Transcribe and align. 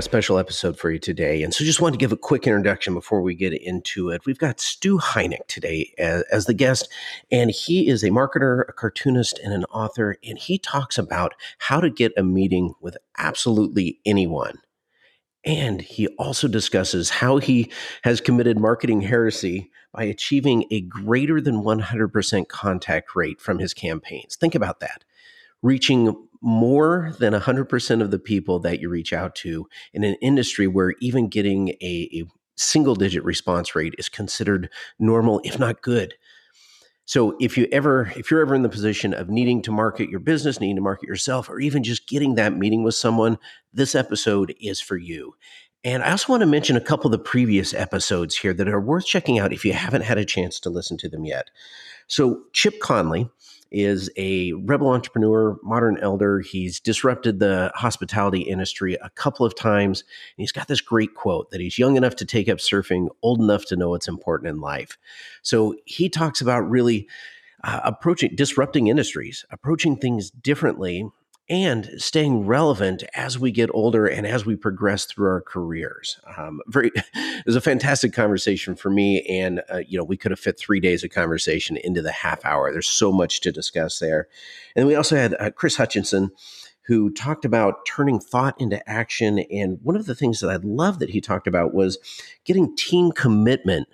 a 0.00 0.02
special 0.02 0.38
episode 0.38 0.78
for 0.78 0.90
you 0.90 0.98
today. 0.98 1.42
And 1.42 1.52
so 1.52 1.62
just 1.62 1.82
wanted 1.82 1.98
to 1.98 2.02
give 2.02 2.10
a 2.10 2.16
quick 2.16 2.46
introduction 2.46 2.94
before 2.94 3.20
we 3.20 3.34
get 3.34 3.52
into 3.52 4.08
it. 4.08 4.24
We've 4.24 4.38
got 4.38 4.58
Stu 4.58 4.96
Heinecke 4.96 5.46
today 5.46 5.92
as, 5.98 6.22
as, 6.32 6.46
the 6.46 6.54
guest, 6.54 6.88
and 7.30 7.50
he 7.50 7.86
is 7.86 8.02
a 8.02 8.08
marketer, 8.08 8.66
a 8.66 8.72
cartoonist, 8.72 9.38
and 9.40 9.52
an 9.52 9.64
author. 9.64 10.16
And 10.24 10.38
he 10.38 10.56
talks 10.56 10.96
about 10.96 11.34
how 11.58 11.80
to 11.82 11.90
get 11.90 12.12
a 12.16 12.22
meeting 12.22 12.72
with 12.80 12.96
absolutely 13.18 14.00
anyone. 14.06 14.60
And 15.44 15.82
he 15.82 16.06
also 16.18 16.48
discusses 16.48 17.10
how 17.10 17.36
he 17.36 17.70
has 18.02 18.22
committed 18.22 18.58
marketing 18.58 19.02
heresy 19.02 19.70
by 19.92 20.04
achieving 20.04 20.64
a 20.70 20.80
greater 20.80 21.42
than 21.42 21.62
100% 21.62 22.48
contact 22.48 23.14
rate 23.14 23.38
from 23.38 23.58
his 23.58 23.74
campaigns. 23.74 24.36
Think 24.36 24.54
about 24.54 24.80
that. 24.80 25.04
Reaching 25.62 26.14
more 26.42 27.12
than 27.18 27.34
100% 27.34 28.02
of 28.02 28.10
the 28.10 28.18
people 28.18 28.58
that 28.60 28.80
you 28.80 28.88
reach 28.88 29.12
out 29.12 29.34
to 29.36 29.66
in 29.92 30.04
an 30.04 30.16
industry 30.22 30.66
where 30.66 30.94
even 31.00 31.28
getting 31.28 31.70
a, 31.82 32.08
a 32.12 32.24
single 32.56 32.94
digit 32.94 33.24
response 33.24 33.74
rate 33.74 33.94
is 33.98 34.08
considered 34.08 34.70
normal, 34.98 35.40
if 35.44 35.58
not 35.58 35.82
good. 35.82 36.14
So 37.04 37.36
if 37.40 37.58
you 37.58 37.66
ever 37.72 38.12
if 38.14 38.30
you're 38.30 38.40
ever 38.40 38.54
in 38.54 38.62
the 38.62 38.68
position 38.68 39.12
of 39.12 39.28
needing 39.28 39.62
to 39.62 39.72
market 39.72 40.08
your 40.08 40.20
business, 40.20 40.60
needing 40.60 40.76
to 40.76 40.82
market 40.82 41.08
yourself, 41.08 41.50
or 41.50 41.58
even 41.58 41.82
just 41.82 42.06
getting 42.06 42.36
that 42.36 42.56
meeting 42.56 42.84
with 42.84 42.94
someone, 42.94 43.36
this 43.72 43.96
episode 43.96 44.54
is 44.60 44.80
for 44.80 44.96
you. 44.96 45.34
And 45.82 46.04
I 46.04 46.12
also 46.12 46.32
want 46.32 46.42
to 46.42 46.46
mention 46.46 46.76
a 46.76 46.80
couple 46.80 47.06
of 47.06 47.12
the 47.12 47.18
previous 47.18 47.74
episodes 47.74 48.36
here 48.36 48.54
that 48.54 48.68
are 48.68 48.80
worth 48.80 49.06
checking 49.06 49.38
out 49.38 49.52
if 49.52 49.64
you 49.64 49.72
haven't 49.72 50.02
had 50.02 50.18
a 50.18 50.24
chance 50.24 50.60
to 50.60 50.70
listen 50.70 50.98
to 50.98 51.08
them 51.08 51.24
yet. 51.24 51.50
So 52.06 52.42
Chip 52.52 52.78
Conley 52.80 53.28
is 53.70 54.10
a 54.16 54.52
rebel 54.52 54.88
entrepreneur, 54.88 55.56
modern 55.62 55.98
elder. 55.98 56.40
He's 56.40 56.80
disrupted 56.80 57.38
the 57.38 57.70
hospitality 57.74 58.40
industry 58.40 58.94
a 59.02 59.10
couple 59.10 59.46
of 59.46 59.54
times. 59.54 60.00
And 60.00 60.42
he's 60.42 60.52
got 60.52 60.68
this 60.68 60.80
great 60.80 61.14
quote 61.14 61.50
that 61.50 61.60
he's 61.60 61.78
young 61.78 61.96
enough 61.96 62.16
to 62.16 62.24
take 62.24 62.48
up 62.48 62.58
surfing, 62.58 63.08
old 63.22 63.40
enough 63.40 63.66
to 63.66 63.76
know 63.76 63.90
what's 63.90 64.08
important 64.08 64.50
in 64.50 64.60
life. 64.60 64.98
So 65.42 65.76
he 65.84 66.08
talks 66.08 66.40
about 66.40 66.68
really 66.68 67.08
uh, 67.62 67.80
approaching, 67.84 68.34
disrupting 68.34 68.88
industries, 68.88 69.44
approaching 69.50 69.96
things 69.96 70.30
differently 70.30 71.08
and 71.50 71.90
staying 71.98 72.46
relevant 72.46 73.02
as 73.14 73.36
we 73.36 73.50
get 73.50 73.68
older 73.74 74.06
and 74.06 74.24
as 74.24 74.46
we 74.46 74.54
progress 74.54 75.04
through 75.04 75.28
our 75.28 75.40
careers. 75.40 76.20
Um, 76.36 76.60
very, 76.68 76.92
it 77.14 77.44
was 77.44 77.56
a 77.56 77.60
fantastic 77.60 78.12
conversation 78.12 78.76
for 78.76 78.88
me, 78.88 79.22
and 79.22 79.60
uh, 79.68 79.78
you 79.78 79.98
know 79.98 80.04
we 80.04 80.16
could 80.16 80.30
have 80.30 80.38
fit 80.38 80.58
three 80.58 80.78
days 80.78 81.02
of 81.02 81.10
conversation 81.10 81.76
into 81.76 82.00
the 82.00 82.12
half 82.12 82.44
hour. 82.44 82.72
There's 82.72 82.86
so 82.86 83.10
much 83.10 83.40
to 83.40 83.52
discuss 83.52 83.98
there, 83.98 84.28
and 84.76 84.86
we 84.86 84.94
also 84.94 85.16
had 85.16 85.34
uh, 85.38 85.50
Chris 85.50 85.76
Hutchinson. 85.76 86.30
Who 86.86 87.10
talked 87.10 87.44
about 87.44 87.86
turning 87.86 88.18
thought 88.18 88.60
into 88.60 88.88
action. 88.90 89.40
And 89.52 89.78
one 89.80 89.94
of 89.94 90.06
the 90.06 90.14
things 90.14 90.40
that 90.40 90.50
I 90.50 90.56
love 90.56 90.98
that 90.98 91.10
he 91.10 91.20
talked 91.20 91.46
about 91.46 91.72
was 91.72 91.98
getting 92.44 92.74
team 92.74 93.12
commitment 93.12 93.86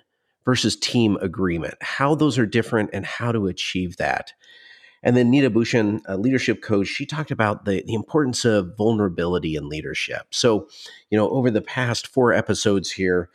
versus 0.45 0.75
team 0.75 1.15
agreement, 1.21 1.75
how 1.81 2.15
those 2.15 2.39
are 2.39 2.47
different 2.47 2.89
and 2.93 3.05
how 3.05 3.31
to 3.31 3.45
achieve 3.45 3.97
that. 3.97 4.31
And 5.03 5.15
then 5.15 5.29
Nita 5.29 5.49
Bhushan, 5.49 6.01
a 6.05 6.17
leadership 6.17 6.61
coach, 6.61 6.87
she 6.87 7.05
talked 7.05 7.31
about 7.31 7.65
the, 7.65 7.83
the 7.85 7.93
importance 7.93 8.45
of 8.45 8.75
vulnerability 8.77 9.55
in 9.55 9.69
leadership. 9.69 10.27
So, 10.31 10.67
you 11.09 11.17
know, 11.17 11.29
over 11.29 11.51
the 11.51 11.61
past 11.61 12.07
four 12.07 12.33
episodes 12.33 12.91
here, 12.91 13.29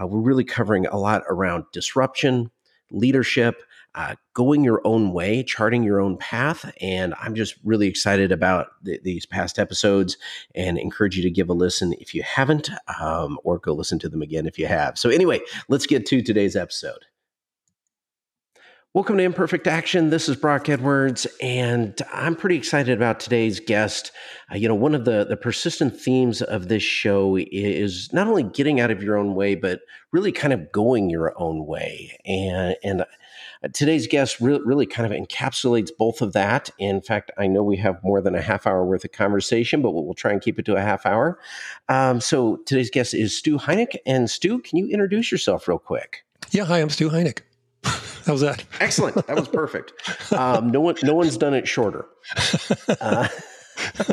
uh, 0.00 0.06
we're 0.06 0.20
really 0.20 0.44
covering 0.44 0.86
a 0.86 0.96
lot 0.96 1.22
around 1.28 1.64
disruption, 1.72 2.50
leadership, 2.90 3.62
uh, 3.96 4.14
going 4.34 4.62
your 4.62 4.80
own 4.84 5.12
way, 5.12 5.42
charting 5.42 5.82
your 5.82 6.00
own 6.00 6.16
path. 6.16 6.72
And 6.80 7.12
I'm 7.20 7.34
just 7.34 7.56
really 7.64 7.88
excited 7.88 8.30
about 8.30 8.68
th- 8.84 9.02
these 9.02 9.26
past 9.26 9.58
episodes 9.58 10.16
and 10.54 10.78
encourage 10.78 11.16
you 11.16 11.22
to 11.24 11.30
give 11.30 11.50
a 11.50 11.54
listen 11.54 11.94
if 11.94 12.14
you 12.14 12.22
haven't, 12.22 12.70
um, 13.00 13.38
or 13.42 13.58
go 13.58 13.72
listen 13.72 13.98
to 14.00 14.08
them 14.08 14.22
again 14.22 14.46
if 14.46 14.58
you 14.58 14.66
have. 14.66 14.96
So, 14.96 15.10
anyway, 15.10 15.40
let's 15.68 15.86
get 15.86 16.06
to 16.06 16.22
today's 16.22 16.54
episode. 16.54 17.06
Welcome 18.92 19.18
to 19.18 19.22
Imperfect 19.22 19.68
Action. 19.68 20.10
This 20.10 20.28
is 20.28 20.34
Brock 20.34 20.68
Edwards, 20.68 21.24
and 21.40 21.96
I'm 22.12 22.34
pretty 22.34 22.56
excited 22.56 22.92
about 22.92 23.20
today's 23.20 23.60
guest. 23.60 24.10
Uh, 24.50 24.56
you 24.56 24.66
know, 24.66 24.74
one 24.74 24.96
of 24.96 25.04
the, 25.04 25.24
the 25.24 25.36
persistent 25.36 25.96
themes 25.96 26.42
of 26.42 26.66
this 26.66 26.82
show 26.82 27.38
is 27.38 28.12
not 28.12 28.26
only 28.26 28.42
getting 28.42 28.80
out 28.80 28.90
of 28.90 29.00
your 29.00 29.16
own 29.16 29.36
way, 29.36 29.54
but 29.54 29.82
really 30.10 30.32
kind 30.32 30.52
of 30.52 30.72
going 30.72 31.08
your 31.08 31.32
own 31.40 31.66
way. 31.66 32.18
And, 32.26 32.74
and 32.82 33.00
uh, 33.02 33.68
today's 33.72 34.08
guest 34.08 34.40
re- 34.40 34.60
really 34.64 34.86
kind 34.86 35.06
of 35.06 35.16
encapsulates 35.16 35.90
both 35.96 36.20
of 36.20 36.32
that. 36.32 36.68
In 36.76 37.00
fact, 37.00 37.30
I 37.38 37.46
know 37.46 37.62
we 37.62 37.76
have 37.76 38.02
more 38.02 38.20
than 38.20 38.34
a 38.34 38.42
half 38.42 38.66
hour 38.66 38.84
worth 38.84 39.04
of 39.04 39.12
conversation, 39.12 39.82
but 39.82 39.92
we'll, 39.92 40.14
try 40.14 40.32
and 40.32 40.42
keep 40.42 40.58
it 40.58 40.64
to 40.64 40.74
a 40.74 40.82
half 40.82 41.06
hour. 41.06 41.38
Um, 41.88 42.20
so 42.20 42.56
today's 42.66 42.90
guest 42.90 43.14
is 43.14 43.38
Stu 43.38 43.56
Heinecke. 43.56 43.98
And 44.04 44.28
Stu, 44.28 44.58
can 44.58 44.78
you 44.78 44.88
introduce 44.88 45.30
yourself 45.30 45.68
real 45.68 45.78
quick? 45.78 46.24
Yeah, 46.50 46.64
hi, 46.64 46.78
I'm 46.80 46.90
Stu 46.90 47.10
Heinecke. 47.10 47.42
How's 48.30 48.42
that? 48.42 48.62
Excellent. 48.78 49.26
That 49.26 49.34
was 49.34 49.48
perfect. 49.48 49.92
Um, 50.32 50.70
no 50.70 50.80
one, 50.80 50.94
no 51.02 51.14
one's 51.14 51.36
done 51.36 51.52
it 51.52 51.66
shorter. 51.66 52.06
Uh, 53.00 53.26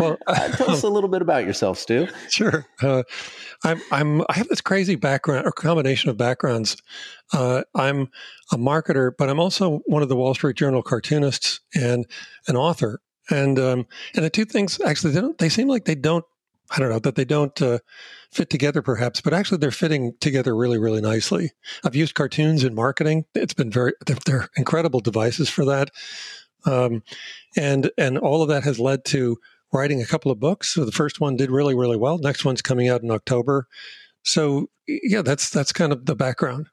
well, 0.00 0.18
uh, 0.26 0.48
tell 0.48 0.68
us 0.68 0.82
a 0.82 0.88
little 0.88 1.08
bit 1.08 1.22
about 1.22 1.44
yourself, 1.44 1.78
Stu. 1.78 2.08
Sure. 2.28 2.66
Uh, 2.82 3.04
I'm, 3.62 3.80
I'm, 3.92 4.22
I 4.22 4.32
have 4.32 4.48
this 4.48 4.60
crazy 4.60 4.96
background 4.96 5.46
or 5.46 5.52
combination 5.52 6.10
of 6.10 6.16
backgrounds. 6.16 6.76
Uh, 7.32 7.62
I'm 7.76 8.08
a 8.50 8.56
marketer, 8.56 9.12
but 9.16 9.30
I'm 9.30 9.38
also 9.38 9.78
one 9.86 10.02
of 10.02 10.08
the 10.08 10.16
Wall 10.16 10.34
Street 10.34 10.56
Journal 10.56 10.82
cartoonists 10.82 11.60
and 11.72 12.04
an 12.48 12.56
author. 12.56 13.00
And 13.30 13.60
um, 13.60 13.86
and 14.16 14.24
the 14.24 14.30
two 14.30 14.44
things 14.44 14.80
actually 14.84 15.12
they 15.12 15.20
don't 15.20 15.38
they 15.38 15.50
seem 15.50 15.68
like 15.68 15.84
they 15.84 15.94
don't 15.94 16.24
I 16.72 16.80
don't 16.80 16.90
know 16.90 16.98
that 16.98 17.14
they 17.14 17.24
don't 17.24 17.62
uh, 17.62 17.78
fit 18.30 18.50
together 18.50 18.82
perhaps, 18.82 19.20
but 19.20 19.32
actually 19.32 19.58
they're 19.58 19.70
fitting 19.70 20.14
together 20.20 20.56
really, 20.56 20.78
really 20.78 21.00
nicely. 21.00 21.52
I've 21.84 21.96
used 21.96 22.14
cartoons 22.14 22.64
in 22.64 22.74
marketing. 22.74 23.24
It's 23.34 23.54
been 23.54 23.70
very, 23.70 23.92
they're, 24.06 24.16
they're 24.24 24.48
incredible 24.56 25.00
devices 25.00 25.48
for 25.48 25.64
that. 25.66 25.90
Um, 26.64 27.02
and, 27.56 27.90
and 27.96 28.18
all 28.18 28.42
of 28.42 28.48
that 28.48 28.64
has 28.64 28.78
led 28.78 29.04
to 29.06 29.38
writing 29.72 30.02
a 30.02 30.06
couple 30.06 30.30
of 30.30 30.40
books. 30.40 30.74
So 30.74 30.84
the 30.84 30.92
first 30.92 31.20
one 31.20 31.36
did 31.36 31.50
really, 31.50 31.74
really 31.74 31.96
well. 31.96 32.18
Next 32.18 32.44
one's 32.44 32.62
coming 32.62 32.88
out 32.88 33.02
in 33.02 33.10
October. 33.10 33.66
So 34.22 34.68
yeah, 34.86 35.22
that's, 35.22 35.50
that's 35.50 35.72
kind 35.72 35.92
of 35.92 36.06
the 36.06 36.16
background. 36.16 36.68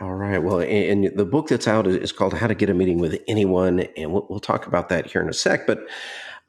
All 0.00 0.14
right. 0.14 0.38
Well, 0.38 0.60
and 0.60 1.16
the 1.16 1.24
book 1.24 1.48
that's 1.48 1.68
out 1.68 1.86
is 1.86 2.10
called 2.10 2.34
How 2.34 2.48
to 2.48 2.54
Get 2.54 2.68
a 2.68 2.74
Meeting 2.74 2.98
with 2.98 3.20
Anyone. 3.28 3.80
And 3.96 4.12
we'll, 4.12 4.26
we'll 4.28 4.40
talk 4.40 4.66
about 4.66 4.88
that 4.88 5.06
here 5.06 5.22
in 5.22 5.28
a 5.28 5.32
sec. 5.32 5.68
But 5.68 5.78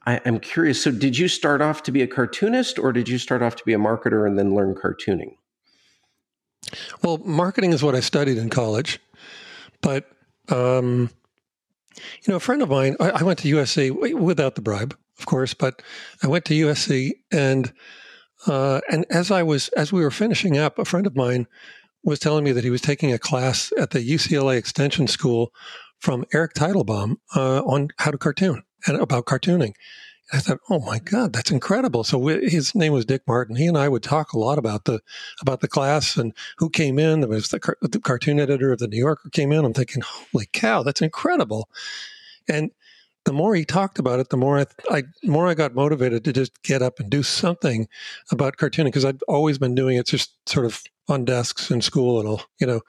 I, 0.06 0.16
am 0.24 0.38
curious. 0.38 0.82
So, 0.82 0.90
did 0.90 1.18
you 1.18 1.28
start 1.28 1.60
off 1.60 1.82
to 1.84 1.92
be 1.92 2.02
a 2.02 2.06
cartoonist, 2.06 2.78
or 2.78 2.92
did 2.92 3.08
you 3.08 3.18
start 3.18 3.42
off 3.42 3.56
to 3.56 3.64
be 3.64 3.72
a 3.72 3.78
marketer 3.78 4.26
and 4.26 4.38
then 4.38 4.54
learn 4.54 4.74
cartooning? 4.74 5.36
Well, 7.02 7.18
marketing 7.18 7.72
is 7.72 7.82
what 7.82 7.94
I 7.94 8.00
studied 8.00 8.38
in 8.38 8.50
college, 8.50 9.00
but 9.80 10.08
um, 10.48 11.10
you 11.96 12.28
know, 12.28 12.36
a 12.36 12.40
friend 12.40 12.62
of 12.62 12.68
mine. 12.68 12.96
I, 13.00 13.10
I, 13.10 13.22
went 13.22 13.40
to 13.40 13.54
USC 13.56 14.14
without 14.14 14.54
the 14.54 14.62
bribe, 14.62 14.96
of 15.18 15.26
course, 15.26 15.54
but 15.54 15.82
I 16.22 16.28
went 16.28 16.44
to 16.46 16.54
USC, 16.54 17.12
and 17.32 17.72
uh, 18.46 18.80
and 18.90 19.06
as 19.10 19.30
I 19.30 19.42
was 19.42 19.68
as 19.70 19.92
we 19.92 20.02
were 20.02 20.10
finishing 20.10 20.56
up, 20.56 20.78
a 20.78 20.84
friend 20.84 21.06
of 21.06 21.16
mine 21.16 21.46
was 22.04 22.20
telling 22.20 22.44
me 22.44 22.52
that 22.52 22.64
he 22.64 22.70
was 22.70 22.80
taking 22.80 23.12
a 23.12 23.18
class 23.18 23.72
at 23.78 23.90
the 23.90 23.98
UCLA 23.98 24.56
Extension 24.56 25.08
School 25.08 25.52
from 25.98 26.24
Eric 26.32 26.54
Teitelbaum 26.54 27.16
uh, 27.34 27.62
on 27.62 27.88
how 27.98 28.12
to 28.12 28.18
cartoon 28.18 28.62
and 28.86 28.96
about 29.00 29.26
cartooning. 29.26 29.72
I 30.32 30.38
thought, 30.38 30.58
oh 30.68 30.80
my 30.80 30.98
God, 30.98 31.32
that's 31.32 31.50
incredible. 31.50 32.02
So 32.02 32.18
we, 32.18 32.48
his 32.48 32.74
name 32.74 32.92
was 32.92 33.04
Dick 33.04 33.22
Martin. 33.28 33.54
He 33.54 33.66
and 33.66 33.78
I 33.78 33.88
would 33.88 34.02
talk 34.02 34.32
a 34.32 34.38
lot 34.38 34.58
about 34.58 34.84
the 34.84 35.00
about 35.40 35.60
the 35.60 35.68
class 35.68 36.16
and 36.16 36.32
who 36.58 36.68
came 36.68 36.98
in. 36.98 37.20
There 37.20 37.28
was 37.28 37.48
the, 37.48 37.60
car, 37.60 37.76
the 37.80 38.00
cartoon 38.00 38.40
editor 38.40 38.72
of 38.72 38.78
the 38.78 38.88
New 38.88 38.98
Yorker 38.98 39.30
came 39.30 39.52
in. 39.52 39.64
I'm 39.64 39.72
thinking, 39.72 40.02
holy 40.02 40.48
cow, 40.52 40.82
that's 40.82 41.00
incredible. 41.00 41.68
And 42.48 42.72
the 43.24 43.32
more 43.32 43.54
he 43.54 43.64
talked 43.64 43.98
about 43.98 44.20
it, 44.20 44.30
the 44.30 44.36
more 44.36 44.58
I, 44.58 44.66
I 44.90 45.02
more 45.24 45.46
I 45.46 45.54
got 45.54 45.74
motivated 45.74 46.24
to 46.24 46.32
just 46.32 46.62
get 46.62 46.82
up 46.82 46.98
and 46.98 47.10
do 47.10 47.22
something 47.22 47.88
about 48.30 48.56
cartooning 48.56 48.86
because 48.86 49.04
I'd 49.04 49.22
always 49.28 49.58
been 49.58 49.74
doing 49.74 49.96
it 49.96 50.06
just 50.06 50.32
sort 50.48 50.66
of 50.66 50.82
on 51.08 51.24
desks 51.24 51.70
in 51.70 51.80
school 51.80 52.18
and 52.18 52.28
all, 52.28 52.42
you 52.58 52.66
know, 52.66 52.80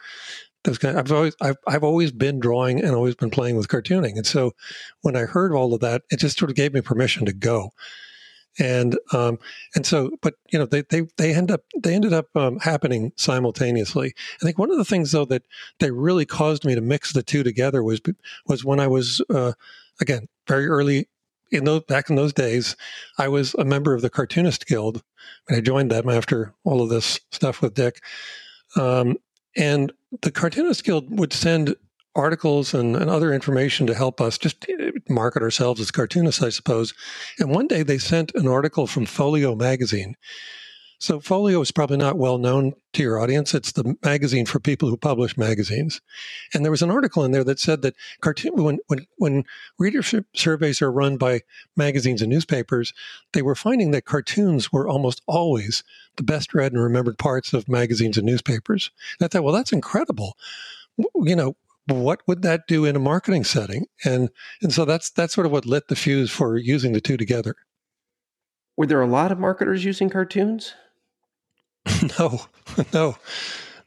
those 0.63 0.77
kind 0.77 0.97
of, 0.97 1.05
I've 1.05 1.11
always 1.11 1.35
I've, 1.41 1.57
I've 1.67 1.83
always 1.83 2.11
been 2.11 2.39
drawing 2.39 2.81
and 2.81 2.95
always 2.95 3.15
been 3.15 3.29
playing 3.29 3.55
with 3.55 3.67
cartooning, 3.67 4.15
and 4.15 4.25
so 4.25 4.53
when 5.01 5.15
I 5.15 5.21
heard 5.21 5.53
all 5.53 5.73
of 5.73 5.81
that, 5.81 6.03
it 6.11 6.19
just 6.19 6.37
sort 6.37 6.51
of 6.51 6.55
gave 6.55 6.73
me 6.73 6.81
permission 6.81 7.25
to 7.25 7.33
go. 7.33 7.71
And 8.59 8.97
um, 9.13 9.37
and 9.75 9.85
so, 9.85 10.09
but 10.21 10.33
you 10.51 10.57
know, 10.57 10.65
they 10.65 10.81
they 10.81 11.03
they 11.17 11.33
end 11.33 11.51
up 11.51 11.61
they 11.77 11.93
ended 11.93 12.13
up 12.13 12.25
um, 12.35 12.59
happening 12.59 13.11
simultaneously. 13.15 14.13
I 14.41 14.45
think 14.45 14.57
one 14.57 14.71
of 14.71 14.77
the 14.77 14.85
things 14.85 15.11
though 15.11 15.25
that 15.25 15.43
they 15.79 15.91
really 15.91 16.25
caused 16.25 16.65
me 16.65 16.73
to 16.73 16.81
mix 16.81 17.13
the 17.13 17.23
two 17.23 17.43
together 17.43 17.83
was 17.83 18.01
was 18.47 18.65
when 18.65 18.79
I 18.79 18.87
was 18.87 19.21
uh, 19.29 19.53
again 20.01 20.27
very 20.47 20.67
early 20.67 21.07
in 21.51 21.63
those 21.63 21.83
back 21.83 22.09
in 22.09 22.15
those 22.15 22.33
days, 22.33 22.75
I 23.17 23.27
was 23.27 23.53
a 23.55 23.65
member 23.65 23.93
of 23.93 24.01
the 24.01 24.09
Cartoonist 24.09 24.65
Guild, 24.67 25.03
and 25.47 25.57
I 25.57 25.61
joined 25.61 25.91
them 25.91 26.09
after 26.09 26.53
all 26.63 26.81
of 26.81 26.89
this 26.89 27.19
stuff 27.31 27.61
with 27.61 27.73
Dick. 27.73 28.01
Um, 28.75 29.17
and 29.55 29.91
the 30.21 30.31
Cartoonist 30.31 30.83
Guild 30.83 31.19
would 31.19 31.33
send 31.33 31.75
articles 32.15 32.73
and, 32.73 32.95
and 32.95 33.09
other 33.09 33.33
information 33.33 33.85
to 33.87 33.93
help 33.93 34.19
us 34.19 34.37
just 34.37 34.65
uh, 34.69 34.91
market 35.07 35.43
ourselves 35.43 35.79
as 35.79 35.91
cartoonists, 35.91 36.41
I 36.41 36.49
suppose. 36.49 36.93
And 37.39 37.51
one 37.51 37.67
day 37.67 37.83
they 37.83 37.99
sent 37.99 38.33
an 38.35 38.47
article 38.47 38.87
from 38.87 39.05
Folio 39.05 39.55
magazine 39.55 40.15
so 40.99 41.19
Folio 41.19 41.61
is 41.61 41.71
probably 41.71 41.97
not 41.97 42.17
well 42.17 42.39
known 42.39 42.73
to 42.93 43.03
your 43.03 43.19
audience. 43.19 43.53
It's 43.53 43.71
the 43.71 43.95
magazine 44.03 44.47
for 44.47 44.59
people 44.59 44.89
who 44.89 44.97
publish 44.97 45.37
magazines. 45.37 46.01
And 46.53 46.65
there 46.65 46.71
was 46.71 46.81
an 46.81 46.89
article 46.89 47.23
in 47.23 47.31
there 47.31 47.43
that 47.43 47.59
said 47.59 47.83
that 47.83 47.95
cartoon 48.21 48.63
when 48.63 48.79
when 48.87 49.05
when 49.17 49.43
readership 49.77 50.25
surveys 50.35 50.81
are 50.81 50.91
run 50.91 51.17
by 51.17 51.41
magazines 51.75 52.23
and 52.23 52.31
newspapers, 52.31 52.93
they 53.33 53.43
were 53.43 53.53
finding 53.53 53.91
that 53.91 54.05
cartoons 54.05 54.73
were 54.73 54.87
almost 54.87 55.21
always 55.27 55.83
the 56.15 56.23
best 56.23 56.55
read 56.55 56.73
and 56.73 56.81
remembered 56.81 57.19
parts 57.19 57.53
of 57.53 57.69
magazines 57.69 58.17
and 58.17 58.25
newspapers. 58.25 58.89
And 59.19 59.25
I 59.25 59.27
thought, 59.27 59.43
well, 59.43 59.53
that's 59.53 59.73
incredible. 59.73 60.35
You 60.97 61.35
know, 61.35 61.55
what 61.85 62.21
would 62.27 62.41
that 62.41 62.67
do 62.67 62.85
in 62.85 62.95
a 62.95 62.99
marketing 62.99 63.43
setting? 63.43 63.85
And 64.03 64.29
and 64.63 64.73
so 64.73 64.83
that's 64.83 65.11
that's 65.11 65.35
sort 65.35 65.45
of 65.45 65.51
what 65.51 65.67
lit 65.67 65.89
the 65.89 65.95
fuse 65.95 66.31
for 66.31 66.57
using 66.57 66.93
the 66.93 67.01
two 67.01 67.17
together. 67.17 67.55
Were 68.75 68.87
there 68.87 69.01
a 69.01 69.07
lot 69.07 69.31
of 69.31 69.37
marketers 69.37 69.85
using 69.85 70.09
cartoons? 70.09 70.73
no, 72.19 72.41
no, 72.93 73.15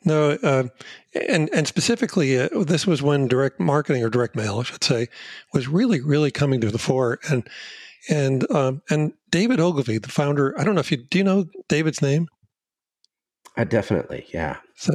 no. 0.04 0.30
Uh, 0.42 0.64
and 1.14 1.50
and 1.52 1.66
specifically, 1.66 2.38
uh, 2.38 2.48
this 2.64 2.86
was 2.86 3.02
when 3.02 3.28
direct 3.28 3.60
marketing 3.60 4.02
or 4.02 4.10
direct 4.10 4.36
mail, 4.36 4.60
I 4.60 4.62
should 4.62 4.84
say, 4.84 5.08
was 5.52 5.68
really 5.68 6.00
really 6.00 6.30
coming 6.30 6.60
to 6.60 6.70
the 6.70 6.78
fore. 6.78 7.18
And 7.28 7.48
and 8.08 8.50
um, 8.50 8.82
and 8.90 9.12
David 9.30 9.60
Ogilvy, 9.60 9.98
the 9.98 10.08
founder. 10.08 10.58
I 10.58 10.64
don't 10.64 10.74
know 10.74 10.80
if 10.80 10.90
you 10.90 10.98
do 10.98 11.18
you 11.18 11.24
know 11.24 11.46
David's 11.68 12.02
name. 12.02 12.28
Uh, 13.56 13.64
definitely, 13.64 14.26
yeah. 14.32 14.58
So, 14.76 14.94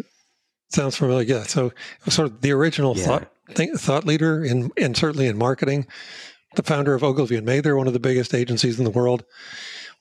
sounds 0.69 0.95
familiar. 0.95 1.25
Yeah. 1.25 1.43
So 1.43 1.71
sort 2.07 2.31
of 2.31 2.41
the 2.41 2.51
original 2.51 2.97
yeah. 2.97 3.05
thought 3.05 3.31
think, 3.49 3.79
thought 3.79 4.05
leader 4.05 4.43
in 4.43 4.71
and 4.77 4.95
certainly 4.95 5.27
in 5.27 5.37
marketing. 5.37 5.87
The 6.55 6.63
founder 6.63 6.93
of 6.93 7.03
Ogilvy 7.03 7.35
and 7.35 7.45
Mather, 7.45 7.75
one 7.75 7.87
of 7.87 7.93
the 7.93 7.99
biggest 7.99 8.33
agencies 8.33 8.77
in 8.77 8.85
the 8.85 8.91
world. 8.91 9.25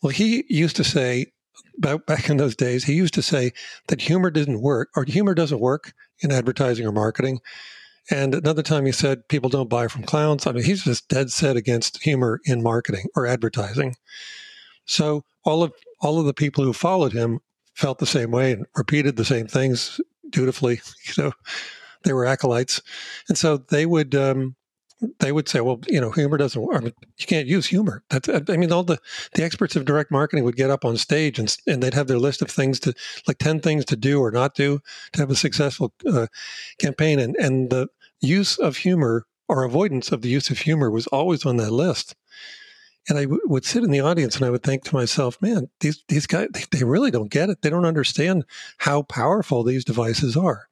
Well, 0.03 0.11
he 0.11 0.45
used 0.49 0.77
to 0.77 0.85
say 0.85 1.33
back 1.79 2.31
in 2.31 2.37
those 2.37 2.57
days, 2.57 2.85
he 2.85 2.95
used 2.95 3.15
to 3.15 3.23
say 3.23 3.53
that 3.89 4.01
humor 4.01 4.31
didn't 4.31 4.61
work 4.61 4.91
or 4.97 5.05
humor 5.05 5.35
doesn't 5.35 5.61
work 5.61 5.93
in 6.21 6.33
advertising 6.33 6.87
or 6.87 6.93
marketing. 6.93 7.41
And 8.11 8.35
another 8.35 8.63
time 8.63 8.85
he 8.85 8.93
said 8.93 9.29
people 9.29 9.49
don't 9.49 9.71
buy 9.71 9.89
from 9.89 10.03
clowns. 10.05 10.47
I 10.47 10.53
mean, 10.53 10.65
he's 10.65 10.85
just 10.85 11.09
dead 11.09 11.31
set 11.31 11.57
against 11.57 12.03
humor 12.03 12.41
in 12.45 12.63
marketing 12.63 13.07
or 13.17 13.27
advertising. 13.27 13.97
So 14.87 15.25
all 15.45 15.63
of 15.63 15.73
all 16.01 16.21
of 16.21 16.27
the 16.27 16.35
people 16.35 16.65
who 16.65 16.73
followed 16.73 17.13
him 17.13 17.41
felt 17.75 17.99
the 17.99 18.07
same 18.07 18.31
way 18.31 18.53
and 18.53 18.67
repeated 18.77 19.17
the 19.17 19.25
same 19.25 19.47
things 19.47 20.01
dutifully. 20.31 20.81
You 21.17 21.25
know, 21.25 21.33
they 22.03 22.13
were 22.13 22.27
acolytes, 22.27 22.83
and 23.29 23.39
so 23.39 23.57
they 23.57 23.87
would 23.87 24.15
um, 24.15 24.57
they 25.19 25.33
would 25.33 25.49
say, 25.49 25.61
well, 25.61 25.81
you 25.89 26.01
know, 26.01 26.11
humor 26.11 26.37
doesn't. 26.37 26.63
I 26.73 26.81
mean, 26.81 26.93
you 27.19 27.27
can't 27.27 27.47
use 27.47 27.67
humor. 27.67 28.03
That's, 28.11 28.29
I 28.29 28.57
mean, 28.57 28.73
all 28.73 28.85
the, 28.85 28.99
the 29.35 29.45
experts 29.45 29.77
of 29.77 29.85
direct 29.85 30.11
marketing 30.11 30.45
would 30.45 30.57
get 30.57 30.71
up 30.71 30.85
on 30.85 30.97
stage 30.97 31.39
and, 31.39 31.55
and 31.67 31.83
they'd 31.83 31.95
have 31.95 32.07
their 32.07 32.19
list 32.19 32.43
of 32.43 32.51
things 32.51 32.81
to, 32.81 32.95
like 33.27 33.39
10 33.39 33.61
things 33.61 33.85
to 33.87 33.97
do 33.97 34.21
or 34.21 34.31
not 34.31 34.55
do 34.55 34.81
to 35.13 35.21
have 35.21 35.31
a 35.31 35.37
successful 35.37 35.93
uh, 36.07 36.27
campaign. 36.79 37.19
And, 37.19 37.37
and 37.37 37.71
the 37.71 37.89
use 38.21 38.59
of 38.59 38.79
humor 38.79 39.27
or 39.49 39.65
avoidance 39.65 40.13
of 40.13 40.23
the 40.23 40.29
use 40.29 40.51
of 40.51 40.59
humor 40.59 40.91
was 40.91 41.07
always 41.09 41.45
on 41.45 41.57
that 41.59 41.73
list. 41.73 42.15
And 43.09 43.19
I 43.19 43.25
w- 43.25 43.43
would 43.45 43.67
sit 43.67 43.85
in 43.85 43.91
the 43.91 44.01
audience 44.01 44.37
and 44.37 44.47
I 44.47 44.51
would 44.51 44.63
think 44.63 44.85
to 44.85 44.95
myself, 44.95 45.41
man, 45.43 45.69
these, 45.81 46.03
these 46.09 46.27
guys, 46.27 46.49
they, 46.53 46.65
they 46.71 46.85
really 46.85 47.11
don't 47.11 47.31
get 47.31 47.51
it. 47.51 47.61
They 47.61 47.69
don't 47.71 47.85
understand 47.85 48.45
how 48.79 49.03
powerful 49.03 49.63
these 49.63 49.85
devices 49.85 50.37
are. 50.37 50.69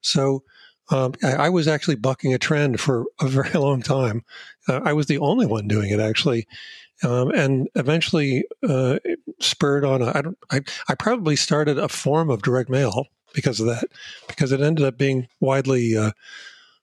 So, 0.00 0.44
um, 0.90 1.14
I, 1.22 1.32
I, 1.32 1.48
was 1.48 1.68
actually 1.68 1.96
bucking 1.96 2.32
a 2.32 2.38
trend 2.38 2.80
for 2.80 3.04
a 3.20 3.28
very 3.28 3.50
long 3.58 3.82
time. 3.82 4.24
Uh, 4.68 4.80
I 4.84 4.92
was 4.92 5.06
the 5.06 5.18
only 5.18 5.46
one 5.46 5.68
doing 5.68 5.90
it 5.90 6.00
actually, 6.00 6.46
um, 7.02 7.30
and 7.30 7.68
eventually 7.74 8.44
uh, 8.66 8.98
spurred 9.40 9.84
on. 9.84 10.02
A, 10.02 10.16
I 10.16 10.22
don't. 10.22 10.38
I, 10.50 10.60
I 10.88 10.94
probably 10.94 11.36
started 11.36 11.78
a 11.78 11.88
form 11.88 12.30
of 12.30 12.42
direct 12.42 12.70
mail 12.70 13.06
because 13.34 13.60
of 13.60 13.66
that, 13.66 13.84
because 14.26 14.52
it 14.52 14.60
ended 14.60 14.84
up 14.84 14.96
being 14.96 15.28
widely. 15.40 15.96
Uh, 15.96 16.12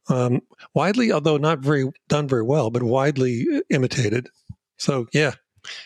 um, 0.07 0.41
widely, 0.75 1.11
although 1.11 1.37
not 1.37 1.59
very 1.59 1.89
done 2.09 2.27
very 2.27 2.43
well, 2.43 2.69
but 2.69 2.83
widely 2.83 3.47
imitated. 3.71 4.29
So 4.77 5.07
yeah, 5.13 5.33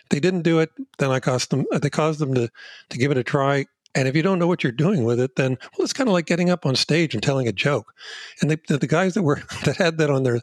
they 0.09 0.19
didn't 0.19 0.41
do 0.41 0.59
it. 0.59 0.71
Then 0.97 1.11
I 1.11 1.21
caused 1.21 1.51
them. 1.51 1.65
They 1.71 1.89
caused 1.89 2.19
them 2.19 2.33
to 2.33 2.49
to 2.89 2.97
give 2.97 3.11
it 3.11 3.17
a 3.17 3.23
try 3.23 3.65
and 3.95 4.07
if 4.07 4.15
you 4.15 4.21
don't 4.21 4.39
know 4.39 4.47
what 4.47 4.63
you're 4.63 4.71
doing 4.71 5.03
with 5.03 5.19
it, 5.19 5.35
then 5.35 5.57
well, 5.77 5.83
it's 5.83 5.93
kind 5.93 6.07
of 6.07 6.13
like 6.13 6.27
getting 6.27 6.49
up 6.49 6.65
on 6.65 6.75
stage 6.75 7.13
and 7.13 7.23
telling 7.23 7.47
a 7.47 7.51
joke. 7.51 7.93
And 8.41 8.51
they, 8.51 8.57
the 8.67 8.87
guys 8.87 9.15
that 9.15 9.23
were 9.23 9.41
that 9.65 9.77
had 9.77 9.97
that 9.97 10.09
on 10.09 10.23
their 10.23 10.41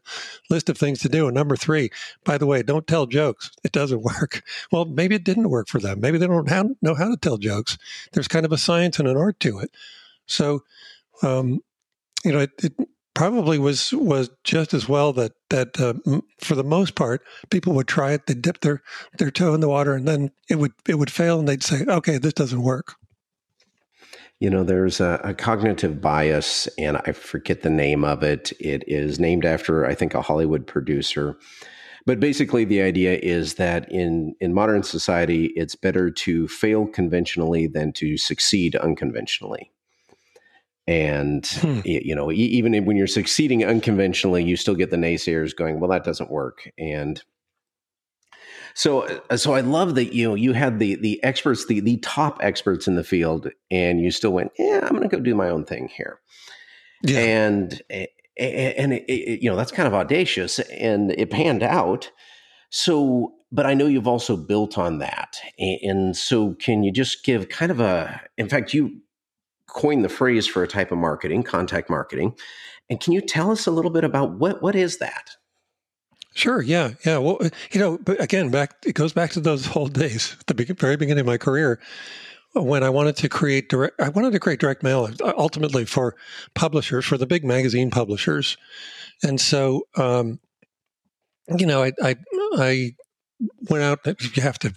list 0.51 0.69
of 0.69 0.77
things 0.77 1.01
to 1.01 1.09
do, 1.09 1.27
and 1.27 1.35
number 1.35 1.57
three, 1.57 1.91
by 2.25 2.39
the 2.39 2.47
way, 2.47 2.63
don't 2.63 2.87
tell 2.87 3.07
jokes. 3.07 3.51
It 3.65 3.73
doesn't 3.73 4.03
work. 4.21 4.43
Well, 4.73 4.85
maybe 4.85 5.15
it 5.15 5.25
didn't 5.25 5.51
work 5.51 5.69
for 5.69 5.79
them. 5.79 6.01
Maybe 6.01 6.19
they 6.19 6.27
don't 6.27 6.77
know 6.83 6.95
how 6.95 7.09
to 7.09 7.17
tell 7.17 7.39
jokes. 7.39 7.79
There's 8.13 8.29
kind 8.29 8.45
of 8.45 8.53
a 8.53 8.59
science 8.59 8.99
and 8.99 9.09
an 9.09 9.17
art 9.17 9.39
to 9.41 9.59
it. 9.61 9.71
So, 10.27 10.65
um, 11.23 11.61
you 12.25 12.33
know, 12.33 12.41
it, 12.41 12.51
it, 12.63 12.73
probably 13.15 13.59
was 13.59 13.95
was 13.95 14.29
just 14.45 14.75
as 14.75 14.87
well 14.91 15.11
that 15.11 15.33
that 15.49 15.81
uh, 15.81 15.95
for 16.39 16.55
the 16.55 16.63
most 16.63 16.95
part 16.95 17.23
people 17.49 17.73
would 17.73 17.89
try 17.89 18.13
it. 18.13 18.27
They 18.27 18.35
dip 18.35 18.61
their 18.61 18.83
their 19.17 19.31
toe 19.31 19.55
in 19.55 19.61
the 19.61 19.71
water, 19.71 19.95
and 19.95 20.07
then 20.07 20.31
it 20.51 20.57
would 20.57 20.73
it 20.87 20.97
would 20.97 21.11
fail, 21.11 21.39
and 21.39 21.49
they'd 21.49 21.63
say, 21.63 21.85
"Okay, 21.89 22.19
this 22.19 22.35
doesn't 22.35 22.63
work." 22.63 22.97
You 24.39 24.51
know, 24.51 24.65
there's 24.65 25.01
a, 25.01 25.21
a, 25.25 25.33
cognitive 25.33 26.01
bias, 26.01 26.69
and 26.77 26.99
I 27.07 27.13
forget 27.13 27.63
the 27.63 27.71
name 27.71 28.05
of 28.05 28.23
it. 28.23 28.53
It 28.61 28.85
is 28.87 29.19
named 29.19 29.47
after, 29.47 29.87
I 29.87 29.95
think, 29.95 30.13
a 30.13 30.21
Hollywood 30.21 30.67
producer. 30.67 31.39
But 32.05 32.21
basically, 32.21 32.65
the 32.65 32.83
idea 32.83 33.19
is 33.19 33.55
that 33.55 33.91
in, 33.91 34.37
in 34.41 34.53
modern 34.53 34.83
society, 34.83 35.47
it's 35.57 35.75
better 35.75 36.11
to 36.11 36.49
fail 36.49 36.87
conventionally 36.87 37.67
than 37.67 37.93
to 37.95 38.19
succeed 38.19 38.77
unconventionally. 38.77 39.73
And, 40.87 41.45
hmm. 41.47 41.81
you 41.85 42.15
know, 42.15 42.31
even 42.31 42.85
when 42.85 42.97
you're 42.97 43.09
succeeding 43.09 43.65
unconventionally, 43.65 44.45
you 44.45 44.57
still 44.57 44.77
get 44.77 44.91
the 44.91 44.97
naysayers 44.97 45.57
going, 45.57 45.81
well, 45.81 45.91
that 45.91 46.05
doesn't 46.05 46.31
work. 46.31 46.71
And 46.79 47.21
so, 48.77 49.05
uh, 49.31 49.39
so 49.39 49.55
I 49.55 49.63
love 49.63 49.95
that 49.95 50.13
you 50.13 50.29
know 50.29 50.35
you 50.35 50.53
had 50.53 50.79
the 50.79 50.97
the 50.97 51.23
experts, 51.25 51.65
the 51.65 51.81
the 51.81 51.97
top 51.97 52.39
experts 52.43 52.87
in 52.87 52.95
the 52.95 53.03
field, 53.03 53.49
and 53.71 54.03
you 54.03 54.11
still 54.11 54.33
went, 54.33 54.53
yeah, 54.59 54.81
I'm 54.83 54.91
going 54.91 55.09
to 55.09 55.09
go 55.09 55.19
do 55.19 55.35
my 55.35 55.49
own 55.49 55.65
thing 55.65 55.89
here. 55.89 56.21
Yeah. 57.03 57.21
And 57.21 57.83
eh, 57.89 58.05
eh, 58.37 58.45
eh, 58.45 58.75
and 58.77 58.93
it, 58.93 59.05
it, 59.11 59.43
you 59.43 59.49
know 59.49 59.57
that's 59.57 59.73
kind 59.73 59.87
of 59.87 59.95
audacious, 59.95 60.59
and 60.59 61.11
it 61.13 61.31
panned 61.31 61.63
out. 61.63 62.11
So, 62.69 63.33
but 63.51 63.65
I 63.65 63.73
know 63.73 63.87
you've 63.87 64.07
also 64.07 64.37
built 64.37 64.77
on 64.77 64.99
that, 64.99 65.39
and 65.59 66.15
so 66.15 66.53
can 66.57 66.83
you 66.83 66.93
just 66.93 67.25
give 67.25 67.49
kind 67.49 67.71
of 67.71 67.81
a? 67.81 68.21
In 68.37 68.47
fact, 68.47 68.75
you 68.75 69.01
coined 69.71 70.05
the 70.05 70.11
phrase 70.11 70.47
for 70.47 70.63
a 70.63 70.69
type 70.69 70.93
of 70.93 70.99
marketing, 70.99 71.45
contact 71.45 71.89
marketing, 71.89 72.35
and 72.91 73.01
can 73.01 73.15
you 73.15 73.23
tell 73.23 73.51
us 73.51 73.67
a 73.67 73.71
little 73.71 73.91
bit 73.91 74.05
about 74.05 74.33
what 74.33 74.61
what 74.61 74.77
is 74.77 74.99
that? 74.99 75.31
Sure. 76.37 76.61
Yeah. 76.61 76.93
Yeah. 77.07 77.17
Well, 77.17 77.39
you 77.73 77.81
know, 77.81 77.97
but 77.97 78.21
again, 78.21 78.51
back 78.51 78.75
it 78.85 78.93
goes 78.93 79.15
back 79.15 79.31
to 79.33 79.41
those 79.41 79.75
old 79.75 79.95
days, 79.95 80.37
the 80.47 80.75
very 80.79 80.97
beginning 80.97 81.21
of 81.23 81.27
my 81.27 81.39
career, 81.39 81.81
when 82.53 82.83
I 82.85 82.91
wanted 82.91 83.17
to 83.17 83.29
create 83.31 83.71
direct. 83.71 83.99
I 84.01 84.11
wanted 84.11 84.33
to 84.33 84.39
create 84.41 84.61
direct 84.61 84.83
mail 84.83 85.09
uh, 85.25 85.33
ultimately 85.39 85.87
for 85.87 86.15
publishers, 86.55 87.07
for 87.07 87.17
the 87.17 87.27
big 87.27 87.43
magazine 87.43 87.91
publishers, 87.91 88.59
and 89.23 89.41
so, 89.41 89.87
um, 89.97 90.39
you 91.59 91.67
know, 91.67 91.83
I, 91.83 91.93
I, 92.03 92.17
I 92.59 92.95
went 93.71 93.85
out. 93.85 94.01
You 94.37 94.43
have 94.43 94.59
to, 94.61 94.73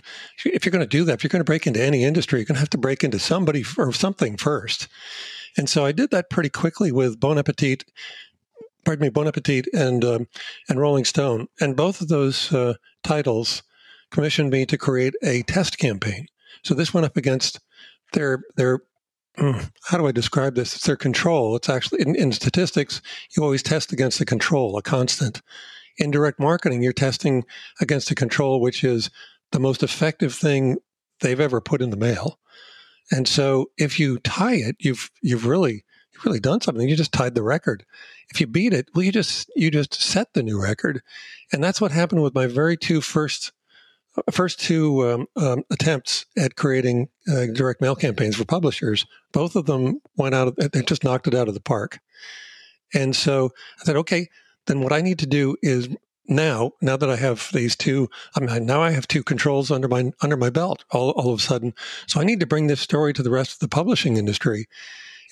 if 0.46 0.66
you're 0.66 0.72
going 0.72 0.82
to 0.82 0.88
do 0.88 1.04
that, 1.06 1.14
if 1.14 1.24
you're 1.24 1.30
going 1.30 1.42
to 1.42 1.46
break 1.46 1.68
into 1.68 1.82
any 1.84 2.04
industry, 2.04 2.40
you're 2.40 2.46
going 2.46 2.56
to 2.56 2.60
have 2.62 2.70
to 2.72 2.78
break 2.78 3.04
into 3.04 3.20
somebody 3.20 3.64
or 3.78 3.92
something 3.92 4.38
first. 4.38 4.88
And 5.58 5.70
so 5.70 5.86
I 5.86 5.92
did 5.92 6.12
that 6.12 6.30
pretty 6.30 6.50
quickly 6.50 6.92
with 6.92 7.20
Bon 7.20 7.38
Appetit 7.38 7.84
pardon 8.86 9.04
me, 9.04 9.10
Bon 9.10 9.28
Appetit 9.28 9.68
and 9.74 10.04
um, 10.04 10.28
and 10.68 10.80
Rolling 10.80 11.06
Stone, 11.06 11.48
and 11.60 11.76
both 11.76 12.02
of 12.02 12.08
those 12.08 12.52
uh, 12.54 12.76
titles 13.04 13.64
commissioned 14.12 14.50
me 14.50 14.66
to 14.66 14.78
create 14.78 15.14
a 15.24 15.44
test 15.44 15.78
campaign. 15.78 16.28
So 16.64 16.74
this 16.74 16.94
went 16.94 17.06
up 17.06 17.18
against 17.18 17.60
their 18.14 18.40
their 18.56 18.80
hmm, 19.38 19.60
how 19.86 19.98
do 19.98 20.08
I 20.08 20.12
describe 20.12 20.56
this? 20.56 20.76
It's 20.76 20.86
their 20.86 20.98
control. 20.98 21.56
It's 21.56 21.70
actually 21.70 22.02
in, 22.02 22.16
in 22.16 22.32
statistics, 22.32 23.02
you 23.36 23.44
always 23.44 23.64
test 23.64 23.94
against 23.94 24.22
a 24.22 24.26
control, 24.26 24.78
a 24.78 24.82
constant. 24.82 25.42
In 25.98 26.12
direct 26.12 26.40
marketing, 26.40 26.82
you're 26.82 26.94
testing 26.94 27.44
against 27.82 28.10
a 28.10 28.16
control 28.16 28.62
which 28.62 28.84
is 28.84 29.10
the 29.52 29.60
most 29.60 29.84
effective 29.84 30.34
thing 30.34 30.78
they've 31.20 31.40
ever 31.40 31.60
put 31.60 31.82
in 31.82 31.90
the 31.90 31.98
mail. 31.98 32.40
And 33.12 33.28
so 33.28 33.72
if 33.78 34.00
you 34.00 34.20
tie 34.20 34.56
it, 34.56 34.76
you've 34.80 35.10
you've 35.22 35.46
really 35.46 35.84
you've 36.20 36.26
really 36.26 36.40
done 36.40 36.62
something. 36.62 36.88
You 36.88 36.96
just 36.96 37.12
tied 37.12 37.36
the 37.36 37.44
record. 37.44 37.86
If 38.30 38.40
you 38.40 38.48
beat 38.48 38.74
it, 38.74 38.90
well, 38.94 39.04
you 39.04 39.12
just 39.12 39.50
you 39.56 39.72
just 39.72 39.94
set 39.94 40.34
the 40.34 40.44
new 40.44 40.62
record, 40.62 41.02
and 41.52 41.64
that's 41.64 41.82
what 41.82 41.92
happened 41.92 42.22
with 42.22 42.36
my 42.36 42.48
very 42.48 42.78
two 42.78 43.02
first 43.02 43.52
first 44.32 44.60
two 44.60 45.08
um, 45.10 45.28
um, 45.36 45.64
attempts 45.72 46.26
at 46.38 46.56
creating 46.56 47.08
uh, 47.32 47.46
direct 47.54 47.82
mail 47.82 47.96
campaigns 47.96 48.36
for 48.36 48.46
publishers. 48.46 49.06
Both 49.32 49.56
of 49.56 49.66
them 49.66 50.02
went 50.18 50.36
out. 50.36 50.50
Of, 50.50 50.72
they 50.72 50.82
just 50.82 51.04
knocked 51.04 51.28
it 51.28 51.36
out 51.36 51.48
of 51.48 51.54
the 51.54 51.62
park. 51.62 52.00
And 52.94 53.16
so 53.16 53.52
I 53.80 53.86
said, 53.86 53.96
okay, 53.98 54.30
then 54.66 54.82
what 54.82 54.94
I 54.94 55.02
need 55.02 55.20
to 55.20 55.28
do 55.28 55.56
is 55.62 55.90
now, 56.28 56.72
now 56.82 56.98
that 56.98 57.10
I 57.10 57.16
have 57.16 57.50
these 57.54 57.76
two, 57.76 58.10
I 58.36 58.40
mean, 58.40 58.66
now 58.66 58.82
I 58.82 58.92
have 58.92 59.08
two 59.08 59.24
controls 59.24 59.72
under 59.72 59.88
my 59.88 60.12
under 60.22 60.38
my 60.38 60.50
belt 60.50 60.84
all, 60.92 61.12
all 61.12 61.34
of 61.34 61.40
a 61.40 61.42
sudden. 61.42 61.74
So 62.08 62.20
I 62.20 62.24
need 62.24 62.40
to 62.40 62.48
bring 62.48 62.68
this 62.68 62.82
story 62.82 63.14
to 63.14 63.24
the 63.24 63.32
rest 63.32 63.54
of 63.54 63.60
the 63.60 63.68
publishing 63.68 64.18
industry. 64.18 64.68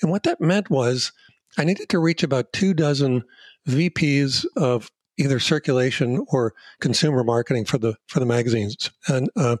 And 0.02 0.10
what 0.10 0.22
that 0.24 0.40
meant 0.40 0.70
was 0.70 1.12
I 1.56 1.64
needed 1.64 1.88
to 1.90 1.98
reach 1.98 2.22
about 2.22 2.52
two 2.52 2.74
dozen 2.74 3.24
VPs 3.68 4.46
of 4.56 4.90
either 5.18 5.40
circulation 5.40 6.24
or 6.28 6.54
consumer 6.80 7.24
marketing 7.24 7.64
for 7.64 7.78
the 7.78 7.96
for 8.06 8.20
the 8.20 8.26
magazines. 8.26 8.90
And 9.08 9.28
uh, 9.36 9.56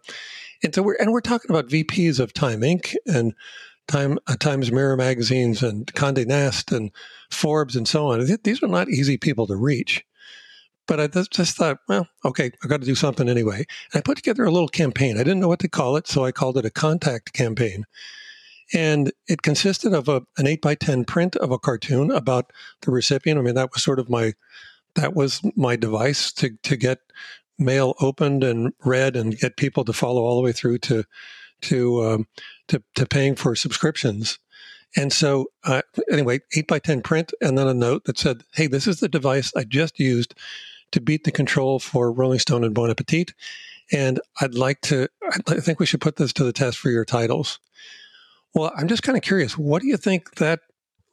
and 0.62 0.74
so 0.74 0.82
we're 0.82 0.96
and 0.96 1.12
we're 1.12 1.20
talking 1.20 1.50
about 1.50 1.68
VPs 1.68 2.20
of 2.20 2.32
Time 2.32 2.60
Inc. 2.60 2.94
and 3.06 3.34
Time 3.88 4.18
uh, 4.26 4.36
Times 4.36 4.70
Mirror 4.70 4.96
magazines 4.96 5.62
and 5.62 5.86
Condé 5.86 6.26
Nast 6.26 6.72
and 6.72 6.90
Forbes 7.30 7.76
and 7.76 7.86
so 7.88 8.12
on. 8.12 8.24
These 8.42 8.62
are 8.62 8.68
not 8.68 8.88
easy 8.88 9.16
people 9.16 9.46
to 9.48 9.56
reach. 9.56 10.04
But 10.86 11.00
I 11.00 11.06
just 11.06 11.54
thought, 11.54 11.80
well, 11.86 12.08
okay, 12.24 12.50
I've 12.62 12.70
got 12.70 12.80
to 12.80 12.86
do 12.86 12.94
something 12.94 13.28
anyway. 13.28 13.66
And 13.92 13.98
I 13.98 14.00
put 14.00 14.16
together 14.16 14.44
a 14.44 14.50
little 14.50 14.68
campaign. 14.68 15.16
I 15.16 15.22
didn't 15.22 15.40
know 15.40 15.48
what 15.48 15.58
to 15.58 15.68
call 15.68 15.96
it, 15.96 16.08
so 16.08 16.24
I 16.24 16.32
called 16.32 16.56
it 16.56 16.64
a 16.64 16.70
contact 16.70 17.34
campaign. 17.34 17.84
And 18.74 19.12
it 19.26 19.42
consisted 19.42 19.94
of 19.94 20.08
a, 20.08 20.22
an 20.36 20.46
8 20.46 20.60
by 20.60 20.74
10 20.74 21.04
print 21.04 21.36
of 21.36 21.50
a 21.50 21.58
cartoon 21.58 22.10
about 22.10 22.52
the 22.82 22.90
recipient. 22.90 23.38
I 23.38 23.42
mean, 23.42 23.54
that 23.54 23.72
was 23.72 23.82
sort 23.82 23.98
of 23.98 24.10
my 24.10 24.34
that 24.94 25.14
was 25.14 25.40
my 25.54 25.76
device 25.76 26.32
to, 26.32 26.50
to 26.64 26.76
get 26.76 26.98
mail 27.58 27.94
opened 28.00 28.44
and 28.44 28.72
read 28.84 29.16
and 29.16 29.38
get 29.38 29.56
people 29.56 29.84
to 29.84 29.92
follow 29.92 30.22
all 30.22 30.36
the 30.36 30.42
way 30.42 30.52
through 30.52 30.78
to 30.78 31.04
to 31.60 32.04
um, 32.06 32.26
to, 32.68 32.82
to 32.94 33.06
paying 33.06 33.34
for 33.34 33.54
subscriptions. 33.54 34.38
And 34.96 35.12
so, 35.12 35.46
uh, 35.64 35.82
anyway, 36.10 36.40
eight 36.56 36.66
by 36.66 36.78
ten 36.78 37.02
print, 37.02 37.32
and 37.40 37.58
then 37.58 37.66
a 37.66 37.74
note 37.74 38.04
that 38.04 38.18
said, 38.18 38.44
"Hey, 38.54 38.66
this 38.66 38.86
is 38.86 39.00
the 39.00 39.08
device 39.08 39.52
I 39.54 39.64
just 39.64 39.98
used 39.98 40.34
to 40.92 41.00
beat 41.00 41.24
the 41.24 41.32
control 41.32 41.78
for 41.78 42.10
Rolling 42.10 42.38
Stone 42.38 42.64
and 42.64 42.74
Bon 42.74 42.90
Appetit, 42.90 43.34
and 43.92 44.20
I'd 44.40 44.54
like 44.54 44.80
to. 44.82 45.08
I 45.46 45.60
think 45.60 45.78
we 45.78 45.86
should 45.86 46.00
put 46.00 46.16
this 46.16 46.32
to 46.34 46.44
the 46.44 46.52
test 46.52 46.78
for 46.78 46.90
your 46.90 47.04
titles." 47.04 47.58
Well, 48.54 48.72
I'm 48.76 48.88
just 48.88 49.02
kind 49.02 49.16
of 49.16 49.22
curious. 49.22 49.56
What 49.56 49.82
do 49.82 49.88
you 49.88 49.96
think 49.96 50.36
that 50.36 50.60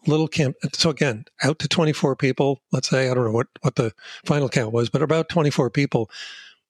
little 0.07 0.27
camp? 0.27 0.55
So 0.73 0.89
again, 0.89 1.25
out 1.43 1.59
to 1.59 1.67
24 1.67 2.15
people. 2.15 2.61
Let's 2.71 2.89
say 2.89 3.09
I 3.09 3.13
don't 3.13 3.25
know 3.25 3.31
what 3.31 3.47
what 3.61 3.75
the 3.75 3.93
final 4.25 4.49
count 4.49 4.73
was, 4.73 4.89
but 4.89 5.01
about 5.01 5.29
24 5.29 5.69
people. 5.69 6.09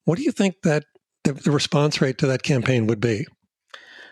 What 0.06 0.18
do 0.18 0.24
you 0.24 0.32
think 0.32 0.62
that 0.64 0.86
the, 1.24 1.34
the 1.34 1.52
response 1.52 2.02
rate 2.02 2.18
to 2.20 2.28
that 2.28 2.44
campaign 2.44 2.88
would 2.88 3.00
be? 3.00 3.26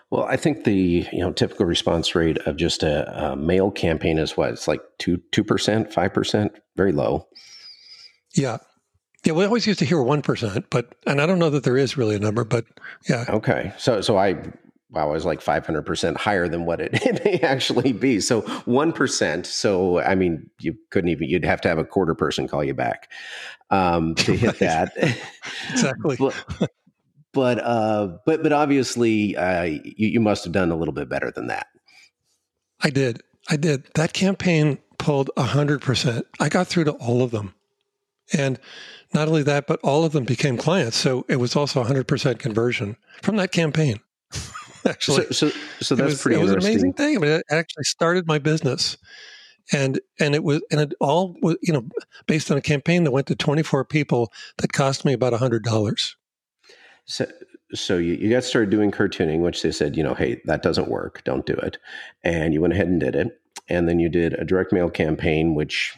Well, 0.09 0.25
I 0.25 0.37
think 0.37 0.63
the 0.63 1.07
you 1.11 1.19
know 1.19 1.31
typical 1.31 1.65
response 1.65 2.13
rate 2.13 2.37
of 2.39 2.55
just 2.55 2.83
a, 2.83 3.31
a 3.31 3.35
mail 3.35 3.71
campaign 3.71 4.19
is 4.19 4.37
what 4.37 4.51
it's 4.51 4.67
like 4.67 4.81
two 4.99 5.17
two 5.31 5.43
percent, 5.43 5.91
five 5.91 6.13
percent, 6.13 6.51
very 6.75 6.91
low. 6.91 7.27
Yeah, 8.35 8.57
yeah. 9.23 9.33
We 9.33 9.43
always 9.43 9.65
used 9.65 9.79
to 9.79 9.85
hear 9.85 10.01
one 10.03 10.21
percent, 10.21 10.67
but 10.69 10.93
and 11.07 11.19
I 11.19 11.25
don't 11.25 11.39
know 11.39 11.49
that 11.49 11.63
there 11.63 11.77
is 11.77 11.97
really 11.97 12.15
a 12.15 12.19
number, 12.19 12.43
but 12.43 12.65
yeah. 13.09 13.25
Okay, 13.27 13.73
so 13.79 14.01
so 14.01 14.17
I 14.17 14.37
wow, 14.93 15.09
I 15.09 15.11
was 15.11 15.25
like 15.25 15.41
five 15.41 15.65
hundred 15.65 15.85
percent 15.85 16.17
higher 16.17 16.47
than 16.47 16.65
what 16.65 16.79
it, 16.79 16.91
it 17.05 17.25
may 17.25 17.39
actually 17.39 17.91
be. 17.91 18.19
So 18.19 18.41
one 18.65 18.93
percent. 18.93 19.45
So 19.45 19.99
I 19.99 20.15
mean, 20.15 20.49
you 20.59 20.75
couldn't 20.91 21.09
even. 21.09 21.27
You'd 21.27 21.45
have 21.45 21.61
to 21.61 21.67
have 21.67 21.79
a 21.79 21.83
quarter 21.83 22.15
person 22.15 22.47
call 22.47 22.63
you 22.63 22.73
back 22.73 23.11
um, 23.69 24.15
to 24.15 24.33
hit 24.37 24.59
that. 24.59 24.93
exactly. 25.71 26.15
but, 26.19 26.69
but 27.33 27.59
uh, 27.59 28.17
but 28.25 28.43
but 28.43 28.53
obviously, 28.53 29.35
uh, 29.35 29.63
you, 29.63 29.81
you 29.97 30.19
must 30.19 30.43
have 30.43 30.53
done 30.53 30.71
a 30.71 30.75
little 30.75 30.93
bit 30.93 31.09
better 31.09 31.31
than 31.31 31.47
that. 31.47 31.67
I 32.81 32.89
did. 32.89 33.21
I 33.49 33.57
did. 33.57 33.87
That 33.95 34.13
campaign 34.13 34.77
pulled 34.99 35.31
hundred 35.37 35.81
percent. 35.81 36.27
I 36.39 36.49
got 36.49 36.67
through 36.67 36.85
to 36.85 36.91
all 36.93 37.23
of 37.23 37.31
them, 37.31 37.55
and 38.31 38.59
not 39.13 39.27
only 39.27 39.43
that, 39.43 39.67
but 39.67 39.79
all 39.81 40.05
of 40.05 40.11
them 40.11 40.23
became 40.23 40.57
clients. 40.57 40.97
So 40.97 41.25
it 41.27 41.37
was 41.37 41.55
also 41.55 41.83
hundred 41.83 42.07
percent 42.07 42.39
conversion 42.39 42.97
from 43.23 43.37
that 43.37 43.51
campaign. 43.51 43.99
actually, 44.89 45.25
so 45.27 45.49
so, 45.49 45.57
so 45.81 45.95
that's 45.95 46.11
was, 46.11 46.21
pretty. 46.21 46.39
It 46.39 46.43
was 46.43 46.51
an 46.51 46.59
amazing 46.59 46.93
thing. 46.93 47.17
I 47.17 47.19
mean, 47.19 47.31
it 47.31 47.45
actually 47.49 47.83
started 47.83 48.27
my 48.27 48.39
business, 48.39 48.97
and 49.71 49.99
and 50.19 50.35
it 50.35 50.43
was 50.43 50.61
and 50.71 50.81
it 50.81 50.93
all 50.99 51.35
was 51.41 51.57
you 51.61 51.73
know 51.73 51.87
based 52.27 52.51
on 52.51 52.57
a 52.57 52.61
campaign 52.61 53.03
that 53.03 53.11
went 53.11 53.27
to 53.27 53.35
twenty 53.35 53.63
four 53.63 53.85
people 53.85 54.31
that 54.57 54.73
cost 54.73 55.05
me 55.05 55.13
about 55.13 55.33
a 55.33 55.37
hundred 55.37 55.63
dollars. 55.63 56.15
So, 57.05 57.25
so 57.73 57.97
you, 57.97 58.13
you 58.13 58.29
got 58.29 58.43
started 58.43 58.69
doing 58.69 58.91
cartooning, 58.91 59.41
which 59.41 59.61
they 59.61 59.71
said, 59.71 59.97
you 59.97 60.03
know, 60.03 60.13
hey, 60.13 60.41
that 60.45 60.61
doesn't 60.61 60.87
work. 60.87 61.23
Don't 61.23 61.45
do 61.45 61.53
it. 61.53 61.77
And 62.23 62.53
you 62.53 62.61
went 62.61 62.73
ahead 62.73 62.87
and 62.87 62.99
did 62.99 63.15
it. 63.15 63.39
And 63.67 63.89
then 63.89 63.99
you 63.99 64.09
did 64.09 64.33
a 64.33 64.45
direct 64.45 64.71
mail 64.71 64.89
campaign, 64.89 65.55
which 65.55 65.97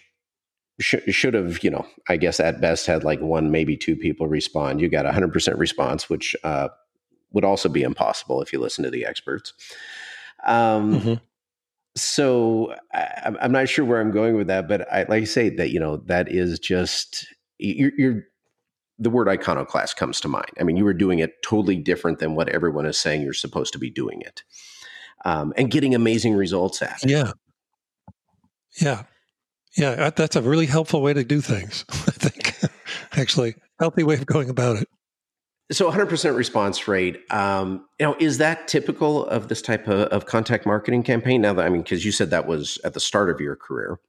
should 0.80 1.34
have, 1.34 1.64
you 1.64 1.70
know, 1.70 1.86
I 2.10 2.18
guess 2.18 2.40
at 2.40 2.60
best 2.60 2.86
had 2.86 3.04
like 3.04 3.22
one, 3.22 3.52
maybe 3.52 3.78
two 3.78 3.96
people 3.96 4.28
respond. 4.28 4.82
You 4.82 4.90
got 4.90 5.06
a 5.06 5.12
100% 5.12 5.58
response, 5.58 6.10
which 6.10 6.36
uh, 6.44 6.70
would 7.36 7.46
also 7.46 7.70
be 7.70 7.84
impossible 7.84 8.42
if 8.42 8.52
you 8.52 8.60
listen 8.60 8.84
to 8.86 8.90
the 8.90 9.06
experts. 9.06 9.54
Um, 10.46 11.00
mm-hmm. 11.00 11.14
So 11.98 12.74
I, 12.94 13.36
am 13.42 13.52
not 13.52 13.70
sure 13.70 13.86
where 13.86 14.02
I'm 14.02 14.12
going 14.12 14.36
with 14.36 14.48
that, 14.48 14.68
but 14.68 14.92
I 14.92 15.04
like 15.04 15.22
I 15.22 15.26
say 15.26 15.50
that, 15.50 15.70
you 15.70 15.80
know, 15.80 15.98
that 16.08 16.32
is 16.32 16.58
just, 16.60 17.28
you're, 17.60 17.92
you're 17.98 18.24
the 18.98 19.10
word 19.10 19.28
iconoclast 19.28 19.98
comes 19.98 20.22
to 20.22 20.28
mind. 20.28 20.52
I 20.60 20.64
mean, 20.64 20.78
you 20.78 20.86
were 20.86 20.94
doing 20.94 21.20
it 21.20 21.44
totally 21.44 21.76
different 21.76 22.20
than 22.20 22.36
what 22.36 22.50
everyone 22.50 22.86
is 22.86 22.98
saying 22.98 23.22
you're 23.22 23.34
supposed 23.34 23.74
to 23.74 23.80
be 23.80 23.90
doing 23.90 24.22
it, 24.22 24.44
um, 25.26 25.54
and 25.58 25.70
getting 25.70 25.94
amazing 25.94 26.34
results 26.34 26.82
at 26.82 27.04
it. 27.04 27.10
Yeah, 27.10 27.32
yeah, 28.80 29.04
yeah. 29.76 30.10
That's 30.10 30.38
a 30.38 30.42
really 30.42 30.66
helpful 30.66 31.02
way 31.02 31.14
to 31.14 31.26
do 31.26 31.42
things. 31.42 31.84
I 31.90 32.12
think, 32.12 32.56
actually, 33.14 33.56
healthy 33.80 34.04
way 34.04 34.16
of 34.16 34.26
going 34.26 34.50
about 34.50 34.78
it. 34.78 34.88
So 35.72 35.92
100% 35.92 36.36
response 36.36 36.88
rate. 36.88 37.22
Um, 37.32 37.86
you 38.00 38.06
know, 38.06 38.16
is 38.20 38.38
that 38.38 38.68
typical 38.68 39.26
of 39.28 39.48
this 39.48 39.62
type 39.62 39.88
of, 39.88 40.08
of 40.10 40.28
contact 40.28 40.66
marketing 40.66 41.02
campaign? 41.02 41.42
Now 41.42 41.54
that 41.54 41.66
I 41.66 41.70
mean, 41.70 41.82
because 41.82 42.06
you 42.06 42.12
said 42.12 42.30
that 42.30 42.46
was 42.46 42.78
at 42.84 42.94
the 42.94 43.00
start 43.00 43.32
of 43.32 43.40
your 43.40 43.56
career. 43.56 44.00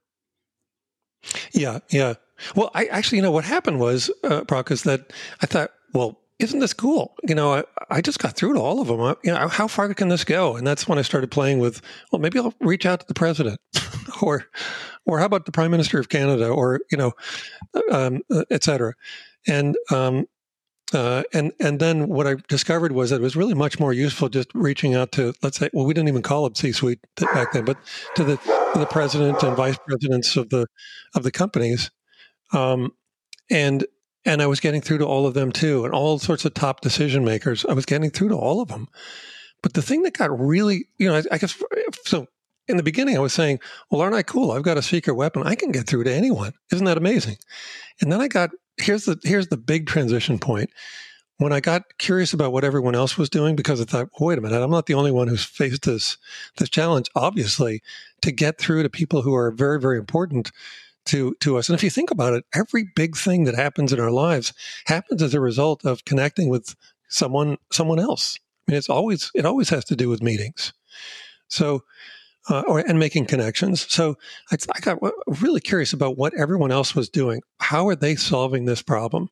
Yeah, 1.53 1.79
yeah. 1.89 2.13
Well, 2.55 2.69
I 2.75 2.85
actually, 2.85 3.17
you 3.17 3.21
know, 3.23 3.31
what 3.31 3.43
happened 3.43 3.79
was, 3.79 4.11
uh, 4.23 4.43
Brock, 4.43 4.69
is 4.69 4.83
that 4.83 5.11
I 5.41 5.47
thought, 5.47 5.71
well, 5.93 6.19
isn't 6.37 6.59
this 6.59 6.73
cool? 6.73 7.15
You 7.23 7.33
know, 7.33 7.55
I, 7.55 7.63
I 7.89 8.01
just 8.01 8.19
got 8.19 8.35
through 8.35 8.53
to 8.53 8.59
all 8.59 8.79
of 8.79 8.87
them. 8.87 9.01
I, 9.01 9.15
you 9.23 9.33
know, 9.33 9.47
how 9.47 9.67
far 9.67 9.91
can 9.95 10.09
this 10.09 10.23
go? 10.23 10.55
And 10.55 10.67
that's 10.67 10.87
when 10.87 10.99
I 10.99 11.01
started 11.01 11.31
playing 11.31 11.57
with, 11.57 11.81
well, 12.11 12.21
maybe 12.21 12.37
I'll 12.37 12.53
reach 12.59 12.85
out 12.85 12.99
to 12.99 13.07
the 13.07 13.15
president, 13.15 13.59
or, 14.21 14.45
or 15.07 15.17
how 15.17 15.25
about 15.25 15.47
the 15.47 15.51
prime 15.51 15.71
minister 15.71 15.99
of 15.99 16.09
Canada, 16.09 16.49
or 16.49 16.81
you 16.91 16.97
know, 16.97 17.13
um, 17.91 18.21
uh, 18.31 18.43
et 18.51 18.63
cetera. 18.63 18.93
And 19.47 19.75
um, 19.91 20.27
uh, 20.93 21.23
and 21.33 21.51
and 21.59 21.79
then 21.79 22.07
what 22.07 22.27
I 22.27 22.35
discovered 22.47 22.93
was 22.93 23.09
that 23.09 23.17
it 23.17 23.21
was 23.21 23.35
really 23.35 23.53
much 23.53 23.77
more 23.79 23.91
useful 23.91 24.29
just 24.29 24.49
reaching 24.53 24.95
out 24.95 25.11
to 25.13 25.33
let's 25.43 25.57
say 25.57 25.69
well 25.73 25.85
we 25.85 25.93
didn't 25.93 26.07
even 26.07 26.21
call 26.21 26.45
it 26.45 26.55
C-suite 26.55 26.99
back 27.33 27.51
then, 27.51 27.65
but 27.65 27.77
to 28.15 28.23
the 28.23 28.37
to 28.37 28.79
the 28.79 28.85
president 28.85 29.43
and 29.43 29.57
vice 29.57 29.77
presidents 29.85 30.37
of 30.37 30.49
the 30.49 30.65
of 31.13 31.23
the 31.23 31.31
companies, 31.31 31.91
um, 32.53 32.93
and 33.51 33.85
and 34.23 34.41
I 34.41 34.47
was 34.47 34.61
getting 34.61 34.79
through 34.79 34.99
to 34.99 35.05
all 35.05 35.27
of 35.27 35.33
them 35.33 35.51
too, 35.51 35.83
and 35.83 35.93
all 35.93 36.19
sorts 36.19 36.45
of 36.45 36.53
top 36.53 36.79
decision 36.79 37.25
makers. 37.25 37.65
I 37.65 37.73
was 37.73 37.85
getting 37.85 38.09
through 38.09 38.29
to 38.29 38.37
all 38.37 38.61
of 38.61 38.69
them, 38.69 38.87
but 39.61 39.73
the 39.73 39.81
thing 39.81 40.03
that 40.03 40.17
got 40.17 40.39
really 40.39 40.85
you 40.97 41.09
know 41.09 41.17
I, 41.17 41.23
I 41.33 41.37
guess 41.37 41.61
so 42.05 42.27
in 42.69 42.77
the 42.77 42.83
beginning 42.83 43.17
I 43.17 43.21
was 43.21 43.33
saying 43.33 43.59
well 43.91 43.99
aren't 43.99 44.15
I 44.15 44.23
cool? 44.23 44.51
I've 44.51 44.63
got 44.63 44.77
a 44.77 44.81
secret 44.81 45.15
weapon. 45.15 45.43
I 45.43 45.55
can 45.55 45.73
get 45.73 45.85
through 45.85 46.05
to 46.05 46.13
anyone. 46.13 46.53
Isn't 46.71 46.85
that 46.85 46.97
amazing, 46.97 47.39
and 47.99 48.09
then 48.09 48.21
I 48.21 48.29
got 48.29 48.51
here's 48.77 49.05
the 49.05 49.19
here's 49.23 49.47
the 49.47 49.57
big 49.57 49.87
transition 49.87 50.39
point. 50.39 50.69
When 51.39 51.53
I 51.53 51.59
got 51.59 51.83
curious 51.99 52.33
about 52.33 52.51
what 52.51 52.63
everyone 52.63 52.95
else 52.95 53.15
was 53.15 53.29
doing, 53.29 53.55
because 53.55 53.79
I 53.79 53.85
thought, 53.85 54.09
wait 54.19 54.39
a 54.39 54.41
minute, 54.41 54.63
I'm 54.63 54.71
not 54.71 54.87
the 54.87 54.95
only 54.95 55.11
one 55.11 55.27
who's 55.27 55.43
faced 55.43 55.83
this 55.83 56.17
this 56.57 56.69
challenge. 56.69 57.07
Obviously, 57.15 57.81
to 58.21 58.31
get 58.31 58.57
through 58.57 58.83
to 58.83 58.89
people 58.89 59.21
who 59.21 59.35
are 59.35 59.51
very 59.51 59.79
very 59.79 59.97
important 59.97 60.51
to 61.05 61.35
to 61.39 61.57
us. 61.57 61.69
And 61.69 61.75
if 61.75 61.83
you 61.83 61.89
think 61.89 62.11
about 62.11 62.33
it, 62.33 62.45
every 62.53 62.89
big 62.95 63.15
thing 63.15 63.43
that 63.45 63.55
happens 63.55 63.93
in 63.93 63.99
our 63.99 64.11
lives 64.11 64.53
happens 64.85 65.21
as 65.21 65.33
a 65.33 65.39
result 65.39 65.85
of 65.85 66.05
connecting 66.05 66.49
with 66.49 66.75
someone 67.07 67.57
someone 67.71 67.99
else. 67.99 68.37
I 68.67 68.71
mean, 68.71 68.77
it's 68.77 68.89
always 68.89 69.31
it 69.33 69.45
always 69.45 69.69
has 69.69 69.85
to 69.85 69.95
do 69.95 70.09
with 70.09 70.23
meetings. 70.23 70.73
So 71.47 71.83
uh, 72.49 72.63
or 72.67 72.79
and 72.79 72.99
making 72.99 73.25
connections. 73.25 73.85
So 73.91 74.17
I, 74.51 74.57
I, 74.75 74.79
got 74.79 74.99
really 75.41 75.59
curious 75.59 75.93
about 75.93 76.17
what 76.17 76.33
everyone 76.37 76.71
else 76.71 76.95
was 76.95 77.09
doing. 77.09 77.41
How 77.59 77.87
are 77.87 77.95
they 77.95 78.15
solving 78.15 78.65
this 78.65 78.81
problem? 78.81 79.29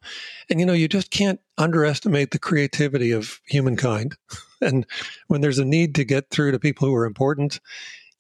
And 0.50 0.60
you 0.60 0.66
know, 0.66 0.74
you 0.74 0.88
just 0.88 1.12
can't 1.12 1.40
underestimate 1.58 2.32
the 2.32 2.40
creativity 2.40 3.12
of 3.12 3.40
humankind. 3.48 4.18
and 4.62 4.86
when 5.28 5.42
there's 5.42 5.60
a 5.60 5.66
need 5.66 5.96
to 5.96 6.04
get 6.04 6.30
through 6.30 6.52
to 6.52 6.60
people 6.60 6.88
who 6.88 6.96
are 6.96 7.06
important, 7.06 7.60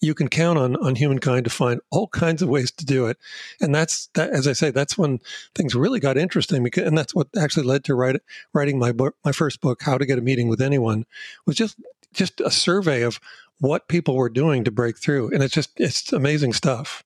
you 0.02 0.14
can 0.14 0.28
count 0.28 0.60
on 0.60 0.76
on 0.78 0.96
humankind 0.96 1.46
to 1.46 1.50
find 1.50 1.82
all 1.92 2.08
kinds 2.08 2.42
of 2.42 2.50
ways 2.50 2.72
to 2.72 2.86
do 2.86 3.08
it. 3.08 3.18
And 3.60 3.74
that's 3.74 4.08
that. 4.14 4.30
As 4.30 4.48
I 4.48 4.54
say, 4.54 4.72
that's 4.72 4.98
when 4.98 5.20
things 5.56 5.76
really 5.76 6.00
got 6.00 6.18
interesting. 6.18 6.64
Because, 6.64 6.86
and 6.86 6.98
that's 6.98 7.16
what 7.16 7.28
actually 7.38 7.66
led 7.66 7.84
to 7.86 7.96
write, 7.96 8.18
writing 8.54 8.80
my 8.80 8.92
book, 8.92 9.16
my 9.26 9.32
first 9.32 9.62
book, 9.62 9.82
How 9.82 9.98
to 9.98 10.06
Get 10.06 10.20
a 10.20 10.22
Meeting 10.22 10.48
with 10.48 10.62
Anyone, 10.62 11.06
was 11.46 11.56
just 11.56 11.78
just 12.16 12.40
a 12.40 12.50
survey 12.50 13.02
of 13.02 13.20
what 13.60 13.88
people 13.88 14.16
were 14.16 14.30
doing 14.30 14.64
to 14.64 14.72
break 14.72 14.98
through. 14.98 15.32
And 15.32 15.44
it's 15.44 15.54
just, 15.54 15.72
it's 15.78 16.12
amazing 16.14 16.54
stuff. 16.54 17.04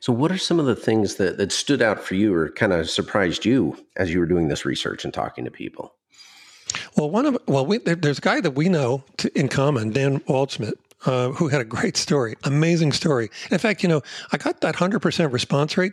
So, 0.00 0.12
what 0.12 0.32
are 0.32 0.38
some 0.38 0.60
of 0.60 0.66
the 0.66 0.76
things 0.76 1.16
that, 1.16 1.38
that 1.38 1.52
stood 1.52 1.80
out 1.80 2.00
for 2.00 2.14
you 2.14 2.34
or 2.34 2.50
kind 2.50 2.72
of 2.72 2.90
surprised 2.90 3.44
you 3.44 3.76
as 3.96 4.12
you 4.12 4.18
were 4.18 4.26
doing 4.26 4.48
this 4.48 4.64
research 4.64 5.04
and 5.04 5.14
talking 5.14 5.44
to 5.44 5.50
people? 5.50 5.94
Well, 6.96 7.10
one 7.10 7.26
of 7.26 7.38
well, 7.46 7.64
we, 7.64 7.78
there, 7.78 7.94
there's 7.94 8.18
a 8.18 8.22
guy 8.22 8.40
that 8.40 8.52
we 8.52 8.68
know 8.68 9.04
to, 9.18 9.38
in 9.38 9.48
common, 9.48 9.90
Dan 9.90 10.20
Waldschmidt, 10.20 10.74
uh, 11.06 11.30
who 11.30 11.48
had 11.48 11.60
a 11.60 11.64
great 11.64 11.96
story, 11.96 12.34
amazing 12.44 12.92
story. 12.92 13.30
In 13.50 13.58
fact, 13.58 13.82
you 13.82 13.88
know, 13.88 14.02
I 14.32 14.36
got 14.36 14.60
that 14.62 14.74
hundred 14.76 15.00
percent 15.00 15.32
response 15.32 15.76
rate, 15.76 15.92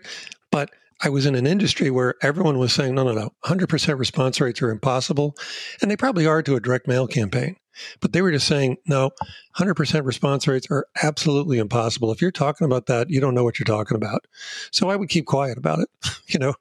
but 0.51 0.71
I 1.03 1.09
was 1.09 1.25
in 1.25 1.35
an 1.35 1.47
industry 1.47 1.89
where 1.89 2.15
everyone 2.21 2.57
was 2.57 2.73
saying, 2.73 2.95
no, 2.95 3.03
no, 3.03 3.13
no, 3.13 3.33
100% 3.45 3.99
response 3.99 4.39
rates 4.39 4.61
are 4.61 4.69
impossible. 4.69 5.35
And 5.81 5.89
they 5.89 5.97
probably 5.97 6.25
are 6.27 6.43
to 6.43 6.55
a 6.55 6.59
direct 6.59 6.87
mail 6.87 7.07
campaign. 7.07 7.55
But 8.01 8.13
they 8.13 8.21
were 8.21 8.31
just 8.31 8.47
saying, 8.47 8.77
no, 8.85 9.11
100% 9.57 10.05
response 10.05 10.47
rates 10.47 10.67
are 10.69 10.87
absolutely 11.01 11.57
impossible. 11.57 12.11
If 12.11 12.21
you're 12.21 12.31
talking 12.31 12.65
about 12.65 12.85
that, 12.87 13.09
you 13.09 13.19
don't 13.19 13.33
know 13.33 13.43
what 13.43 13.59
you're 13.59 13.65
talking 13.65 13.95
about. 13.95 14.25
So 14.71 14.89
I 14.89 14.95
would 14.95 15.09
keep 15.09 15.25
quiet 15.25 15.57
about 15.57 15.79
it, 15.79 15.89
you 16.27 16.39
know. 16.39 16.53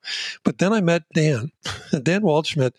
But 0.45 0.59
then 0.59 0.73
I 0.73 0.81
met 0.81 1.03
Dan. 1.15 1.51
Dan 2.03 2.23
Waldschmidt 2.23 2.73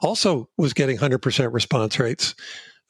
also 0.00 0.48
was 0.56 0.72
getting 0.72 0.96
100% 0.96 1.52
response 1.52 1.98
rates. 1.98 2.34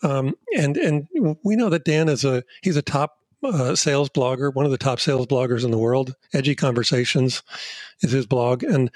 Um, 0.03 0.35
and 0.57 0.77
and 0.79 1.09
we 1.45 1.57
know 1.57 1.69
that 1.69 1.85
Dan 1.85 2.09
is 2.09 2.25
a 2.25 2.43
he's 2.63 2.77
a 2.77 2.83
top 2.83 3.20
uh, 3.43 3.75
sales 3.75 4.09
blogger, 4.09 4.53
one 4.53 4.65
of 4.65 4.71
the 4.71 4.79
top 4.79 5.01
sales 5.01 5.27
bloggers 5.27 5.65
in 5.65 5.71
the 5.71 5.79
world. 5.79 6.15
Edgy 6.33 6.55
Conversations 6.55 7.43
is 8.03 8.13
his 8.13 8.27
blog, 8.27 8.63
and 8.63 8.91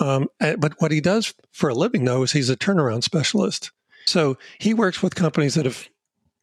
um, 0.00 0.28
eh, 0.40 0.56
but 0.56 0.74
what 0.78 0.90
he 0.90 1.00
does 1.00 1.34
for 1.52 1.68
a 1.68 1.74
living 1.74 2.04
though 2.04 2.22
is 2.22 2.32
he's 2.32 2.50
a 2.50 2.56
turnaround 2.56 3.04
specialist. 3.04 3.70
So 4.06 4.36
he 4.58 4.74
works 4.74 5.02
with 5.02 5.14
companies 5.14 5.54
that 5.54 5.64
have 5.64 5.88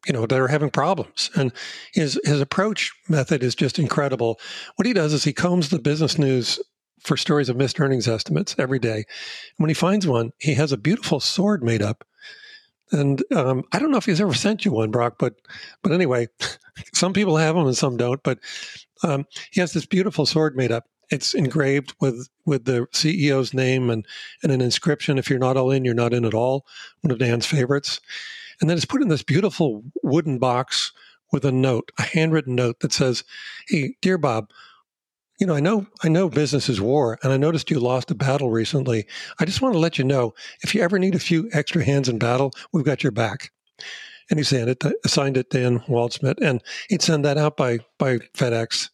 you 0.06 0.12
know 0.12 0.26
that 0.26 0.40
are 0.40 0.48
having 0.48 0.70
problems 0.70 1.30
and 1.36 1.52
his 1.92 2.20
his 2.24 2.40
approach 2.40 2.92
method 3.08 3.42
is 3.42 3.54
just 3.54 3.78
incredible 3.78 4.40
what 4.74 4.86
he 4.86 4.92
does 4.92 5.12
is 5.12 5.22
he 5.22 5.32
combs 5.32 5.68
the 5.68 5.78
business 5.78 6.18
news 6.18 6.58
for 7.00 7.16
stories 7.16 7.48
of 7.48 7.56
missed 7.56 7.80
earnings 7.80 8.08
estimates 8.08 8.56
every 8.58 8.78
day 8.78 8.96
and 8.96 9.58
when 9.58 9.70
he 9.70 9.74
finds 9.74 10.04
one 10.04 10.32
he 10.38 10.54
has 10.54 10.72
a 10.72 10.76
beautiful 10.76 11.20
sword 11.20 11.62
made 11.62 11.82
up 11.82 12.04
and 12.92 13.22
um, 13.34 13.64
I 13.72 13.78
don't 13.78 13.90
know 13.90 13.96
if 13.96 14.04
he's 14.04 14.20
ever 14.20 14.34
sent 14.34 14.64
you 14.64 14.72
one, 14.72 14.90
Brock, 14.90 15.16
but 15.18 15.34
but 15.82 15.92
anyway, 15.92 16.28
some 16.92 17.12
people 17.12 17.36
have 17.36 17.54
them 17.54 17.66
and 17.66 17.76
some 17.76 17.96
don't. 17.96 18.22
But 18.22 18.38
um, 19.02 19.26
he 19.50 19.60
has 19.60 19.72
this 19.72 19.86
beautiful 19.86 20.26
sword 20.26 20.56
made 20.56 20.70
up. 20.70 20.84
It's 21.10 21.34
engraved 21.34 21.94
with 22.00 22.28
with 22.46 22.64
the 22.64 22.86
CEO's 22.92 23.54
name 23.54 23.90
and 23.90 24.06
and 24.42 24.52
an 24.52 24.60
inscription. 24.60 25.18
If 25.18 25.28
you're 25.28 25.38
not 25.38 25.56
all 25.56 25.70
in, 25.70 25.84
you're 25.84 25.94
not 25.94 26.14
in 26.14 26.24
at 26.24 26.34
all. 26.34 26.66
One 27.00 27.10
of 27.10 27.18
Dan's 27.18 27.46
favorites. 27.46 28.00
And 28.60 28.70
then 28.70 28.76
it's 28.76 28.86
put 28.86 29.02
in 29.02 29.08
this 29.08 29.24
beautiful 29.24 29.82
wooden 30.02 30.38
box 30.38 30.92
with 31.32 31.44
a 31.44 31.52
note, 31.52 31.90
a 31.98 32.02
handwritten 32.02 32.54
note 32.54 32.80
that 32.80 32.92
says, 32.92 33.24
"Hey, 33.68 33.96
dear 34.02 34.18
Bob, 34.18 34.50
you 35.42 35.46
know, 35.46 35.56
I 35.56 35.60
know, 35.60 35.88
I 36.04 36.08
know 36.08 36.28
business 36.28 36.68
is 36.68 36.80
war, 36.80 37.18
and 37.20 37.32
I 37.32 37.36
noticed 37.36 37.68
you 37.68 37.80
lost 37.80 38.12
a 38.12 38.14
battle 38.14 38.52
recently. 38.52 39.08
I 39.40 39.44
just 39.44 39.60
want 39.60 39.74
to 39.74 39.80
let 39.80 39.98
you 39.98 40.04
know 40.04 40.34
if 40.62 40.72
you 40.72 40.80
ever 40.82 41.00
need 41.00 41.16
a 41.16 41.18
few 41.18 41.50
extra 41.52 41.84
hands 41.84 42.08
in 42.08 42.16
battle, 42.16 42.52
we've 42.72 42.84
got 42.84 43.02
your 43.02 43.10
back. 43.10 43.50
And 44.30 44.38
he 44.38 44.44
signed 44.44 44.68
it, 44.68 44.84
signed 45.04 45.36
it 45.36 45.50
Dan 45.50 45.80
Waldschmidt, 45.80 46.38
and 46.40 46.62
he'd 46.88 47.02
send 47.02 47.24
that 47.24 47.38
out 47.38 47.56
by 47.56 47.80
by 47.98 48.18
FedEx. 48.36 48.90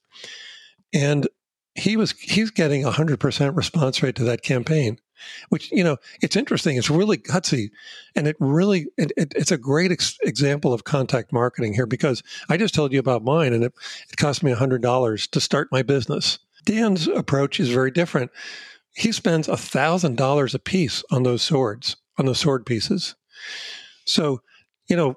And 0.95 1.29
he 1.75 1.99
was 1.99 2.13
he's 2.13 2.51
getting 2.51 2.83
a 2.83 2.93
hundred 2.93 3.21
percent 3.21 3.55
response 3.55 4.03
rate 4.03 4.15
to 4.15 4.25
that 4.25 4.41
campaign, 4.41 4.97
which 5.49 5.71
you 5.73 5.85
know 5.85 5.97
it's 6.23 6.37
interesting. 6.37 6.77
It's 6.77 6.91
really 6.91 7.17
gutsy, 7.17 7.71
and 8.15 8.27
it 8.27 8.37
really 8.41 8.87
it, 8.97 9.13
it, 9.17 9.33
it's 9.37 9.53
a 9.53 9.59
great 9.59 9.93
ex- 9.93 10.19
example 10.23 10.73
of 10.73 10.85
contact 10.85 11.33
marketing 11.33 11.75
here 11.75 11.87
because 11.87 12.23
I 12.49 12.57
just 12.57 12.75
told 12.75 12.93
you 12.93 12.99
about 12.99 13.25
mine, 13.25 13.53
and 13.53 13.65
it, 13.65 13.75
it 14.11 14.17
cost 14.17 14.43
me 14.43 14.53
a 14.53 14.57
hundred 14.57 14.83
dollars 14.83 15.27
to 15.29 15.41
start 15.41 15.69
my 15.73 15.83
business. 15.83 16.39
Dan's 16.65 17.09
approach 17.09 17.61
is 17.61 17.71
very 17.71 17.91
different. 17.91 18.31
He 18.95 19.13
spends 19.13 19.49
a 19.49 19.57
thousand 19.57 20.17
dollars 20.17 20.55
a 20.55 20.59
piece 20.59 21.05
on 21.11 21.23
those 21.23 21.43
swords, 21.43 21.97
on 22.19 22.27
those 22.27 22.41
sword 22.41 22.67
pieces. 22.67 23.15
So, 24.05 24.43
you 24.89 24.97
know, 24.97 25.17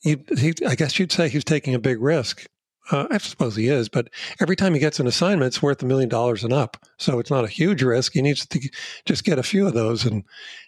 he, 0.00 0.16
he, 0.38 0.54
I 0.66 0.74
guess 0.74 0.98
you'd 0.98 1.12
say 1.12 1.28
he's 1.28 1.44
taking 1.44 1.74
a 1.74 1.80
big 1.80 2.00
risk. 2.00 2.46
Uh, 2.90 3.06
I 3.10 3.18
suppose 3.18 3.56
he 3.56 3.68
is, 3.68 3.88
but 3.88 4.08
every 4.40 4.54
time 4.54 4.72
he 4.72 4.78
gets 4.80 5.00
an 5.00 5.08
assignment, 5.08 5.48
it's 5.48 5.62
worth 5.62 5.82
a 5.82 5.86
million 5.86 6.08
dollars 6.08 6.44
and 6.44 6.52
up. 6.52 6.76
So 6.98 7.18
it's 7.18 7.30
not 7.30 7.44
a 7.44 7.48
huge 7.48 7.82
risk. 7.82 8.12
He 8.12 8.22
needs 8.22 8.46
to 8.46 8.70
just 9.04 9.24
get 9.24 9.38
a 9.38 9.42
few 9.42 9.66
of 9.66 9.74
those, 9.74 10.04
and 10.04 10.22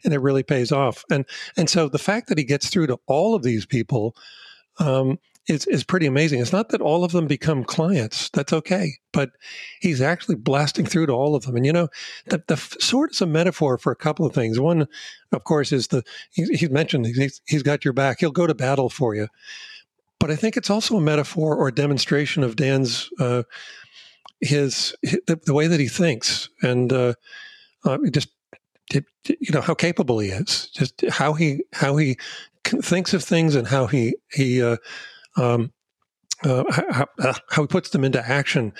and 0.04 0.12
it 0.12 0.20
really 0.20 0.42
pays 0.42 0.72
off. 0.72 1.04
And 1.11 1.24
and 1.57 1.70
so 1.70 1.88
the 1.88 1.98
fact 1.98 2.28
that 2.28 2.38
he 2.38 2.44
gets 2.44 2.70
through 2.70 2.88
to 2.88 2.98
all 3.07 3.35
of 3.35 3.44
these 3.44 3.66
people 3.66 4.16
um, 4.81 5.18
is 5.46 5.64
is 5.66 5.85
pretty 5.85 6.07
amazing. 6.07 6.40
It's 6.40 6.52
not 6.52 6.70
that 6.70 6.81
all 6.81 7.04
of 7.04 7.12
them 7.12 7.26
become 7.26 7.62
clients. 7.62 8.28
That's 8.31 8.52
okay, 8.52 8.94
but 9.12 9.31
he's 9.81 10.00
actually 10.00 10.37
blasting 10.37 10.87
through 10.87 11.07
to 11.07 11.12
all 11.12 11.37
of 11.37 11.44
them. 11.44 11.57
And 11.57 11.64
you 11.64 11.72
know, 11.72 11.88
the, 12.26 12.42
the 12.48 12.57
sword 12.57 13.12
is 13.12 13.20
a 13.20 13.26
metaphor 13.26 13.78
for 13.78 13.92
a 13.92 13.96
couple 13.96 14.26
of 14.26 14.35
things. 14.35 14.59
One, 14.59 14.88
of 15.33 15.44
course, 15.44 15.72
is 15.72 15.88
the 15.88 16.02
he, 16.33 16.44
he 16.57 16.68
mentioned 16.68 17.07
he's, 17.07 17.40
he's 17.46 17.62
got 17.62 17.85
your 17.85 17.94
back. 17.94 18.18
He'll 18.20 18.31
go 18.31 18.46
to 18.46 18.54
battle 18.54 18.90
for 18.90 19.14
you. 19.14 19.28
But 20.20 20.31
I 20.31 20.37
think 20.37 20.57
it's 20.57 20.70
also 20.70 20.96
a 20.96 21.00
metaphor 21.00 21.57
or 21.57 21.68
a 21.68 21.74
demonstration 21.74 22.42
of 22.42 22.57
Dan's 22.57 23.09
uh, 23.20 23.44
his, 24.40 24.94
his 25.02 25.20
the, 25.26 25.40
the, 25.44 25.54
way 25.54 25.66
that 25.66 25.81
he 25.81 25.88
thinks 25.88 26.48
and 26.62 26.92
uh, 26.92 27.14
uh, 27.85 27.98
just 28.11 28.28
you 28.92 29.52
know 29.52 29.61
how 29.61 29.74
capable 29.74 30.18
he 30.18 30.28
is, 30.28 30.68
just 30.72 31.04
how 31.09 31.35
he 31.35 31.64
how 31.72 31.96
he 31.96 32.16
thinks 32.64 33.14
of 33.14 33.22
things 33.22 33.54
and 33.54 33.66
how 33.68 33.87
he 33.87 34.16
he 34.33 34.62
uh, 34.62 34.76
um, 35.37 35.72
uh, 36.44 36.64
how, 36.70 37.07
uh, 37.18 37.35
how, 37.51 37.62
he 37.62 37.66
puts 37.66 37.90
them 37.90 38.05
into 38.05 38.24
action, 38.27 38.72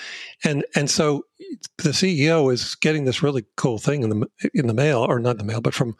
and 0.43 0.65
and 0.75 0.89
so 0.89 1.25
the 1.77 1.89
CEO 1.89 2.51
is 2.53 2.75
getting 2.75 3.05
this 3.05 3.21
really 3.21 3.45
cool 3.57 3.77
thing 3.77 4.03
in 4.03 4.09
the 4.09 4.27
in 4.53 4.67
the 4.67 4.73
mail, 4.73 4.99
or 4.99 5.19
not 5.19 5.37
the 5.37 5.43
mail, 5.43 5.61
but 5.61 5.73
from 5.73 5.95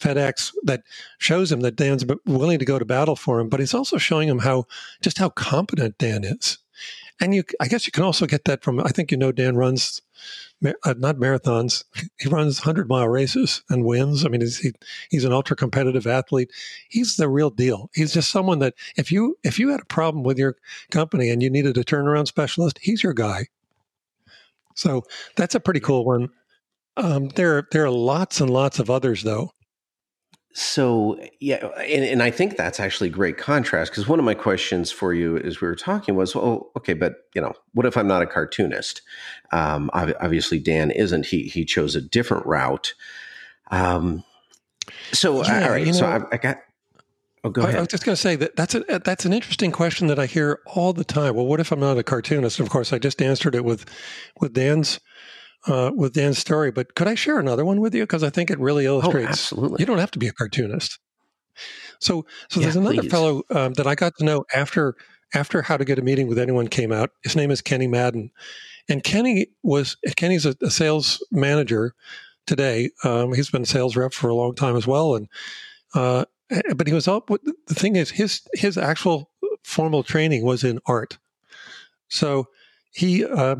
FedEx 0.00 0.52
that 0.64 0.82
shows 1.18 1.52
him 1.52 1.60
that 1.60 1.76
Dan's 1.76 2.04
willing 2.26 2.58
to 2.58 2.64
go 2.64 2.78
to 2.78 2.84
battle 2.84 3.16
for 3.16 3.40
him, 3.40 3.48
but 3.48 3.60
he's 3.60 3.74
also 3.74 3.96
showing 3.96 4.28
him 4.28 4.40
how 4.40 4.64
just 5.02 5.18
how 5.18 5.28
competent 5.28 5.98
Dan 5.98 6.24
is, 6.24 6.58
and 7.20 7.34
you 7.34 7.44
I 7.60 7.68
guess 7.68 7.86
you 7.86 7.92
can 7.92 8.04
also 8.04 8.26
get 8.26 8.44
that 8.44 8.62
from 8.62 8.80
I 8.80 8.88
think 8.88 9.10
you 9.10 9.16
know 9.16 9.32
Dan 9.32 9.56
runs 9.56 10.02
uh, 10.64 10.94
not 10.96 11.16
marathons. 11.16 11.84
He 12.18 12.28
runs 12.28 12.58
hundred 12.58 12.88
mile 12.88 13.08
races 13.08 13.62
and 13.68 13.84
wins. 13.84 14.24
I 14.24 14.28
mean, 14.28 14.40
he's, 14.40 14.58
he, 14.58 14.72
he's 15.10 15.24
an 15.24 15.32
ultra 15.32 15.56
competitive 15.56 16.06
athlete. 16.06 16.50
He's 16.88 17.16
the 17.16 17.28
real 17.28 17.50
deal. 17.50 17.90
He's 17.94 18.14
just 18.14 18.30
someone 18.30 18.60
that 18.60 18.74
if 18.96 19.12
you 19.12 19.36
if 19.44 19.58
you 19.58 19.70
had 19.70 19.80
a 19.80 19.86
problem 19.86 20.24
with 20.24 20.38
your 20.38 20.56
company 20.90 21.30
and 21.30 21.42
you 21.42 21.50
needed 21.50 21.76
a 21.76 21.84
turnaround 21.84 22.28
specialist, 22.28 22.78
he's 22.80 23.02
your 23.02 23.12
guy. 23.12 23.46
So 24.74 25.02
that's 25.36 25.54
a 25.54 25.60
pretty 25.60 25.80
cool 25.80 26.04
one. 26.04 26.30
Um, 26.96 27.28
there 27.30 27.66
there 27.72 27.84
are 27.84 27.90
lots 27.90 28.40
and 28.40 28.50
lots 28.50 28.78
of 28.78 28.88
others 28.90 29.22
though 29.22 29.52
so 30.56 31.18
yeah 31.40 31.66
and, 31.78 32.04
and 32.04 32.22
i 32.22 32.30
think 32.30 32.56
that's 32.56 32.78
actually 32.78 33.10
great 33.10 33.36
contrast 33.36 33.90
because 33.90 34.06
one 34.06 34.20
of 34.20 34.24
my 34.24 34.34
questions 34.34 34.92
for 34.92 35.12
you 35.12 35.36
as 35.38 35.60
we 35.60 35.66
were 35.66 35.74
talking 35.74 36.14
was 36.14 36.34
well 36.34 36.70
okay 36.76 36.94
but 36.94 37.24
you 37.34 37.42
know 37.42 37.52
what 37.72 37.84
if 37.86 37.96
i'm 37.96 38.06
not 38.06 38.22
a 38.22 38.26
cartoonist? 38.26 39.02
Um, 39.52 39.90
obviously 39.92 40.58
dan 40.58 40.90
isn't. 40.90 41.26
He 41.26 41.44
he 41.44 41.64
chose 41.64 41.94
a 41.94 42.00
different 42.00 42.46
route. 42.46 42.94
Um, 43.70 44.24
so 45.12 45.42
yeah, 45.44 45.64
all 45.64 45.70
right 45.70 45.86
you 45.86 45.92
know, 45.92 45.98
so 45.98 46.06
I, 46.06 46.20
I, 46.32 46.36
got 46.36 46.58
oh 47.44 47.50
go 47.50 47.62
ahead 47.62 47.76
i 47.76 47.80
was 47.80 47.88
just 47.88 48.04
going 48.04 48.14
to 48.14 48.20
say 48.20 48.36
that 48.36 48.56
that's 48.56 48.74
a 48.74 48.80
that's 49.04 49.24
an 49.24 49.32
interesting 49.32 49.72
question 49.72 50.08
that 50.08 50.18
i 50.18 50.26
hear 50.26 50.60
all 50.66 50.92
the 50.92 51.04
time. 51.04 51.34
Well 51.34 51.46
what 51.46 51.60
if 51.60 51.72
i'm 51.72 51.80
not 51.80 51.98
a 51.98 52.02
cartoonist? 52.02 52.58
And 52.58 52.66
of 52.66 52.72
course 52.72 52.92
i 52.92 52.98
just 52.98 53.22
answered 53.22 53.54
it 53.54 53.64
with 53.64 53.86
with 54.40 54.52
dan's 54.52 55.00
uh, 55.66 55.90
with 55.94 56.14
Dan's 56.14 56.38
story. 56.38 56.70
But 56.70 56.94
could 56.94 57.08
I 57.08 57.14
share 57.14 57.38
another 57.38 57.64
one 57.64 57.80
with 57.80 57.94
you? 57.94 58.02
Because 58.02 58.22
I 58.22 58.30
think 58.30 58.50
it 58.50 58.58
really 58.58 58.86
oh, 58.86 58.94
illustrates. 58.94 59.26
Oh, 59.26 59.30
absolutely. 59.30 59.76
You 59.80 59.86
don't 59.86 59.98
have 59.98 60.10
to 60.12 60.18
be 60.18 60.28
a 60.28 60.32
cartoonist. 60.32 60.98
So, 62.00 62.26
so 62.48 62.60
yeah, 62.60 62.66
there's 62.66 62.76
another 62.76 63.02
please. 63.02 63.10
fellow 63.10 63.42
um, 63.50 63.74
that 63.74 63.86
I 63.86 63.94
got 63.94 64.16
to 64.18 64.24
know 64.24 64.44
after 64.54 64.96
after 65.34 65.62
How 65.62 65.76
to 65.76 65.84
Get 65.84 65.98
a 65.98 66.02
Meeting 66.02 66.28
with 66.28 66.38
Anyone 66.38 66.68
came 66.68 66.92
out. 66.92 67.10
His 67.22 67.34
name 67.34 67.50
is 67.50 67.60
Kenny 67.60 67.86
Madden, 67.86 68.30
and 68.88 69.02
Kenny 69.02 69.48
was 69.62 69.96
Kenny's 70.16 70.46
a, 70.46 70.54
a 70.62 70.70
sales 70.70 71.24
manager 71.30 71.94
today. 72.46 72.90
Um, 73.04 73.32
he's 73.32 73.50
been 73.50 73.62
a 73.62 73.66
sales 73.66 73.96
rep 73.96 74.12
for 74.12 74.28
a 74.28 74.34
long 74.34 74.54
time 74.54 74.76
as 74.76 74.86
well, 74.86 75.14
and 75.14 75.28
uh, 75.94 76.24
eh, 76.50 76.60
but 76.76 76.86
he 76.86 76.92
was 76.92 77.08
up. 77.08 77.30
With, 77.30 77.42
The 77.66 77.74
thing 77.74 77.96
is, 77.96 78.10
his 78.10 78.42
his 78.52 78.76
actual 78.76 79.30
formal 79.62 80.02
training 80.02 80.44
was 80.44 80.62
in 80.62 80.80
art. 80.86 81.18
So 82.08 82.48
he 82.92 83.24
uh, 83.24 83.56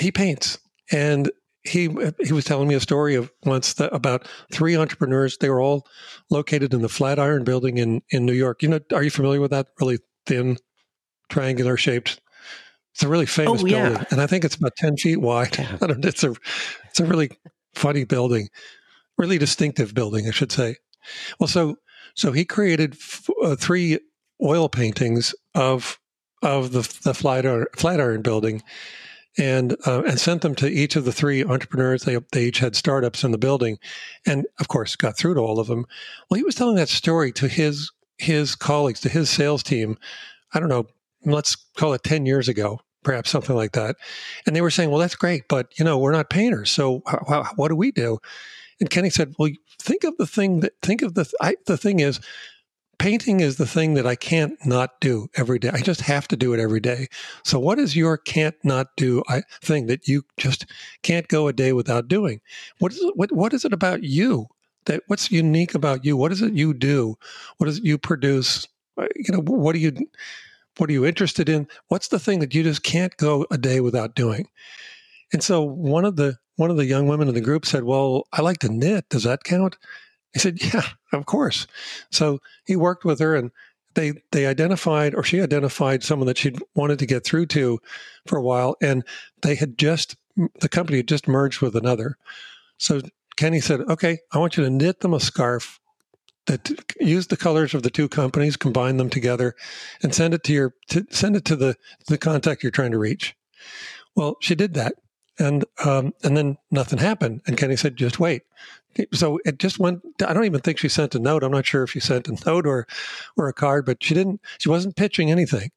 he 0.00 0.10
paints, 0.10 0.58
and 0.90 1.30
he 1.64 1.88
he 2.20 2.32
was 2.32 2.44
telling 2.44 2.68
me 2.68 2.74
a 2.74 2.80
story 2.80 3.14
of 3.14 3.32
once 3.44 3.74
that 3.74 3.92
about 3.94 4.28
three 4.52 4.76
entrepreneurs. 4.76 5.38
They 5.38 5.48
were 5.48 5.60
all 5.60 5.86
located 6.30 6.74
in 6.74 6.82
the 6.82 6.88
Flatiron 6.88 7.42
Building 7.42 7.78
in 7.78 8.02
in 8.10 8.26
New 8.26 8.34
York. 8.34 8.62
You 8.62 8.68
know, 8.68 8.80
are 8.92 9.02
you 9.02 9.10
familiar 9.10 9.40
with 9.40 9.50
that 9.50 9.68
really 9.80 9.98
thin, 10.26 10.58
triangular 11.30 11.76
shaped? 11.76 12.20
It's 12.92 13.02
a 13.02 13.08
really 13.08 13.26
famous 13.26 13.62
oh, 13.62 13.66
yeah. 13.66 13.88
building, 13.88 14.06
and 14.10 14.20
I 14.20 14.26
think 14.26 14.44
it's 14.44 14.54
about 14.54 14.76
ten 14.76 14.96
feet 14.96 15.20
wide. 15.20 15.58
Yeah. 15.58 15.78
I 15.82 15.86
don't. 15.86 16.04
It's 16.04 16.22
a 16.22 16.34
it's 16.90 17.00
a 17.00 17.06
really 17.06 17.30
funny 17.74 18.04
building, 18.04 18.48
really 19.16 19.38
distinctive 19.38 19.94
building, 19.94 20.28
I 20.28 20.32
should 20.32 20.52
say. 20.52 20.76
Well, 21.40 21.48
so 21.48 21.76
so 22.14 22.32
he 22.32 22.44
created 22.44 22.92
f- 22.92 23.28
uh, 23.42 23.56
three 23.56 23.98
oil 24.42 24.68
paintings 24.68 25.34
of 25.54 25.98
of 26.42 26.72
the 26.72 26.82
the 27.04 27.14
Flatiron, 27.14 27.66
Flatiron 27.74 28.20
Building 28.20 28.62
and 29.38 29.76
uh, 29.86 30.02
and 30.04 30.20
sent 30.20 30.42
them 30.42 30.54
to 30.56 30.68
each 30.68 30.96
of 30.96 31.04
the 31.04 31.12
three 31.12 31.44
entrepreneurs. 31.44 32.04
They 32.04 32.18
they 32.32 32.44
each 32.44 32.58
had 32.58 32.76
startups 32.76 33.24
in 33.24 33.32
the 33.32 33.38
building, 33.38 33.78
and 34.26 34.46
of 34.60 34.68
course 34.68 34.96
got 34.96 35.16
through 35.16 35.34
to 35.34 35.40
all 35.40 35.58
of 35.58 35.66
them. 35.66 35.86
Well, 36.28 36.38
he 36.38 36.44
was 36.44 36.54
telling 36.54 36.76
that 36.76 36.88
story 36.88 37.32
to 37.32 37.48
his 37.48 37.90
his 38.18 38.54
colleagues, 38.54 39.00
to 39.00 39.08
his 39.08 39.30
sales 39.30 39.62
team. 39.62 39.98
I 40.52 40.60
don't 40.60 40.68
know, 40.68 40.86
let's 41.24 41.56
call 41.76 41.94
it 41.94 42.04
ten 42.04 42.26
years 42.26 42.48
ago, 42.48 42.80
perhaps 43.02 43.30
something 43.30 43.56
like 43.56 43.72
that. 43.72 43.96
And 44.46 44.54
they 44.54 44.60
were 44.60 44.70
saying, 44.70 44.90
"Well, 44.90 45.00
that's 45.00 45.16
great, 45.16 45.44
but 45.48 45.78
you 45.78 45.84
know, 45.84 45.98
we're 45.98 46.12
not 46.12 46.30
painters, 46.30 46.70
so 46.70 47.02
what 47.56 47.68
do 47.68 47.76
we 47.76 47.90
do?" 47.90 48.18
And 48.80 48.90
Kenny 48.90 49.10
said, 49.10 49.34
"Well, 49.38 49.50
think 49.80 50.04
of 50.04 50.16
the 50.16 50.26
thing 50.26 50.60
that 50.60 50.74
think 50.82 51.02
of 51.02 51.14
the 51.14 51.30
I, 51.40 51.56
the 51.66 51.76
thing 51.76 52.00
is." 52.00 52.20
Painting 52.98 53.40
is 53.40 53.56
the 53.56 53.66
thing 53.66 53.94
that 53.94 54.06
I 54.06 54.14
can't 54.14 54.54
not 54.64 55.00
do 55.00 55.28
every 55.36 55.58
day. 55.58 55.70
I 55.72 55.80
just 55.80 56.02
have 56.02 56.28
to 56.28 56.36
do 56.36 56.52
it 56.52 56.60
every 56.60 56.80
day. 56.80 57.08
So, 57.44 57.58
what 57.58 57.78
is 57.78 57.96
your 57.96 58.16
can't 58.16 58.56
not 58.64 58.88
do 58.96 59.22
thing 59.62 59.86
that 59.86 60.08
you 60.08 60.24
just 60.36 60.66
can't 61.02 61.28
go 61.28 61.48
a 61.48 61.52
day 61.52 61.72
without 61.72 62.08
doing? 62.08 62.40
What 62.78 62.92
is 62.92 62.98
it, 63.00 63.16
what, 63.16 63.32
what 63.32 63.52
is 63.52 63.64
it 63.64 63.72
about 63.72 64.02
you 64.02 64.48
that 64.86 65.02
what's 65.06 65.30
unique 65.30 65.74
about 65.74 66.04
you? 66.04 66.16
What 66.16 66.32
is 66.32 66.42
it 66.42 66.54
you 66.54 66.74
do? 66.74 67.16
What 67.58 67.68
is 67.68 67.78
it 67.78 67.84
you 67.84 67.98
produce? 67.98 68.66
Uh, 68.96 69.06
you 69.16 69.32
know, 69.32 69.40
what 69.40 69.74
are 69.74 69.78
you 69.78 69.92
what 70.76 70.90
are 70.90 70.92
you 70.92 71.06
interested 71.06 71.48
in? 71.48 71.68
What's 71.88 72.08
the 72.08 72.18
thing 72.18 72.40
that 72.40 72.54
you 72.54 72.62
just 72.62 72.82
can't 72.82 73.16
go 73.16 73.46
a 73.50 73.58
day 73.58 73.80
without 73.80 74.14
doing? 74.14 74.48
And 75.32 75.42
so 75.42 75.62
one 75.62 76.04
of 76.04 76.16
the 76.16 76.38
one 76.56 76.70
of 76.70 76.76
the 76.76 76.86
young 76.86 77.08
women 77.08 77.28
in 77.28 77.34
the 77.34 77.40
group 77.40 77.66
said, 77.66 77.84
"Well, 77.84 78.26
I 78.32 78.42
like 78.42 78.58
to 78.60 78.68
knit. 78.68 79.08
Does 79.08 79.24
that 79.24 79.44
count?" 79.44 79.76
I 80.34 80.38
said, 80.38 80.62
"Yeah, 80.62 80.84
of 81.12 81.26
course." 81.26 81.66
So 82.10 82.40
he 82.64 82.76
worked 82.76 83.04
with 83.04 83.20
her, 83.20 83.34
and 83.34 83.50
they 83.94 84.14
they 84.32 84.46
identified, 84.46 85.14
or 85.14 85.22
she 85.22 85.40
identified, 85.40 86.02
someone 86.02 86.26
that 86.26 86.38
she 86.38 86.54
wanted 86.74 86.98
to 86.98 87.06
get 87.06 87.24
through 87.24 87.46
to 87.46 87.80
for 88.26 88.36
a 88.36 88.42
while, 88.42 88.76
and 88.82 89.04
they 89.42 89.54
had 89.54 89.78
just 89.78 90.16
the 90.60 90.68
company 90.68 90.98
had 90.98 91.08
just 91.08 91.28
merged 91.28 91.60
with 91.60 91.76
another. 91.76 92.16
So 92.78 93.02
Kenny 93.36 93.60
said, 93.60 93.80
"Okay, 93.82 94.18
I 94.32 94.38
want 94.38 94.56
you 94.56 94.64
to 94.64 94.70
knit 94.70 95.00
them 95.00 95.14
a 95.14 95.20
scarf 95.20 95.80
that 96.46 96.70
use 97.00 97.28
the 97.28 97.36
colors 97.36 97.72
of 97.72 97.82
the 97.82 97.90
two 97.90 98.08
companies, 98.08 98.56
combine 98.56 98.96
them 98.96 99.10
together, 99.10 99.54
and 100.02 100.14
send 100.14 100.34
it 100.34 100.44
to 100.44 100.52
your 100.52 100.74
to, 100.88 101.06
send 101.10 101.36
it 101.36 101.44
to 101.46 101.56
the 101.56 101.76
the 102.08 102.18
contact 102.18 102.62
you're 102.62 102.72
trying 102.72 102.92
to 102.92 102.98
reach." 102.98 103.36
Well, 104.16 104.36
she 104.40 104.54
did 104.54 104.74
that, 104.74 104.94
and 105.38 105.64
um, 105.84 106.12
and 106.22 106.36
then 106.36 106.58
nothing 106.70 106.98
happened. 106.98 107.42
And 107.46 107.56
Kenny 107.56 107.76
said, 107.76 107.96
"Just 107.96 108.18
wait." 108.20 108.42
So 109.12 109.38
it 109.44 109.58
just 109.58 109.78
went. 109.78 110.02
I 110.26 110.32
don't 110.32 110.44
even 110.44 110.60
think 110.60 110.78
she 110.78 110.88
sent 110.88 111.14
a 111.14 111.18
note. 111.18 111.42
I'm 111.42 111.52
not 111.52 111.66
sure 111.66 111.82
if 111.82 111.90
she 111.90 112.00
sent 112.00 112.28
a 112.28 112.36
note 112.46 112.66
or 112.66 112.86
or 113.36 113.48
a 113.48 113.52
card, 113.52 113.86
but 113.86 114.02
she 114.02 114.14
didn't. 114.14 114.40
She 114.58 114.68
wasn't 114.68 114.96
pitching 114.96 115.30
anything. 115.30 115.70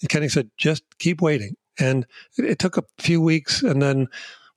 And 0.00 0.08
Kenny 0.08 0.28
said, 0.28 0.50
"Just 0.56 0.84
keep 0.98 1.20
waiting." 1.20 1.56
And 1.78 2.06
it, 2.38 2.44
it 2.44 2.58
took 2.58 2.76
a 2.76 2.84
few 2.98 3.20
weeks, 3.20 3.62
and 3.62 3.82
then 3.82 4.08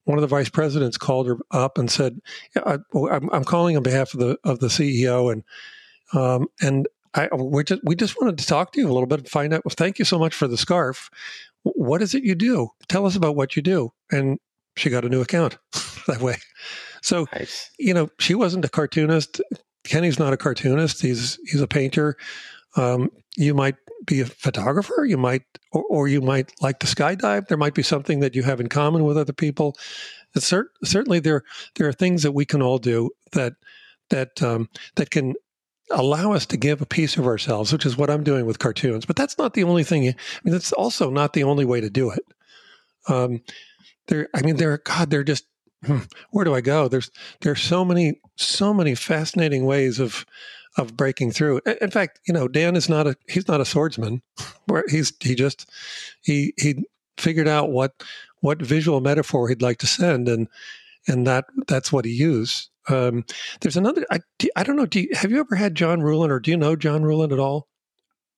one 0.03 0.17
of 0.17 0.21
the 0.21 0.27
vice 0.27 0.49
presidents 0.49 0.97
called 0.97 1.27
her 1.27 1.37
up 1.51 1.77
and 1.77 1.91
said, 1.91 2.21
I, 2.55 2.77
am 2.93 3.43
calling 3.43 3.75
on 3.75 3.83
behalf 3.83 4.13
of 4.13 4.19
the 4.19 4.37
of 4.43 4.59
the 4.59 4.67
CEO, 4.67 5.31
and 5.31 5.43
um, 6.13 6.47
and 6.61 6.87
I 7.13 7.27
we 7.35 7.63
just 7.63 7.81
we 7.83 7.95
just 7.95 8.19
wanted 8.21 8.37
to 8.37 8.45
talk 8.45 8.71
to 8.73 8.79
you 8.79 8.87
a 8.87 8.93
little 8.93 9.07
bit 9.07 9.19
and 9.19 9.29
find 9.29 9.53
out. 9.53 9.65
Well, 9.65 9.73
thank 9.75 9.99
you 9.99 10.05
so 10.05 10.19
much 10.19 10.33
for 10.33 10.47
the 10.47 10.57
scarf 10.57 11.09
what 11.75 12.01
is 12.01 12.13
it 12.13 12.23
you 12.23 12.35
do? 12.35 12.69
Tell 12.87 13.05
us 13.05 13.15
about 13.15 13.35
what 13.35 13.55
you 13.55 13.61
do. 13.61 13.91
And 14.11 14.39
she 14.75 14.89
got 14.89 15.05
a 15.05 15.09
new 15.09 15.21
account 15.21 15.57
that 16.07 16.21
way. 16.21 16.37
So, 17.07 17.25
nice. 17.33 17.71
you 17.79 17.93
know, 17.93 18.09
she 18.19 18.35
wasn't 18.35 18.65
a 18.65 18.69
cartoonist. 18.69 19.39
Kenny's 19.85 20.19
not 20.19 20.33
a 20.33 20.37
cartoonist. 20.37 21.01
He's 21.01 21.39
he's 21.45 21.61
a 21.61 21.67
painter. 21.67 22.17
Um, 22.75 23.09
you 23.37 23.53
might 23.53 23.75
be 24.05 24.19
a 24.19 24.25
photographer. 24.25 25.05
You 25.05 25.17
might, 25.17 25.43
or, 25.71 25.83
or, 25.89 26.07
you 26.09 26.19
might 26.19 26.51
like 26.61 26.79
to 26.79 26.87
skydive. 26.87 27.47
There 27.47 27.57
might 27.57 27.73
be 27.75 27.81
something 27.81 28.19
that 28.19 28.35
you 28.35 28.43
have 28.43 28.59
in 28.59 28.67
common 28.67 29.05
with 29.05 29.17
other 29.17 29.31
people. 29.31 29.77
Cert, 30.37 30.65
certainly, 30.83 31.19
there 31.19 31.43
there 31.75 31.87
are 31.87 31.93
things 31.93 32.23
that 32.23 32.33
we 32.33 32.45
can 32.45 32.61
all 32.61 32.77
do 32.77 33.09
that 33.31 33.53
that 34.09 34.41
um, 34.43 34.69
that 34.97 35.09
can 35.09 35.35
allow 35.91 36.33
us 36.33 36.45
to 36.47 36.57
give 36.57 36.81
a 36.81 36.85
piece 36.85 37.15
of 37.15 37.25
ourselves, 37.25 37.71
which 37.71 37.85
is 37.85 37.97
what 37.97 38.09
I'm 38.09 38.25
doing 38.25 38.45
with 38.45 38.59
cartoons. 38.59 39.05
But 39.05 39.15
that's 39.15 39.37
not 39.37 39.53
the 39.53 39.63
only 39.63 39.85
thing. 39.85 40.09
I 40.09 40.15
mean, 40.43 40.51
that's 40.51 40.73
also 40.73 41.09
not 41.09 41.31
the 41.31 41.45
only 41.45 41.63
way 41.63 41.79
to 41.79 41.89
do 41.89 42.11
it. 42.11 42.23
Um, 43.07 43.41
there, 44.07 44.27
I 44.35 44.41
mean, 44.41 44.57
there. 44.57 44.77
God, 44.77 45.09
they're 45.09 45.23
just. 45.23 45.45
Hmm, 45.85 45.99
where 46.31 46.45
do 46.45 46.55
I 46.55 46.61
go? 46.61 46.87
There's 46.87 47.11
there's 47.41 47.61
so 47.61 47.85
many 47.85 48.19
so 48.35 48.73
many 48.73 48.95
fascinating 48.95 49.65
ways 49.65 49.99
of 49.99 50.25
of 50.77 50.95
breaking 50.95 51.31
through. 51.31 51.61
In 51.81 51.91
fact, 51.91 52.19
you 52.27 52.33
know, 52.33 52.47
Dan 52.47 52.75
is 52.75 52.89
not 52.89 53.07
a 53.07 53.15
he's 53.27 53.47
not 53.47 53.61
a 53.61 53.65
swordsman. 53.65 54.21
Where 54.65 54.83
he's 54.87 55.13
he 55.19 55.35
just 55.35 55.69
he 56.21 56.53
he 56.57 56.85
figured 57.17 57.47
out 57.47 57.71
what 57.71 58.03
what 58.41 58.61
visual 58.61 59.01
metaphor 59.01 59.47
he'd 59.49 59.61
like 59.61 59.79
to 59.79 59.87
send, 59.87 60.27
and 60.27 60.47
and 61.07 61.25
that 61.27 61.45
that's 61.67 61.91
what 61.91 62.05
he 62.05 62.11
used. 62.11 62.69
Um, 62.89 63.25
there's 63.61 63.77
another. 63.77 64.05
I, 64.09 64.19
I 64.55 64.63
don't 64.63 64.77
know. 64.77 64.85
Do 64.85 65.01
you, 65.01 65.09
have 65.13 65.31
you 65.31 65.39
ever 65.39 65.55
had 65.55 65.75
John 65.75 65.99
Ruhlin, 65.99 66.29
or 66.29 66.39
do 66.39 66.51
you 66.51 66.57
know 66.57 66.75
John 66.75 67.01
Ruhlin 67.01 67.31
at 67.31 67.39
all? 67.39 67.67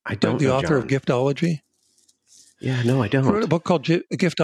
I 0.06 0.14
don't. 0.14 0.38
The 0.38 0.52
author 0.52 0.68
John. 0.68 0.78
of 0.78 0.86
Giftology. 0.86 1.60
Yeah, 2.60 2.82
no, 2.82 3.02
I 3.02 3.08
don't. 3.08 3.24
He 3.24 3.30
wrote 3.30 3.44
a 3.44 3.48
book 3.48 3.64
called 3.64 3.84
Gift 3.84 4.40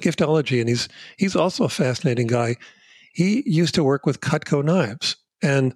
Giftology, 0.00 0.60
and 0.60 0.68
he's 0.68 0.88
he's 1.16 1.36
also 1.36 1.64
a 1.64 1.68
fascinating 1.68 2.26
guy. 2.26 2.56
He 3.12 3.42
used 3.46 3.74
to 3.76 3.84
work 3.84 4.06
with 4.06 4.20
Cutco 4.20 4.64
knives, 4.64 5.16
and 5.42 5.74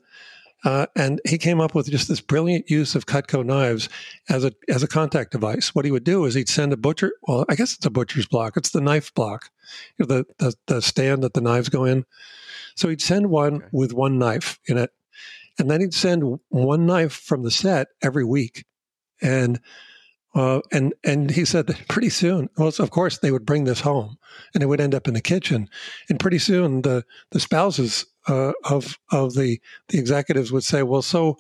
uh, 0.65 0.87
and 0.95 1.21
he 1.27 1.39
came 1.39 1.61
up 1.61 1.75
with 1.75 1.91
just 1.91 2.09
this 2.09 2.21
brilliant 2.21 2.69
use 2.71 2.95
of 2.95 3.07
Cutco 3.07 3.45
knives 3.45 3.89
as 4.29 4.45
a 4.45 4.53
as 4.69 4.83
a 4.83 4.89
contact 4.89 5.33
device. 5.33 5.75
What 5.75 5.85
he 5.85 5.91
would 5.91 6.05
do 6.05 6.25
is 6.27 6.35
he'd 6.35 6.49
send 6.49 6.73
a 6.73 6.77
butcher. 6.77 7.13
Well, 7.23 7.47
I 7.49 7.55
guess 7.55 7.75
it's 7.75 7.87
a 7.87 7.91
butcher's 7.91 8.27
block. 8.27 8.57
It's 8.57 8.71
the 8.71 8.81
knife 8.81 9.13
block, 9.15 9.51
you 9.99 10.07
know, 10.07 10.17
the, 10.17 10.27
the 10.39 10.55
the 10.67 10.83
stand 10.83 11.23
that 11.23 11.35
the 11.35 11.41
knives 11.41 11.71
go 11.71 11.85
in. 11.85 12.05
So 12.75 12.89
he'd 12.89 13.03
send 13.03 13.31
one 13.31 13.57
okay. 13.57 13.67
with 13.73 13.93
one 13.93 14.19
knife 14.19 14.59
in 14.67 14.77
it, 14.77 14.91
and 15.59 15.71
then 15.71 15.81
he'd 15.81 15.95
send 15.95 16.41
one 16.49 16.87
knife 16.87 17.13
from 17.13 17.43
the 17.43 17.51
set 17.51 17.89
every 18.03 18.25
week, 18.25 18.65
and 19.23 19.61
uh, 20.35 20.61
and 20.71 20.95
and 21.05 21.31
he 21.31 21.45
said 21.45 21.67
that 21.67 21.89
pretty 21.89 22.11
soon, 22.11 22.49
well, 22.57 22.73
of 22.79 22.91
course, 22.91 23.19
they 23.19 23.33
would 23.33 23.45
bring 23.45 23.65
this 23.65 23.81
home, 23.81 24.17
and 24.55 24.63
it 24.63 24.67
would 24.67 24.81
end 24.81 24.95
up 24.95 25.09
in 25.09 25.15
the 25.15 25.21
kitchen, 25.21 25.69
and 26.09 26.21
pretty 26.21 26.39
soon 26.39 26.83
the 26.83 27.05
the 27.33 27.41
spouses 27.41 28.07
uh, 28.29 28.53
of 28.65 28.99
of 29.11 29.35
the 29.35 29.61
the 29.89 29.99
executives 29.99 30.53
would 30.53 30.65
say, 30.65 30.83
well, 30.83 31.03
so 31.03 31.37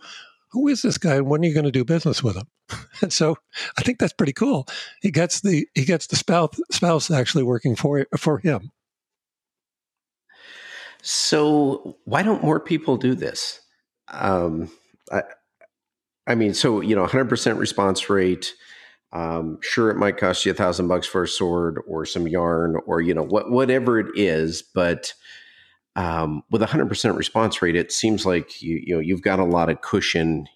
who 0.50 0.66
is 0.66 0.82
this 0.82 0.98
guy, 0.98 1.16
and 1.16 1.26
when 1.26 1.42
are 1.42 1.44
you 1.44 1.54
going 1.54 1.64
to 1.64 1.70
do 1.70 1.84
business 1.84 2.22
with 2.22 2.36
him? 2.36 2.48
and 3.02 3.12
so 3.12 3.36
I 3.78 3.82
think 3.82 3.98
that's 3.98 4.12
pretty 4.12 4.32
cool. 4.32 4.66
He 5.02 5.10
gets 5.10 5.40
the 5.40 5.68
he 5.74 5.84
gets 5.84 6.08
the 6.08 6.16
spouse 6.16 6.60
spouse 6.72 7.10
actually 7.10 7.44
working 7.44 7.76
for 7.76 8.06
for 8.16 8.38
him. 8.38 8.72
So 11.02 11.96
why 12.04 12.22
don't 12.22 12.42
more 12.42 12.60
people 12.60 12.96
do 12.96 13.14
this? 13.14 13.60
Um, 14.08 14.70
I, 15.10 15.22
I 16.26 16.34
mean, 16.34 16.54
so 16.54 16.80
you 16.80 16.94
know, 16.94 17.06
100% 17.06 17.58
response 17.58 18.10
rate. 18.10 18.52
Um, 19.12 19.58
sure, 19.60 19.90
it 19.90 19.96
might 19.96 20.18
cost 20.18 20.44
you 20.44 20.52
a 20.52 20.54
thousand 20.54 20.88
bucks 20.88 21.06
for 21.06 21.24
a 21.24 21.28
sword 21.28 21.80
or 21.86 22.06
some 22.06 22.28
yarn 22.28 22.76
or 22.86 23.00
you 23.00 23.12
know 23.12 23.24
what, 23.24 23.50
whatever 23.50 23.98
it 23.98 24.06
is, 24.14 24.62
but 24.62 25.12
um, 25.96 26.44
with 26.50 26.62
a 26.62 26.66
100% 26.66 27.16
response 27.16 27.60
rate, 27.60 27.74
it 27.74 27.90
seems 27.90 28.24
like 28.24 28.62
you 28.62 28.80
you 28.84 28.94
know 28.94 29.00
you've 29.00 29.22
got 29.22 29.40
a 29.40 29.44
lot 29.44 29.68
of 29.68 29.80
cushion, 29.80 30.46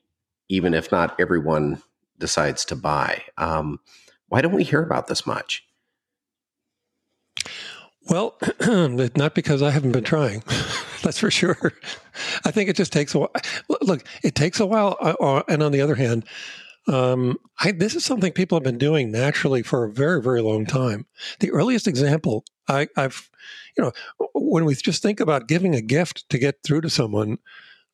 even 0.49 0.75
if 0.75 0.93
not 0.93 1.19
everyone 1.21 1.83
decides 2.19 2.65
to 2.67 2.77
buy. 2.77 3.23
Um, 3.39 3.81
why 4.29 4.41
don't 4.41 4.53
we 4.55 4.65
hear 4.65 4.83
about 4.83 5.09
this 5.09 5.27
much? 5.27 5.65
Well, 8.09 8.37
not 9.17 9.35
because 9.35 9.63
I 9.63 9.71
haven't 9.71 9.93
been 9.93 10.05
trying. 10.05 10.43
That's 11.03 11.19
for 11.19 11.31
sure. 11.31 11.73
I 12.45 12.51
think 12.51 12.69
it 12.69 12.77
just 12.77 12.93
takes 12.93 13.15
a 13.15 13.21
while. 13.21 13.33
Look, 13.81 14.07
it 14.23 14.35
takes 14.35 14.61
a 14.61 14.67
while. 14.67 14.97
Uh, 15.01 15.15
uh, 15.21 15.43
and 15.49 15.63
on 15.63 15.73
the 15.73 15.81
other 15.81 15.95
hand, 15.95 16.25
um, 16.87 17.39
I, 17.59 17.73
this 17.73 17.95
is 17.95 18.05
something 18.05 18.33
people 18.33 18.57
have 18.57 18.65
been 18.65 18.79
doing 18.79 19.11
naturally 19.11 19.63
for 19.63 19.85
a 19.85 19.91
very, 19.93 20.21
very 20.21 20.43
long 20.43 20.67
time. 20.67 21.07
The 21.41 21.51
earliest 21.51 21.87
example 21.87 22.45
I, 22.69 22.89
have 22.97 23.31
you 23.77 23.85
know, 23.85 23.93
when 24.35 24.65
we 24.65 24.75
just 24.75 25.03
think 25.03 25.21
about 25.21 25.49
giving 25.49 25.75
a 25.75 25.81
gift 25.81 26.29
to 26.31 26.39
get 26.39 26.63
through 26.63 26.83
to 26.83 26.91
someone, 26.91 27.39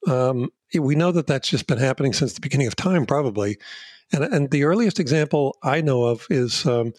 um, 0.07 0.51
we 0.79 0.95
know 0.95 1.13
that 1.13 1.27
that's 1.27 1.49
just 1.49 1.67
been 1.67 1.79
happening 1.79 2.13
since 2.13 2.33
the 2.33 2.41
beginning 2.41 2.67
of 2.67 2.77
time, 2.77 3.07
probably. 3.07 3.59
And, 4.13 4.25
and 4.25 4.51
the 4.51 4.65
earliest 4.65 5.01
example 5.01 5.57
I 5.63 5.81
know 5.81 6.05
of 6.05 6.27
is 6.31 6.67
um, 6.67 6.93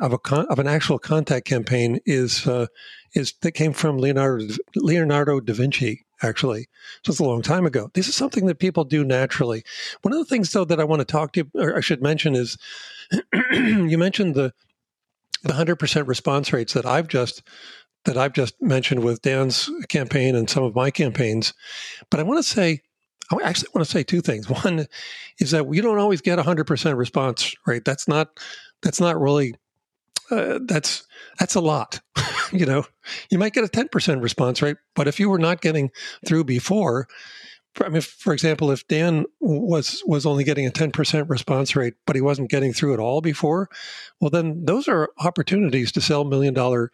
of 0.00 0.12
a 0.12 0.18
con- 0.18 0.46
of 0.48 0.58
an 0.58 0.66
actual 0.66 0.98
contact 0.98 1.46
campaign 1.46 2.00
is 2.06 2.46
uh, 2.46 2.66
is 3.14 3.34
that 3.42 3.52
came 3.52 3.72
from 3.72 3.98
Leonardo 3.98 4.46
Leonardo 4.76 5.40
da 5.40 5.52
Vinci 5.52 6.03
actually 6.22 6.68
just 7.02 7.20
a 7.20 7.24
long 7.24 7.42
time 7.42 7.66
ago. 7.66 7.90
This 7.94 8.08
is 8.08 8.14
something 8.14 8.46
that 8.46 8.58
people 8.58 8.84
do 8.84 9.04
naturally. 9.04 9.64
One 10.02 10.12
of 10.12 10.18
the 10.18 10.24
things 10.24 10.52
though 10.52 10.64
that 10.64 10.80
I 10.80 10.84
want 10.84 11.00
to 11.00 11.04
talk 11.04 11.32
to 11.32 11.40
you 11.40 11.60
or 11.60 11.76
I 11.76 11.80
should 11.80 12.02
mention 12.02 12.34
is 12.34 12.56
you 13.52 13.98
mentioned 13.98 14.34
the 14.34 14.52
the 15.42 15.54
hundred 15.54 15.76
percent 15.76 16.08
response 16.08 16.52
rates 16.52 16.72
that 16.72 16.86
I've 16.86 17.08
just 17.08 17.42
that 18.04 18.16
I've 18.16 18.32
just 18.32 18.60
mentioned 18.60 19.02
with 19.02 19.22
Dan's 19.22 19.70
campaign 19.88 20.34
and 20.36 20.48
some 20.48 20.62
of 20.62 20.74
my 20.74 20.90
campaigns, 20.90 21.54
but 22.10 22.20
I 22.20 22.22
want 22.22 22.38
to 22.38 22.48
say 22.48 22.80
I 23.30 23.36
actually 23.42 23.68
want 23.74 23.86
to 23.86 23.90
say 23.90 24.02
two 24.02 24.20
things. 24.20 24.48
One 24.64 24.86
is 25.38 25.50
that 25.52 25.66
we 25.66 25.80
don't 25.80 25.98
always 25.98 26.20
get 26.20 26.38
a 26.38 26.42
hundred 26.42 26.66
percent 26.66 26.96
response 26.96 27.54
rate. 27.66 27.84
That's 27.84 28.08
not 28.08 28.38
that's 28.82 29.00
not 29.00 29.20
really 29.20 29.54
uh, 30.30 30.58
that's 30.62 31.06
that's 31.38 31.54
a 31.54 31.60
lot. 31.60 32.00
you 32.52 32.66
know, 32.66 32.84
you 33.30 33.38
might 33.38 33.52
get 33.52 33.64
a 33.64 33.68
10% 33.68 34.22
response 34.22 34.62
rate, 34.62 34.76
but 34.94 35.08
if 35.08 35.18
you 35.18 35.28
were 35.28 35.38
not 35.38 35.60
getting 35.60 35.90
through 36.26 36.44
before, 36.44 37.08
I 37.82 37.88
mean, 37.88 38.02
for 38.02 38.32
example, 38.32 38.70
if 38.70 38.86
Dan 38.86 39.24
was 39.40 40.02
was 40.06 40.26
only 40.26 40.44
getting 40.44 40.66
a 40.66 40.70
10% 40.70 41.28
response 41.28 41.74
rate, 41.74 41.94
but 42.06 42.14
he 42.14 42.22
wasn't 42.22 42.50
getting 42.50 42.72
through 42.72 42.94
at 42.94 43.00
all 43.00 43.20
before, 43.20 43.68
well, 44.20 44.30
then 44.30 44.64
those 44.64 44.86
are 44.86 45.10
opportunities 45.18 45.90
to 45.92 46.00
sell 46.00 46.24
million 46.24 46.54
dollar 46.54 46.92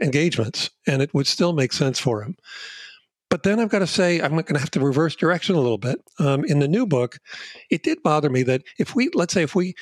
engagements, 0.00 0.70
and 0.86 1.02
it 1.02 1.12
would 1.12 1.26
still 1.26 1.52
make 1.52 1.72
sense 1.72 1.98
for 1.98 2.22
him. 2.22 2.36
But 3.34 3.42
then 3.42 3.58
I've 3.58 3.68
got 3.68 3.80
to 3.80 3.86
say, 3.88 4.20
I'm 4.20 4.30
going 4.30 4.44
to 4.44 4.60
have 4.60 4.70
to 4.70 4.80
reverse 4.80 5.16
direction 5.16 5.56
a 5.56 5.60
little 5.60 5.76
bit. 5.76 6.00
Um, 6.20 6.44
in 6.44 6.60
the 6.60 6.68
new 6.68 6.86
book, 6.86 7.18
it 7.68 7.82
did 7.82 8.00
bother 8.00 8.30
me 8.30 8.44
that 8.44 8.62
if 8.78 8.94
we, 8.94 9.10
let's 9.12 9.34
say, 9.34 9.42
if 9.42 9.56
we, 9.56 9.74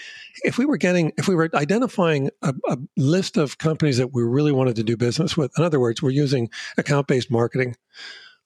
if 0.42 0.56
we 0.56 0.64
were 0.64 0.78
getting, 0.78 1.12
if 1.18 1.28
we 1.28 1.34
were 1.34 1.50
identifying 1.52 2.30
a, 2.40 2.54
a 2.70 2.78
list 2.96 3.36
of 3.36 3.58
companies 3.58 3.98
that 3.98 4.14
we 4.14 4.22
really 4.22 4.52
wanted 4.52 4.76
to 4.76 4.82
do 4.82 4.96
business 4.96 5.36
with, 5.36 5.52
in 5.58 5.64
other 5.64 5.78
words, 5.78 6.00
we're 6.00 6.08
using 6.08 6.48
account-based 6.78 7.30
marketing 7.30 7.76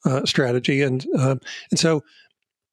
uh, 0.05 0.25
strategy, 0.25 0.83
and 0.83 1.07
um, 1.17 1.39
and 1.71 1.79
so, 1.79 2.03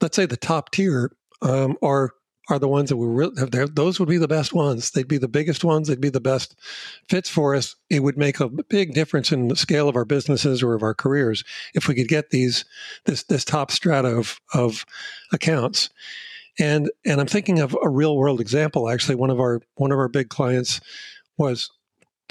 let's 0.01 0.15
say 0.15 0.25
the 0.25 0.35
top 0.35 0.71
tier 0.71 1.11
um, 1.43 1.77
are 1.83 2.13
are 2.49 2.59
the 2.59 2.67
ones 2.67 2.89
that 2.89 2.97
we 2.97 3.07
really 3.07 3.33
those 3.73 3.99
would 3.99 4.09
be 4.09 4.17
the 4.17 4.27
best 4.27 4.53
ones. 4.53 4.91
They'd 4.91 5.07
be 5.07 5.17
the 5.17 5.27
biggest 5.27 5.63
ones. 5.63 5.87
They'd 5.87 6.01
be 6.01 6.09
the 6.09 6.19
best 6.19 6.55
fits 7.09 7.29
for 7.29 7.55
us. 7.55 7.75
It 7.89 8.01
would 8.01 8.17
make 8.17 8.39
a 8.39 8.49
big 8.49 8.93
difference 8.93 9.31
in 9.31 9.47
the 9.47 9.55
scale 9.55 9.87
of 9.87 9.95
our 9.95 10.05
businesses 10.05 10.61
or 10.61 10.73
of 10.73 10.83
our 10.83 10.93
careers 10.93 11.43
if 11.73 11.87
we 11.87 11.95
could 11.95 12.09
get 12.09 12.31
these 12.31 12.65
this 13.05 13.23
this 13.23 13.45
top 13.45 13.71
strata 13.71 14.09
of 14.09 14.39
of 14.53 14.85
accounts. 15.31 15.89
And 16.59 16.91
and 17.05 17.21
I'm 17.21 17.27
thinking 17.27 17.59
of 17.59 17.77
a 17.81 17.89
real 17.89 18.17
world 18.17 18.41
example. 18.41 18.89
Actually, 18.89 19.15
one 19.15 19.29
of 19.29 19.39
our 19.39 19.61
one 19.75 19.91
of 19.91 19.97
our 19.97 20.09
big 20.09 20.29
clients 20.29 20.81
was 21.37 21.69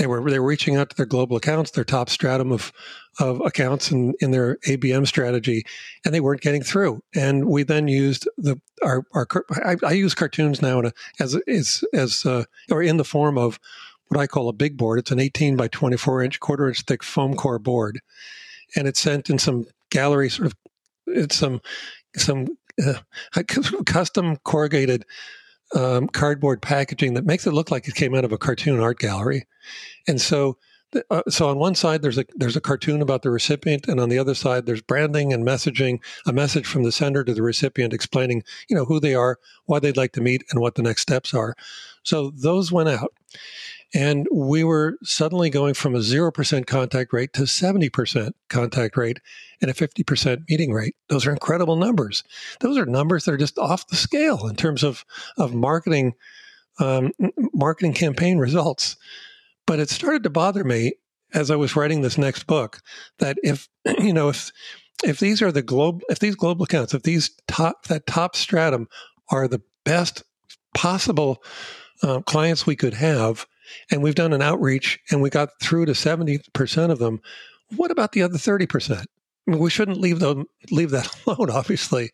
they 0.02 0.08
were 0.08 0.28
they 0.28 0.40
were 0.40 0.48
reaching 0.48 0.74
out 0.74 0.90
to 0.90 0.96
their 0.96 1.06
global 1.06 1.36
accounts, 1.36 1.70
their 1.70 1.84
top 1.84 2.10
stratum 2.10 2.50
of 2.50 2.72
of 3.20 3.40
accounts 3.40 3.92
in, 3.92 4.14
in 4.20 4.32
their 4.32 4.56
ABM 4.66 5.06
strategy, 5.06 5.64
and 6.04 6.12
they 6.12 6.18
weren't 6.18 6.40
getting 6.40 6.64
through. 6.64 7.04
And 7.14 7.46
we 7.46 7.62
then 7.62 7.86
used 7.86 8.28
the 8.36 8.60
our 8.82 9.04
our 9.12 9.28
I, 9.64 9.76
I 9.84 9.92
use 9.92 10.12
cartoons 10.12 10.60
now 10.60 10.80
to, 10.80 10.92
as 11.20 11.36
as 11.46 11.84
as 11.94 12.26
uh, 12.26 12.44
or 12.68 12.82
in 12.82 12.96
the 12.96 13.04
form 13.04 13.38
of 13.38 13.60
what 14.08 14.18
I 14.18 14.26
call 14.26 14.48
a 14.48 14.52
big 14.52 14.76
board. 14.76 14.98
It's 14.98 15.12
an 15.12 15.20
18 15.20 15.56
by 15.56 15.68
24 15.68 16.24
inch, 16.24 16.40
quarter 16.40 16.66
inch 16.66 16.82
thick 16.82 17.04
foam 17.04 17.36
core 17.36 17.60
board, 17.60 18.00
and 18.74 18.88
it's 18.88 19.00
sent 19.00 19.30
in 19.30 19.38
some 19.38 19.66
gallery 19.90 20.28
sort 20.28 20.46
of 20.46 20.56
it's 21.06 21.36
some 21.36 21.60
some 22.16 22.48
uh, 22.84 22.94
custom 23.86 24.36
corrugated 24.38 25.04
um, 25.74 26.08
cardboard 26.08 26.62
packaging 26.62 27.14
that 27.14 27.26
makes 27.26 27.46
it 27.46 27.52
look 27.52 27.70
like 27.70 27.88
it 27.88 27.94
came 27.94 28.14
out 28.14 28.24
of 28.24 28.32
a 28.32 28.38
cartoon 28.38 28.80
art 28.80 28.98
gallery. 28.98 29.46
And 30.06 30.20
so, 30.20 30.58
uh, 31.10 31.22
so 31.28 31.48
on 31.48 31.58
one 31.58 31.74
side 31.74 32.02
there's 32.02 32.18
a 32.18 32.26
there's 32.34 32.56
a 32.56 32.60
cartoon 32.60 33.00
about 33.00 33.22
the 33.22 33.30
recipient, 33.30 33.88
and 33.88 33.98
on 33.98 34.08
the 34.08 34.18
other 34.18 34.34
side 34.34 34.66
there's 34.66 34.82
branding 34.82 35.32
and 35.32 35.46
messaging, 35.46 36.00
a 36.26 36.32
message 36.32 36.66
from 36.66 36.82
the 36.82 36.92
sender 36.92 37.24
to 37.24 37.32
the 37.32 37.42
recipient 37.42 37.94
explaining, 37.94 38.42
you 38.68 38.76
know, 38.76 38.84
who 38.84 39.00
they 39.00 39.14
are, 39.14 39.38
why 39.64 39.78
they'd 39.78 39.96
like 39.96 40.12
to 40.12 40.20
meet, 40.20 40.44
and 40.50 40.60
what 40.60 40.74
the 40.74 40.82
next 40.82 41.02
steps 41.02 41.32
are. 41.32 41.54
So 42.02 42.30
those 42.30 42.70
went 42.70 42.90
out. 42.90 43.14
And 43.94 44.26
we 44.32 44.64
were 44.64 44.96
suddenly 45.02 45.50
going 45.50 45.74
from 45.74 45.94
a 45.94 45.98
0% 45.98 46.66
contact 46.66 47.12
rate 47.12 47.32
to 47.34 47.42
70% 47.42 48.32
contact 48.48 48.96
rate 48.96 49.20
and 49.60 49.70
a 49.70 49.74
50% 49.74 50.44
meeting 50.48 50.72
rate. 50.72 50.96
Those 51.08 51.26
are 51.26 51.32
incredible 51.32 51.76
numbers. 51.76 52.24
Those 52.60 52.78
are 52.78 52.86
numbers 52.86 53.24
that 53.24 53.34
are 53.34 53.38
just 53.38 53.58
off 53.58 53.86
the 53.88 53.96
scale 53.96 54.46
in 54.48 54.56
terms 54.56 54.82
of, 54.82 55.04
of 55.36 55.54
marketing, 55.54 56.14
um, 56.80 57.12
marketing 57.52 57.92
campaign 57.92 58.38
results. 58.38 58.96
But 59.66 59.78
it 59.78 59.90
started 59.90 60.22
to 60.22 60.30
bother 60.30 60.64
me 60.64 60.94
as 61.34 61.50
I 61.50 61.56
was 61.56 61.76
writing 61.76 62.00
this 62.00 62.18
next 62.18 62.46
book 62.46 62.80
that 63.18 63.36
if, 63.42 63.68
you 63.98 64.14
know, 64.14 64.30
if, 64.30 64.52
if 65.04 65.18
these 65.18 65.42
are 65.42 65.52
the 65.52 65.62
globe, 65.62 66.00
if 66.08 66.18
these 66.18 66.34
global 66.34 66.64
accounts, 66.64 66.94
if 66.94 67.02
these 67.02 67.30
top, 67.46 67.86
that 67.88 68.06
top 68.06 68.36
stratum 68.36 68.88
are 69.28 69.48
the 69.48 69.62
best 69.84 70.22
possible 70.74 71.42
uh, 72.02 72.20
clients 72.20 72.66
we 72.66 72.76
could 72.76 72.94
have, 72.94 73.46
and 73.90 74.02
we've 74.02 74.14
done 74.14 74.32
an 74.32 74.42
outreach 74.42 74.98
and 75.10 75.22
we 75.22 75.30
got 75.30 75.50
through 75.60 75.86
to 75.86 75.92
70% 75.92 76.90
of 76.90 76.98
them, 76.98 77.20
what 77.76 77.90
about 77.90 78.12
the 78.12 78.22
other 78.22 78.38
30%? 78.38 79.04
we 79.46 79.70
shouldn't 79.70 80.00
leave 80.00 80.20
them 80.20 80.44
leave 80.70 80.90
that 80.90 81.08
alone, 81.26 81.50
obviously. 81.50 82.10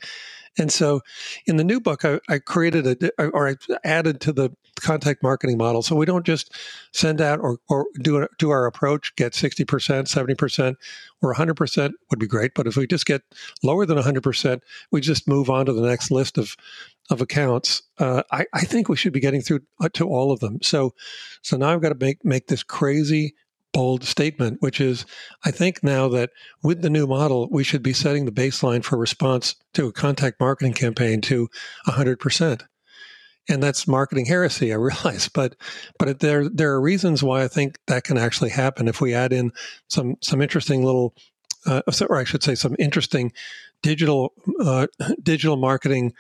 And 0.57 0.73
so, 0.73 1.01
in 1.47 1.57
the 1.57 1.65
new 1.65 1.81
book, 1.81 2.05
I, 2.05 2.21
I, 2.29 2.39
created 2.39 2.87
a 2.87 3.23
or 3.23 3.49
I 3.49 3.55
added 3.85 4.21
to 4.23 4.33
the 4.33 4.51
contact 4.81 5.23
marketing 5.23 5.59
model. 5.59 5.83
So 5.83 5.97
we 5.97 6.07
don't 6.07 6.27
just 6.27 6.53
send 6.93 7.21
out 7.21 7.41
or, 7.41 7.59
or 7.69 7.87
do 8.01 8.27
do 8.39 8.51
our 8.51 8.67
approach, 8.67 9.15
get 9.17 9.35
sixty 9.35 9.65
percent, 9.65 10.09
seventy 10.09 10.35
percent, 10.35 10.77
or 11.23 11.33
hundred 11.33 11.55
percent 11.55 11.95
would 12.11 12.19
be 12.19 12.27
great. 12.27 12.53
But 12.55 12.67
if 12.67 12.77
we 12.77 12.87
just 12.87 13.07
get 13.07 13.23
lower 13.63 13.87
than 13.87 13.99
hundred 13.99 14.23
percent, 14.23 14.63
we 14.91 15.01
just 15.01 15.29
move 15.29 15.51
on 15.51 15.67
to 15.67 15.73
the 15.73 15.87
next 15.87 16.11
list 16.11 16.39
of 16.39 16.57
of 17.11 17.21
accounts. 17.21 17.83
Uh, 17.99 18.23
I, 18.31 18.47
I 18.53 18.61
think 18.61 18.89
we 18.89 18.97
should 18.97 19.13
be 19.13 19.21
getting 19.21 19.41
through 19.41 19.61
uh, 19.81 19.89
to 19.95 20.07
all 20.09 20.33
of 20.33 20.41
them. 20.41 20.59
So 20.63 20.95
so 21.43 21.57
now 21.57 21.71
I've 21.71 21.83
got 21.83 21.91
to 21.91 22.05
make 22.05 22.25
make 22.25 22.47
this 22.47 22.63
crazy 22.63 23.35
bold 23.73 24.05
statement, 24.05 24.59
which 24.61 24.81
is 24.81 25.05
I 25.45 25.51
think 25.51 25.83
now 25.83 26.09
that 26.09 26.31
with 26.63 26.83
the 26.83 26.91
new 26.91 27.07
model, 27.07 27.49
we 27.51 27.65
should 27.65 27.83
be 27.83 27.93
setting 27.93 28.25
the 28.25 28.33
baseline 28.33 28.85
for 28.85 28.97
response 28.97 29.55
to 29.75 29.87
a 29.87 29.93
contact 29.93 30.41
marketing 30.41 30.75
campaign 30.75 31.21
to 31.23 31.49
100%. 31.87 32.63
And 33.51 33.63
that's 33.63 33.89
marketing 33.89 34.27
heresy, 34.27 34.73
I 34.73 34.77
realize, 34.79 35.29
but 35.29 35.57
but 35.99 36.21
there 36.21 36.49
there 36.49 36.73
are 36.73 36.81
reasons 36.81 37.23
why 37.23 37.45
I 37.45 37.49
think 37.49 37.79
that 37.87 38.05
can 38.05 38.19
actually 38.19 38.51
happen 38.51 38.89
if 38.89 39.01
we 39.01 39.15
add 39.15 39.33
in 39.33 39.53
some 39.89 40.17
some 40.23 40.43
interesting 40.43 40.85
little, 40.85 41.15
uh, 41.67 41.83
or 42.09 42.17
I 42.17 42.25
should 42.25 42.43
say, 42.43 42.55
some 42.55 42.77
interesting 42.79 43.33
digital 43.83 44.35
uh, 44.61 44.87
digital 45.23 45.57
marketing 45.57 46.13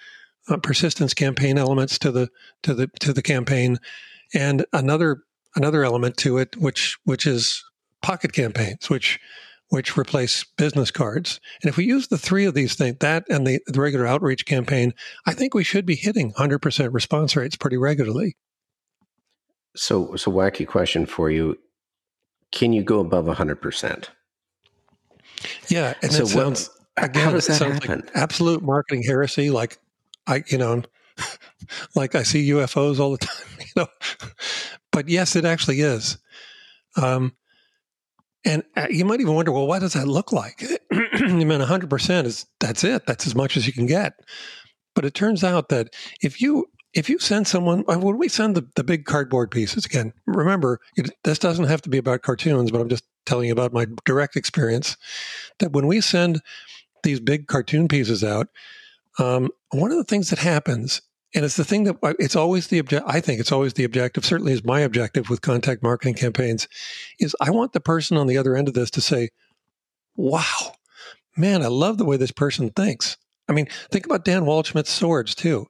uh, 0.49 0.57
persistence 0.57 1.13
campaign 1.13 1.59
elements 1.59 1.99
to 1.99 2.11
the 2.11 2.29
to 2.63 2.73
the 2.73 2.89
to 3.01 3.13
the 3.13 3.23
campaign, 3.23 3.79
and 4.33 4.65
another 4.73 5.23
another 5.57 5.85
element 5.85 6.17
to 6.19 6.39
it, 6.39 6.57
which 6.57 6.99
which 7.05 7.27
is 7.27 7.63
pocket 8.03 8.33
campaigns, 8.33 8.89
which 8.89 9.19
which 9.71 9.99
replace 9.99 10.45
business 10.57 10.91
cards. 10.91 11.41
And 11.63 11.69
if 11.69 11.77
we 11.77 11.85
use 11.85 12.09
the 12.09 12.19
three 12.19 12.47
of 12.47 12.55
these 12.55 12.75
things, 12.75 12.97
that 13.01 13.25
and 13.29 13.47
the, 13.47 13.61
the 13.67 13.81
regular 13.81 14.07
outreach 14.07 14.47
campaign, 14.47 14.95
I 15.27 15.35
think 15.35 15.55
we 15.55 15.65
should 15.65 15.85
be 15.85 15.95
hitting 15.95 16.33
100% 16.33 16.95
response 16.95 17.37
rates 17.37 17.57
pretty 17.57 17.77
regularly. 17.77 18.37
So, 19.77 20.17
so 20.17 20.33
wacky 20.33 20.67
question 20.67 21.07
for 21.07 21.31
you: 21.31 21.59
Can 22.51 22.73
you 22.73 22.83
go 22.83 23.01
above 23.01 23.27
100%? 23.27 24.09
Yeah, 25.69 25.95
and 26.03 26.13
so 26.13 26.23
it 26.23 26.27
sounds 26.27 26.71
what, 26.97 27.11
again, 27.11 27.25
how 27.25 27.33
does 27.33 27.47
that 27.47 27.61
happen? 27.61 28.01
Like 28.01 28.11
absolute 28.15 28.63
marketing 28.63 29.05
heresy. 29.05 29.51
Like 29.51 29.79
I, 30.27 30.43
you 30.49 30.59
know, 30.59 30.83
like 31.95 32.15
I 32.15 32.23
see 32.23 32.51
UFOs 32.51 32.99
all 32.99 33.13
the 33.13 33.19
time. 33.27 33.47
You 33.61 33.67
know, 33.77 33.87
but 34.93 35.09
yes, 35.09 35.37
it 35.37 35.45
actually 35.45 35.81
is. 35.81 36.19
Um, 36.97 37.33
and 38.45 38.63
uh, 38.77 38.87
you 38.89 39.05
might 39.05 39.21
even 39.21 39.35
wonder, 39.35 39.53
well, 39.53 39.67
what 39.67 39.81
does 39.81 39.93
that 39.93 40.09
look 40.09 40.33
like? 40.33 40.65
I 40.93 41.33
mean 41.33 41.49
100% 41.49 42.25
is 42.25 42.47
that's 42.61 42.85
it. 42.85 43.07
That's 43.07 43.27
as 43.27 43.35
much 43.35 43.57
as 43.57 43.67
you 43.67 43.73
can 43.73 43.87
get. 43.87 44.15
But 44.95 45.05
it 45.05 45.15
turns 45.15 45.45
out 45.45 45.69
that 45.69 45.95
if 46.23 46.41
you 46.41 46.67
if 46.95 47.11
you 47.11 47.19
send 47.19 47.47
someone 47.47 47.85
uh, 47.89 47.99
when 47.99 48.17
we 48.17 48.29
send 48.29 48.57
the, 48.57 48.67
the 48.75 48.83
big 48.83 49.05
cardboard 49.05 49.51
pieces 49.51 49.85
again, 49.85 50.13
remember 50.27 50.81
it, 50.97 51.11
this 51.25 51.39
doesn't 51.39 51.67
have 51.67 51.83
to 51.83 51.91
be 51.91 51.99
about 51.99 52.23
cartoons, 52.23 52.71
but 52.71 52.81
I'm 52.81 52.89
just 52.89 53.05
telling 53.27 53.47
you 53.47 53.53
about 53.53 53.73
my 53.73 53.87
direct 54.05 54.37
experience. 54.37 54.97
That 55.59 55.73
when 55.73 55.87
we 55.87 56.01
send 56.01 56.41
these 57.03 57.21
big 57.21 57.47
cartoon 57.47 57.89
pieces 57.89 58.25
out, 58.25 58.49
um, 59.19 59.51
one 59.71 59.91
of 59.91 59.99
the 59.99 60.05
things 60.05 60.31
that 60.31 60.39
happens 60.39 61.03
and 61.35 61.45
it's 61.45 61.57
the 61.57 61.64
thing 61.64 61.85
that 61.85 61.97
it's 62.19 62.37
always 62.37 62.69
the 62.69 62.79
object. 62.79 63.05
I 63.07 63.21
think 63.21 63.41
it's 63.41 63.53
always 63.53 63.75
the 63.75 63.85
objective. 63.85 64.25
Certainly, 64.25 64.53
is 64.53 64.64
my 64.64 64.81
objective 64.81 65.29
with 65.29 65.43
contact 65.43 65.83
marketing 65.83 66.14
campaigns. 66.14 66.69
Is 67.21 67.37
I 67.41 67.51
want 67.51 67.73
the 67.73 67.81
person 67.81 68.17
on 68.17 68.27
the 68.27 68.38
other 68.38 68.57
end 68.57 68.69
of 68.69 68.75
this 68.75 68.91
to 68.93 69.01
say, 69.01 69.29
"Wow, 70.17 70.73
man, 71.37 71.62
I 71.62 71.67
love 71.67 71.99
the 71.99 72.07
way 72.07 72.17
this 72.17 72.31
person 72.31 72.71
thinks." 72.71 73.17
I 73.47 73.53
mean, 73.53 73.69
think 73.91 74.07
about 74.07 74.25
Dan 74.25 74.45
Waldschmidt's 74.45 74.91
swords 74.91 75.35
too. 75.35 75.67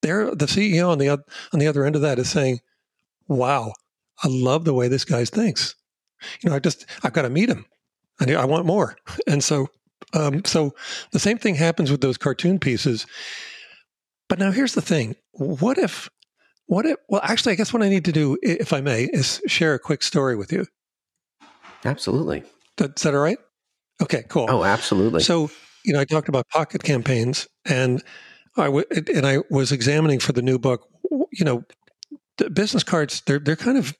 They're 0.00 0.34
the 0.34 0.46
CEO 0.46 0.90
on 0.90 0.98
the 0.98 1.10
on 1.10 1.58
the 1.58 1.66
other 1.66 1.84
end 1.84 1.96
of 1.96 2.02
that 2.02 2.18
is 2.18 2.30
saying, 2.30 2.60
"Wow, 3.28 3.74
I 4.22 4.28
love 4.28 4.64
the 4.64 4.74
way 4.74 4.88
this 4.88 5.04
guy 5.04 5.24
thinks." 5.26 5.74
You 6.40 6.48
know, 6.48 6.56
I 6.56 6.60
just 6.60 6.86
I've 7.02 7.12
got 7.12 7.22
to 7.22 7.30
meet 7.30 7.50
him. 7.50 7.66
I 8.20 8.34
I 8.34 8.44
want 8.46 8.64
more, 8.64 8.96
and 9.26 9.44
so 9.44 9.68
um, 10.14 10.44
so 10.46 10.74
the 11.10 11.18
same 11.18 11.36
thing 11.36 11.56
happens 11.56 11.90
with 11.90 12.00
those 12.00 12.16
cartoon 12.16 12.58
pieces 12.58 13.06
but 14.28 14.38
now 14.38 14.50
here's 14.50 14.74
the 14.74 14.82
thing. 14.82 15.16
What 15.32 15.78
if, 15.78 16.08
what 16.66 16.86
if, 16.86 16.96
well, 17.08 17.20
actually, 17.22 17.52
I 17.52 17.56
guess 17.56 17.72
what 17.72 17.82
I 17.82 17.88
need 17.88 18.04
to 18.06 18.12
do, 18.12 18.38
if 18.42 18.72
I 18.72 18.80
may, 18.80 19.04
is 19.04 19.40
share 19.46 19.74
a 19.74 19.78
quick 19.78 20.02
story 20.02 20.36
with 20.36 20.52
you. 20.52 20.66
Absolutely. 21.84 22.42
Is 22.80 23.02
that 23.02 23.14
all 23.14 23.20
right? 23.20 23.38
Okay, 24.02 24.24
cool. 24.28 24.46
Oh, 24.48 24.64
absolutely. 24.64 25.22
So, 25.22 25.50
you 25.84 25.92
know, 25.92 26.00
I 26.00 26.04
talked 26.04 26.28
about 26.28 26.48
pocket 26.48 26.82
campaigns 26.82 27.46
and 27.64 28.02
I 28.56 28.64
w- 28.64 28.86
and 28.90 29.26
I 29.26 29.38
was 29.50 29.72
examining 29.72 30.20
for 30.20 30.32
the 30.32 30.42
new 30.42 30.58
book, 30.58 30.88
you 31.32 31.44
know, 31.44 31.64
business 32.52 32.82
cards, 32.82 33.22
they're, 33.26 33.38
they're 33.38 33.56
kind 33.56 33.78
of, 33.78 33.94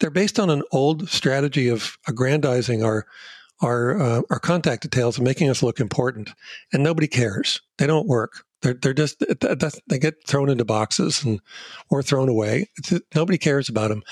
they're 0.00 0.10
based 0.10 0.38
on 0.38 0.50
an 0.50 0.62
old 0.72 1.08
strategy 1.08 1.68
of 1.68 1.96
aggrandizing 2.06 2.82
our 2.82 3.06
our 3.60 4.00
uh, 4.00 4.22
our 4.30 4.38
contact 4.38 4.82
details 4.82 5.18
and 5.18 5.26
making 5.26 5.50
us 5.50 5.62
look 5.62 5.80
important, 5.80 6.30
and 6.72 6.82
nobody 6.82 7.08
cares. 7.08 7.60
They 7.78 7.86
don't 7.86 8.06
work. 8.06 8.44
They're 8.62 8.74
they're 8.74 8.94
just 8.94 9.22
they 9.86 9.98
get 9.98 10.26
thrown 10.26 10.50
into 10.50 10.64
boxes 10.64 11.24
and 11.24 11.40
or 11.90 12.02
thrown 12.02 12.28
away. 12.28 12.68
Nobody 13.14 13.38
cares 13.38 13.68
about 13.68 13.88
them. 13.88 14.02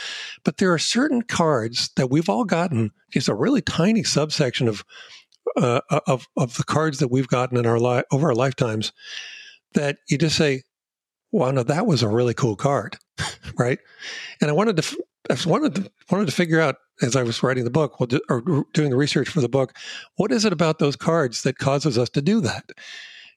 But 0.45 0.59
there 0.59 0.73
are 0.73 0.79
certain 0.79 1.23
cards 1.23 1.91
that 1.97 2.11
we've 2.11 2.29
all 2.29 2.45
gotten. 2.45 2.93
It's 3.13 3.29
a 3.29 3.35
really 3.35 3.61
tiny 3.61 4.05
subsection 4.05 4.69
of 4.69 4.85
uh, 5.57 5.81
of 6.07 6.27
of 6.37 6.57
the 6.57 6.65
cards 6.65 6.99
that 6.99 7.11
we've 7.11 7.29
gotten 7.29 7.59
in 7.59 7.67
our 7.67 7.81
life 7.81 8.05
over 8.13 8.29
our 8.29 8.35
lifetimes 8.35 8.93
that 9.75 9.99
you 10.09 10.17
just 10.17 10.37
say, 10.37 10.63
"Wow, 11.33 11.51
no, 11.51 11.63
that 11.65 11.87
was 11.87 12.03
a 12.03 12.09
really 12.09 12.35
cool 12.35 12.57
card," 12.57 12.99
right? 13.59 13.79
And 14.41 14.51
I 14.51 14.53
wanted 14.53 14.77
to 14.77 15.05
I 15.29 15.37
wanted 15.47 15.75
to 15.77 15.91
wanted 16.11 16.27
to 16.27 16.33
figure 16.33 16.61
out 16.61 16.77
as 17.03 17.17
I 17.17 17.23
was 17.23 17.43
writing 17.43 17.65
the 17.65 17.71
book 17.71 18.01
or 18.01 18.65
doing 18.73 18.91
the 18.91 18.97
research 18.97 19.29
for 19.29 19.41
the 19.41 19.49
book, 19.49 19.77
what 20.17 20.33
is 20.33 20.45
it 20.45 20.53
about 20.53 20.79
those 20.79 20.97
cards 20.97 21.43
that 21.43 21.59
causes 21.59 21.99
us 21.99 22.09
to 22.11 22.23
do 22.23 22.41
that? 22.41 22.71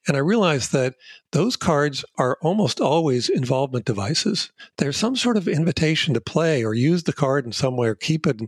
And 0.09 0.17
I 0.17 0.21
realized 0.21 0.71
that 0.71 0.95
those 1.33 1.55
cards 1.55 2.03
are 2.17 2.39
almost 2.41 2.81
always 2.81 3.29
involvement 3.29 3.85
devices. 3.85 4.51
There's 4.79 4.97
some 4.97 5.15
sort 5.15 5.37
of 5.37 5.47
invitation 5.47 6.15
to 6.15 6.19
play 6.19 6.65
or 6.65 6.73
use 6.73 7.03
the 7.03 7.13
card 7.13 7.45
in 7.45 7.51
some 7.51 7.77
way 7.77 7.89
or 7.89 7.93
keep 7.93 8.25
it. 8.25 8.41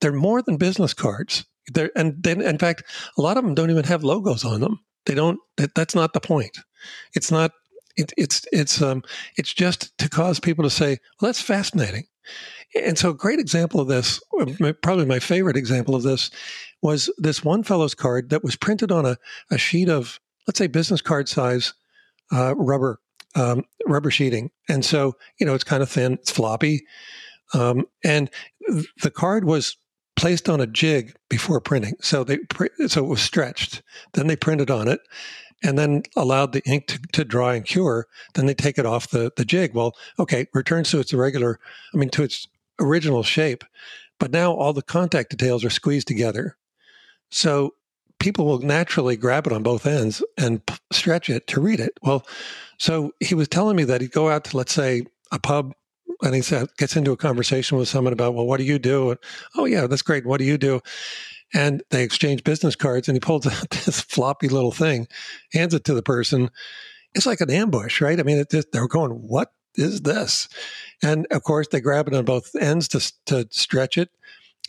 They're 0.00 0.12
more 0.12 0.40
than 0.40 0.56
business 0.56 0.94
cards. 0.94 1.46
They're, 1.66 1.90
and 1.96 2.22
then, 2.22 2.40
in 2.40 2.58
fact, 2.58 2.84
a 3.18 3.20
lot 3.20 3.36
of 3.36 3.42
them 3.42 3.56
don't 3.56 3.72
even 3.72 3.86
have 3.86 4.04
logos 4.04 4.44
on 4.44 4.60
them. 4.60 4.78
They 5.04 5.16
don't. 5.16 5.40
That, 5.56 5.74
that's 5.74 5.96
not 5.96 6.12
the 6.12 6.20
point. 6.20 6.58
It's 7.12 7.32
not. 7.32 7.50
It, 7.96 8.12
it's 8.16 8.46
it's 8.52 8.80
um 8.80 9.02
it's 9.36 9.52
just 9.52 9.98
to 9.98 10.08
cause 10.08 10.38
people 10.38 10.62
to 10.62 10.70
say, 10.70 10.98
well, 11.20 11.28
that's 11.28 11.42
fascinating. 11.42 12.04
And 12.76 12.96
so, 12.96 13.10
a 13.10 13.14
great 13.14 13.40
example 13.40 13.80
of 13.80 13.88
this, 13.88 14.20
probably 14.82 15.06
my 15.06 15.18
favorite 15.18 15.56
example 15.56 15.96
of 15.96 16.04
this, 16.04 16.30
was 16.82 17.10
this 17.18 17.42
one 17.42 17.64
fellow's 17.64 17.94
card 17.94 18.30
that 18.30 18.44
was 18.44 18.54
printed 18.56 18.92
on 18.92 19.06
a, 19.06 19.16
a 19.50 19.58
sheet 19.58 19.88
of, 19.88 20.20
let's 20.48 20.58
say, 20.58 20.66
business 20.66 21.00
card 21.00 21.28
size 21.28 21.74
uh, 22.32 22.56
rubber 22.56 22.98
um, 23.36 23.64
rubber 23.86 24.10
sheeting. 24.10 24.50
And 24.68 24.84
so, 24.84 25.14
you 25.38 25.46
know, 25.46 25.54
it's 25.54 25.62
kind 25.62 25.82
of 25.82 25.90
thin, 25.90 26.14
it's 26.14 26.30
floppy, 26.30 26.86
um, 27.54 27.84
and 28.02 28.30
the 29.02 29.10
card 29.10 29.44
was 29.44 29.76
placed 30.16 30.48
on 30.48 30.60
a 30.60 30.66
jig 30.66 31.14
before 31.28 31.60
printing. 31.60 31.94
So 32.00 32.24
they 32.24 32.38
so 32.88 33.04
it 33.04 33.08
was 33.08 33.20
stretched. 33.20 33.82
Then 34.14 34.26
they 34.26 34.36
printed 34.36 34.70
on 34.70 34.88
it, 34.88 35.00
and 35.62 35.78
then 35.78 36.02
allowed 36.16 36.52
the 36.52 36.62
ink 36.66 36.86
to, 36.88 36.98
to 37.12 37.24
dry 37.24 37.54
and 37.54 37.64
cure. 37.64 38.06
Then 38.34 38.46
they 38.46 38.54
take 38.54 38.78
it 38.78 38.86
off 38.86 39.10
the 39.10 39.30
the 39.36 39.44
jig. 39.44 39.74
Well, 39.74 39.94
okay, 40.18 40.46
returns 40.54 40.90
to 40.90 40.98
its 40.98 41.14
regular. 41.14 41.60
I 41.94 41.98
mean, 41.98 42.10
to 42.10 42.24
its 42.24 42.48
original 42.80 43.22
shape, 43.22 43.64
but 44.18 44.30
now 44.30 44.52
all 44.52 44.72
the 44.72 44.82
contact 44.82 45.30
details 45.30 45.64
are 45.64 45.70
squeezed 45.70 46.08
together. 46.08 46.56
So 47.30 47.74
people 48.18 48.46
will 48.46 48.60
naturally 48.60 49.16
grab 49.16 49.46
it 49.46 49.52
on 49.52 49.62
both 49.62 49.86
ends 49.86 50.22
and 50.36 50.64
p- 50.64 50.74
stretch 50.92 51.30
it 51.30 51.46
to 51.48 51.60
read 51.60 51.80
it. 51.80 51.98
Well, 52.02 52.26
so 52.78 53.12
he 53.20 53.34
was 53.34 53.48
telling 53.48 53.76
me 53.76 53.84
that 53.84 54.00
he'd 54.00 54.12
go 54.12 54.28
out 54.28 54.44
to, 54.44 54.56
let's 54.56 54.72
say, 54.72 55.04
a 55.32 55.38
pub 55.38 55.74
and 56.22 56.34
he 56.34 56.42
said, 56.42 56.68
gets 56.78 56.96
into 56.96 57.12
a 57.12 57.16
conversation 57.16 57.78
with 57.78 57.88
someone 57.88 58.12
about, 58.12 58.34
well, 58.34 58.46
what 58.46 58.58
do 58.58 58.64
you 58.64 58.78
do? 58.78 59.10
And, 59.10 59.20
oh, 59.56 59.66
yeah, 59.66 59.86
that's 59.86 60.02
great. 60.02 60.26
What 60.26 60.38
do 60.38 60.44
you 60.44 60.58
do? 60.58 60.80
And 61.54 61.82
they 61.90 62.02
exchange 62.02 62.44
business 62.44 62.76
cards 62.76 63.08
and 63.08 63.16
he 63.16 63.20
pulls 63.20 63.46
out 63.46 63.70
this 63.70 64.00
floppy 64.00 64.48
little 64.48 64.72
thing, 64.72 65.06
hands 65.52 65.74
it 65.74 65.84
to 65.84 65.94
the 65.94 66.02
person. 66.02 66.50
It's 67.14 67.26
like 67.26 67.40
an 67.40 67.50
ambush, 67.50 68.00
right? 68.00 68.18
I 68.18 68.22
mean, 68.22 68.44
just, 68.50 68.72
they're 68.72 68.88
going, 68.88 69.12
what 69.12 69.52
is 69.76 70.02
this? 70.02 70.48
And 71.02 71.26
of 71.30 71.42
course, 71.42 71.68
they 71.68 71.80
grab 71.80 72.08
it 72.08 72.14
on 72.14 72.24
both 72.24 72.54
ends 72.56 72.88
to, 72.88 73.12
to 73.26 73.48
stretch 73.50 73.96
it. 73.96 74.10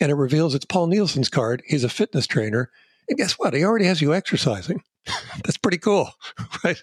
And 0.00 0.10
it 0.10 0.14
reveals 0.14 0.54
it's 0.54 0.64
Paul 0.64 0.86
Nielsen's 0.86 1.28
card. 1.28 1.62
He's 1.66 1.84
a 1.84 1.88
fitness 1.88 2.26
trainer. 2.26 2.70
And 3.10 3.18
guess 3.18 3.32
what? 3.38 3.52
He 3.52 3.64
already 3.64 3.84
has 3.84 4.00
you 4.00 4.14
exercising. 4.14 4.82
That's 5.44 5.58
pretty 5.58 5.78
cool, 5.78 6.10
right? 6.64 6.82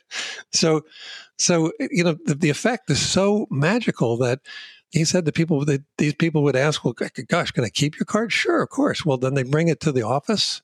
So, 0.51 0.81
so 1.37 1.71
you 1.79 2.03
know, 2.03 2.17
the, 2.25 2.35
the 2.35 2.49
effect 2.49 2.89
is 2.91 2.99
so 2.99 3.47
magical 3.49 4.17
that 4.17 4.41
he 4.91 5.05
said 5.05 5.25
that 5.25 5.35
people 5.35 5.65
that 5.65 5.83
these 5.97 6.13
people 6.13 6.43
would 6.43 6.55
ask, 6.55 6.83
"Well, 6.83 6.93
gosh, 7.27 7.51
can 7.51 7.63
I 7.63 7.69
keep 7.69 7.97
your 7.97 8.05
card?" 8.05 8.31
Sure, 8.31 8.61
of 8.61 8.69
course. 8.69 9.05
Well, 9.05 9.17
then 9.17 9.33
they 9.33 9.43
bring 9.43 9.69
it 9.69 9.79
to 9.81 9.91
the 9.91 10.03
office, 10.03 10.61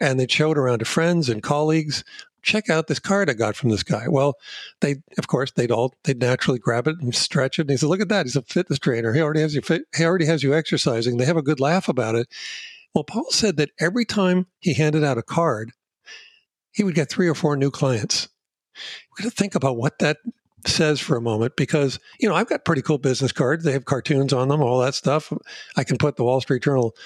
and 0.00 0.20
they 0.20 0.26
show 0.26 0.52
it 0.52 0.58
around 0.58 0.80
to 0.80 0.84
friends 0.84 1.28
and 1.28 1.42
colleagues 1.42 2.04
check 2.42 2.70
out 2.70 2.86
this 2.86 2.98
card 2.98 3.28
I 3.28 3.34
got 3.34 3.56
from 3.56 3.70
this 3.70 3.82
guy. 3.82 4.06
Well, 4.08 4.36
they, 4.80 4.96
of 5.18 5.26
course, 5.26 5.52
they'd 5.52 5.70
all, 5.70 5.94
they'd 6.04 6.20
naturally 6.20 6.58
grab 6.58 6.86
it 6.86 6.96
and 7.00 7.14
stretch 7.14 7.58
it. 7.58 7.62
And 7.62 7.70
he 7.70 7.76
said, 7.76 7.88
look 7.88 8.00
at 8.00 8.08
that. 8.08 8.26
He's 8.26 8.36
a 8.36 8.42
fitness 8.42 8.78
trainer. 8.78 9.12
He 9.12 9.20
already 9.20 9.40
has 9.40 9.54
you, 9.54 9.60
fit, 9.60 9.82
he 9.96 10.04
already 10.04 10.26
has 10.26 10.42
you 10.42 10.54
exercising. 10.54 11.16
They 11.16 11.26
have 11.26 11.36
a 11.36 11.42
good 11.42 11.60
laugh 11.60 11.88
about 11.88 12.14
it. 12.14 12.28
Well, 12.98 13.04
Paul 13.04 13.30
said 13.30 13.58
that 13.58 13.70
every 13.78 14.04
time 14.04 14.48
he 14.58 14.74
handed 14.74 15.04
out 15.04 15.18
a 15.18 15.22
card, 15.22 15.70
he 16.72 16.82
would 16.82 16.96
get 16.96 17.08
three 17.08 17.28
or 17.28 17.34
four 17.36 17.56
new 17.56 17.70
clients. 17.70 18.28
We 18.74 19.22
got 19.22 19.30
to 19.30 19.36
think 19.36 19.54
about 19.54 19.76
what 19.76 20.00
that 20.00 20.16
says 20.66 20.98
for 20.98 21.16
a 21.16 21.20
moment 21.20 21.54
because 21.54 22.00
you 22.18 22.28
know 22.28 22.34
I've 22.34 22.48
got 22.48 22.64
pretty 22.64 22.82
cool 22.82 22.98
business 22.98 23.30
cards. 23.30 23.62
They 23.62 23.70
have 23.70 23.84
cartoons 23.84 24.32
on 24.32 24.48
them, 24.48 24.60
all 24.62 24.80
that 24.80 24.96
stuff. 24.96 25.32
I 25.76 25.84
can 25.84 25.96
put 25.96 26.16
the 26.16 26.24
Wall 26.24 26.40
Street 26.40 26.64
Journal, 26.64 26.96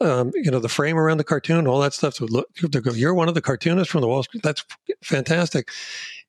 um, 0.00 0.30
you 0.32 0.50
know, 0.50 0.58
the 0.58 0.70
frame 0.70 0.96
around 0.96 1.18
the 1.18 1.24
cartoon, 1.24 1.66
all 1.66 1.80
that 1.80 1.92
stuff. 1.92 2.14
So 2.14 2.24
look, 2.24 2.48
you're 2.94 3.12
one 3.12 3.28
of 3.28 3.34
the 3.34 3.42
cartoonists 3.42 3.92
from 3.92 4.00
the 4.00 4.08
Wall 4.08 4.22
Street. 4.22 4.42
That's 4.42 4.64
fantastic, 5.02 5.68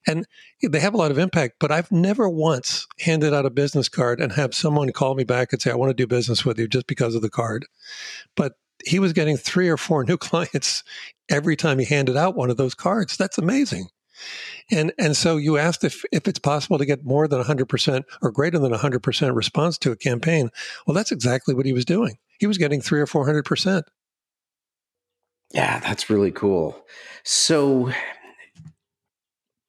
and 0.05 0.25
they 0.61 0.81
have 0.81 0.93
a 0.93 0.97
lot 0.97 1.11
of 1.11 1.17
impact. 1.17 1.59
But 1.61 1.71
I've 1.71 1.93
never 1.93 2.27
once 2.27 2.87
handed 2.99 3.33
out 3.33 3.45
a 3.45 3.49
business 3.49 3.87
card 3.87 4.19
and 4.19 4.33
have 4.33 4.53
someone 4.53 4.91
call 4.91 5.15
me 5.15 5.23
back 5.23 5.53
and 5.53 5.61
say, 5.61 5.71
"I 5.71 5.75
want 5.75 5.91
to 5.91 5.93
do 5.93 6.07
business 6.07 6.43
with 6.43 6.59
you 6.59 6.67
just 6.67 6.87
because 6.87 7.15
of 7.15 7.21
the 7.21 7.29
card." 7.29 7.67
But 8.35 8.55
he 8.85 8.99
was 8.99 9.13
getting 9.13 9.37
three 9.37 9.69
or 9.69 9.77
four 9.77 10.03
new 10.07 10.17
clients 10.17 10.83
every 11.29 11.55
time 11.55 11.79
he 11.79 11.85
handed 11.85 12.17
out 12.17 12.35
one 12.35 12.49
of 12.49 12.57
those 12.57 12.73
cards. 12.73 13.17
That's 13.17 13.37
amazing. 13.37 13.87
And 14.71 14.91
and 14.97 15.15
so 15.15 15.37
you 15.37 15.57
asked 15.57 15.83
if 15.83 16.03
if 16.11 16.27
it's 16.27 16.39
possible 16.39 16.77
to 16.79 16.85
get 16.85 17.05
more 17.05 17.27
than 17.27 17.41
100% 17.41 18.03
or 18.21 18.31
greater 18.31 18.57
than 18.57 18.71
100% 18.71 19.35
response 19.35 19.77
to 19.79 19.91
a 19.91 19.95
campaign. 19.95 20.49
Well, 20.85 20.95
that's 20.95 21.11
exactly 21.11 21.53
what 21.53 21.65
he 21.65 21.73
was 21.73 21.85
doing. 21.85 22.17
He 22.39 22.47
was 22.47 22.57
getting 22.57 22.81
3 22.81 22.99
or 22.99 23.05
400%. 23.05 23.83
Yeah, 25.53 25.79
that's 25.79 26.09
really 26.09 26.31
cool. 26.31 26.83
So 27.23 27.91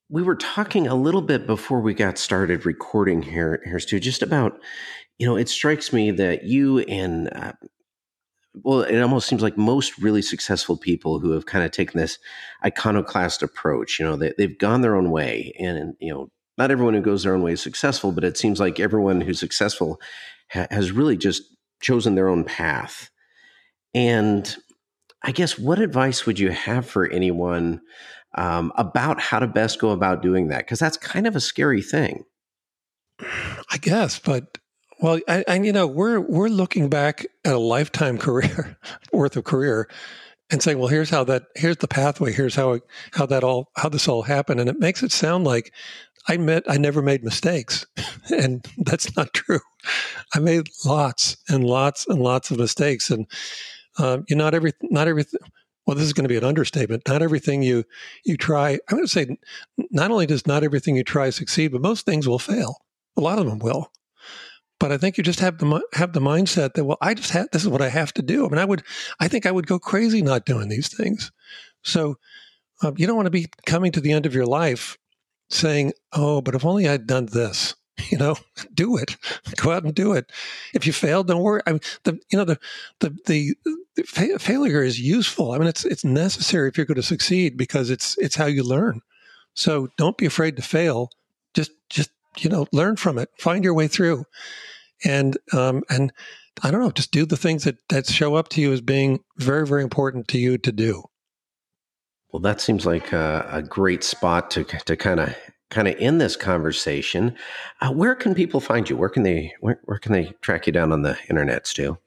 we 0.09 0.23
were 0.23 0.37
talking 0.37 0.87
a 0.87 0.95
little 0.95 1.23
bit 1.23 1.47
before 1.47 1.81
we 1.81 1.95
got 1.95 2.19
started 2.19 2.65
recording 2.65 3.23
here, 3.23 3.63
here 3.65 3.79
Stu, 3.79 4.01
just 4.01 4.23
about, 4.23 4.59
you 5.19 5.27
know, 5.27 5.37
it 5.37 5.49
strikes 5.49 5.93
me 5.93 6.11
that 6.13 6.45
you 6.45 6.81
and 6.81 7.29
uh, 7.35 7.53
well, 8.63 8.83
it 8.83 9.01
almost 9.01 9.29
seems 9.29 9.43
like 9.43 9.57
most 9.57 9.99
really 9.99 10.23
successful 10.23 10.77
people 10.77 11.19
who 11.19 11.33
have 11.33 11.47
kind 11.47 11.65
of 11.65 11.71
taken 11.71 11.99
this 11.99 12.19
iconoclast 12.65 13.43
approach, 13.43 13.99
you 13.99 14.05
know, 14.05 14.17
they, 14.17 14.33
they've 14.39 14.59
gone 14.59 14.81
their 14.81 14.97
own 14.97 15.11
way. 15.11 15.53
And, 15.59 15.95
you 16.01 16.13
know, 16.13 16.31
not 16.57 16.71
everyone 16.71 16.95
who 16.95 17.01
goes 17.01 17.23
their 17.23 17.35
own 17.35 17.43
way 17.43 17.53
is 17.53 17.63
successful, 17.63 18.13
but 18.13 18.25
it 18.25 18.37
seems 18.37 18.61
like 18.61 18.81
everyone 18.81 19.21
who's 19.21 19.39
successful 19.39 20.01
ha- 20.51 20.67
has 20.71 20.93
really 20.93 21.17
just 21.17 21.43
chosen 21.81 22.15
their 22.15 22.29
own 22.29 22.45
path. 22.45 23.11
And 23.95 24.57
I 25.23 25.33
guess 25.33 25.59
what 25.59 25.79
advice 25.79 26.27
would 26.27 26.39
you 26.39 26.51
have 26.51 26.87
for 26.87 27.11
anyone 27.11 27.81
um, 28.37 28.73
about 28.77 29.21
how 29.21 29.39
to 29.39 29.47
best 29.47 29.79
go 29.79 29.91
about 29.91 30.23
doing 30.23 30.49
that? 30.49 30.59
Because 30.59 30.79
that's 30.79 30.97
kind 30.97 31.27
of 31.27 31.37
a 31.37 31.41
scary 31.41 31.83
thing. 31.83 32.25
I 33.21 33.79
guess, 33.81 34.19
but 34.19 34.59
well, 35.01 35.21
and 35.27 35.65
you 35.65 35.73
know, 35.73 35.87
we're 35.87 36.21
we're 36.21 36.49
looking 36.49 36.89
back 36.89 37.27
at 37.45 37.55
a 37.55 37.59
lifetime 37.59 38.19
career 38.19 38.77
worth 39.13 39.37
of 39.37 39.45
career 39.45 39.89
and 40.51 40.63
saying, 40.63 40.79
well, 40.79 40.89
here's 40.89 41.11
how 41.11 41.25
that 41.25 41.45
here's 41.55 41.77
the 41.79 41.89
pathway, 41.89 42.33
here's 42.33 42.55
how 42.55 42.81
how 43.13 43.27
that 43.27 43.45
all 43.45 43.71
how 43.77 43.89
this 43.89 44.09
all 44.09 44.23
happened, 44.23 44.61
and 44.61 44.69
it 44.69 44.79
makes 44.79 45.03
it 45.03 45.13
sound 45.13 45.45
like 45.45 45.73
I 46.27 46.37
met 46.37 46.65
I 46.69 46.79
never 46.79 47.01
made 47.03 47.23
mistakes, 47.23 47.87
and 48.31 48.67
that's 48.79 49.17
not 49.17 49.33
true. 49.35 49.61
I 50.35 50.41
made 50.41 50.69
lots 50.85 51.37
and 51.49 51.65
lots 51.65 52.07
and 52.07 52.21
lots 52.21 52.51
of 52.51 52.59
mistakes, 52.59 53.11
and 53.11 53.27
um, 53.99 54.25
you 54.29 54.37
not 54.37 54.55
every 54.55 54.73
not 54.83 55.09
everything. 55.09 55.41
Well, 55.87 55.97
this 55.97 56.05
is 56.05 56.13
going 56.13 56.25
to 56.25 56.29
be 56.29 56.37
an 56.37 56.45
understatement. 56.45 57.09
Not 57.09 57.23
everything 57.23 57.63
you 57.63 57.85
you 58.25 58.37
try. 58.37 58.73
I'm 58.73 58.97
going 58.97 59.05
to 59.05 59.09
say, 59.09 59.37
not 59.91 60.11
only 60.11 60.27
does 60.27 60.47
not 60.47 60.65
everything 60.65 60.97
you 60.97 61.05
try 61.05 61.31
succeed, 61.31 61.73
but 61.73 61.83
most 61.83 62.05
things 62.05 62.29
will 62.29 62.39
fail. 62.39 62.79
A 63.17 63.21
lot 63.21 63.39
of 63.39 63.47
them 63.47 63.59
will. 63.59 63.91
But 64.81 64.93
I 64.93 64.99
think 64.99 65.19
you 65.19 65.25
just 65.25 65.41
have 65.41 65.59
the 65.59 65.83
have 65.95 66.13
the 66.13 66.21
mindset 66.21 66.75
that 66.75 66.85
well, 66.85 66.99
I 67.01 67.15
just 67.15 67.31
have 67.33 67.49
this 67.51 67.63
is 67.63 67.69
what 67.69 67.83
I 67.83 67.89
have 67.89 68.13
to 68.15 68.23
do. 68.23 68.47
I 68.47 68.49
mean, 68.49 68.59
I 68.59 68.65
would, 68.65 68.83
I 69.19 69.29
think 69.29 69.45
I 69.45 69.51
would 69.51 69.67
go 69.67 69.79
crazy 69.79 70.23
not 70.23 70.47
doing 70.47 70.69
these 70.69 70.89
things. 70.89 71.33
So 71.83 72.17
uh, 72.83 72.93
you 72.97 73.07
don't 73.07 73.17
want 73.17 73.27
to 73.27 73.31
be 73.31 73.47
coming 73.67 73.93
to 73.93 74.01
the 74.01 74.13
end 74.13 74.27
of 74.27 74.35
your 74.35 74.47
life 74.47 74.97
saying, 75.51 75.93
"Oh, 76.13 76.41
but 76.41 76.55
if 76.55 76.65
only 76.65 76.89
I'd 76.89 77.07
done 77.07 77.27
this." 77.27 77.75
You 78.11 78.17
know, 78.17 78.37
do 78.73 78.97
it. 78.97 79.17
Go 79.57 79.73
out 79.73 79.83
and 79.83 79.93
do 79.93 80.13
it. 80.13 80.31
If 80.73 80.87
you 80.87 80.93
fail, 80.93 81.25
don't 81.25 81.43
worry. 81.43 81.63
I 81.67 81.73
mean, 81.73 81.81
the 82.05 82.13
you 82.31 82.39
know 82.39 82.45
the 82.45 82.59
the 83.01 83.11
the, 83.27 83.57
the 83.97 84.03
fa- 84.05 84.39
failure 84.39 84.85
is 84.85 85.01
useful. 85.01 85.51
I 85.51 85.59
mean, 85.59 85.67
it's 85.67 85.85
it's 85.85 86.05
necessary 86.05 86.69
if 86.69 86.77
you're 86.77 86.87
going 86.87 86.95
to 86.95 87.03
succeed 87.03 87.57
because 87.57 87.91
it's 87.91 88.17
it's 88.19 88.37
how 88.37 88.47
you 88.47 88.63
learn. 88.63 89.01
So 89.53 89.89
don't 89.97 90.17
be 90.17 90.27
afraid 90.27 90.55
to 90.57 90.63
fail. 90.63 91.11
You 92.45 92.51
know 92.51 92.67
learn 92.73 92.97
from 92.97 93.19
it. 93.19 93.31
Find 93.39 93.65
your 93.65 93.75
way 93.75 93.89
through 93.89 94.25
and 95.05 95.37
um, 95.53 95.83
and 95.89 96.13
I 96.63 96.71
don't 96.71 96.81
know, 96.81 96.91
just 96.91 97.13
do 97.13 97.25
the 97.25 97.37
things 97.37 97.65
that 97.65 97.77
that 97.89 98.07
show 98.07 98.35
up 98.35 98.49
to 98.51 98.61
you 98.61 98.73
as 98.73 98.81
being 98.81 99.21
very 99.37 99.67
very 99.67 99.83
important 99.83 100.29
to 100.29 100.39
you 100.39 100.59
to 100.59 100.73
do. 100.73 101.05
Well, 102.33 102.41
that 102.41 102.61
seems 102.61 102.85
like 102.85 103.13
a, 103.13 103.49
a 103.51 103.63
great 103.63 104.05
spot 104.05 104.51
to 104.53 104.65
to 104.65 104.97
kind 104.97 105.21
of 105.21 105.35
kind 105.71 105.89
of 105.89 105.97
end 105.99 106.21
this 106.21 106.37
conversation. 106.37 107.37
Uh, 107.81 107.93
where 107.93 108.15
can 108.15 108.35
people 108.35 108.61
find 108.61 108.89
you? 108.89 108.97
Where 108.97 109.09
can 109.09 109.23
they 109.23 109.53
where, 109.61 109.81
where 109.85 109.99
can 109.99 110.13
they 110.13 110.33
track 110.43 110.67
you 110.67 110.73
down 110.73 110.93
on 110.93 111.03
the 111.03 111.17
internet, 111.29 111.67
Stu? 111.67 111.99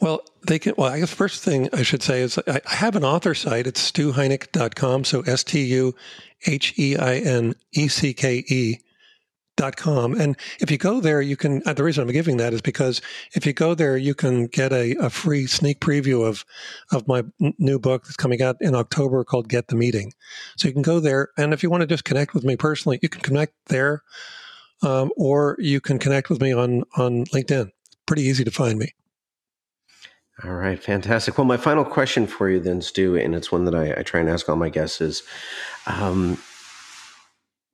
Well, 0.00 0.22
they 0.48 0.58
can. 0.58 0.74
Well, 0.76 0.92
I 0.92 0.98
guess 0.98 1.14
first 1.14 1.44
thing 1.44 1.68
I 1.72 1.82
should 1.82 2.02
say 2.02 2.22
is 2.22 2.36
I 2.48 2.60
have 2.66 2.96
an 2.96 3.04
author 3.04 3.32
site. 3.32 3.68
It's 3.68 3.92
stuheinecke.com. 3.92 5.04
So 5.04 5.20
S 5.20 5.44
T 5.44 5.64
U 5.66 5.94
H 6.46 6.76
E 6.76 6.96
I 6.96 7.18
N 7.18 7.54
E 7.72 7.86
C 7.86 8.12
K 8.12 8.44
E 8.48 8.78
And 9.62 10.36
if 10.60 10.70
you 10.70 10.78
go 10.78 11.00
there, 11.00 11.22
you 11.22 11.36
can, 11.36 11.62
uh, 11.66 11.72
the 11.72 11.84
reason 11.84 12.02
I'm 12.02 12.12
giving 12.12 12.36
that 12.38 12.52
is 12.52 12.60
because 12.60 13.00
if 13.34 13.46
you 13.46 13.52
go 13.52 13.74
there, 13.74 13.96
you 13.96 14.14
can 14.14 14.46
get 14.46 14.72
a, 14.72 14.96
a 14.96 15.10
free 15.10 15.46
sneak 15.46 15.80
preview 15.80 16.26
of, 16.26 16.44
of 16.90 17.06
my 17.06 17.22
n- 17.40 17.54
new 17.58 17.78
book 17.78 18.04
that's 18.04 18.16
coming 18.16 18.42
out 18.42 18.56
in 18.60 18.74
October 18.74 19.24
called 19.24 19.48
Get 19.48 19.68
the 19.68 19.76
Meeting. 19.76 20.12
So 20.56 20.68
you 20.68 20.74
can 20.74 20.82
go 20.82 21.00
there. 21.00 21.28
And 21.36 21.52
if 21.52 21.62
you 21.62 21.70
want 21.70 21.82
to 21.82 21.86
just 21.86 22.04
connect 22.04 22.34
with 22.34 22.44
me 22.44 22.56
personally, 22.56 22.98
you 23.02 23.08
can 23.08 23.22
connect 23.22 23.54
there. 23.66 24.02
Um, 24.82 25.12
or 25.16 25.56
you 25.60 25.80
can 25.80 26.00
connect 26.00 26.28
with 26.28 26.40
me 26.40 26.52
on, 26.52 26.82
on 26.96 27.24
LinkedIn. 27.26 27.70
Pretty 28.04 28.22
easy 28.22 28.42
to 28.42 28.50
find 28.50 28.78
me. 28.78 28.88
All 30.42 30.54
right, 30.54 30.82
fantastic. 30.82 31.38
Well, 31.38 31.44
my 31.44 31.56
final 31.56 31.84
question 31.84 32.26
for 32.26 32.50
you 32.50 32.58
then, 32.58 32.82
Stu, 32.82 33.14
and 33.16 33.32
it's 33.32 33.52
one 33.52 33.64
that 33.66 33.76
I, 33.76 34.00
I 34.00 34.02
try 34.02 34.18
and 34.18 34.28
ask 34.28 34.48
all 34.48 34.56
my 34.56 34.70
guests 34.70 35.00
is, 35.00 35.22
um, 35.86 36.36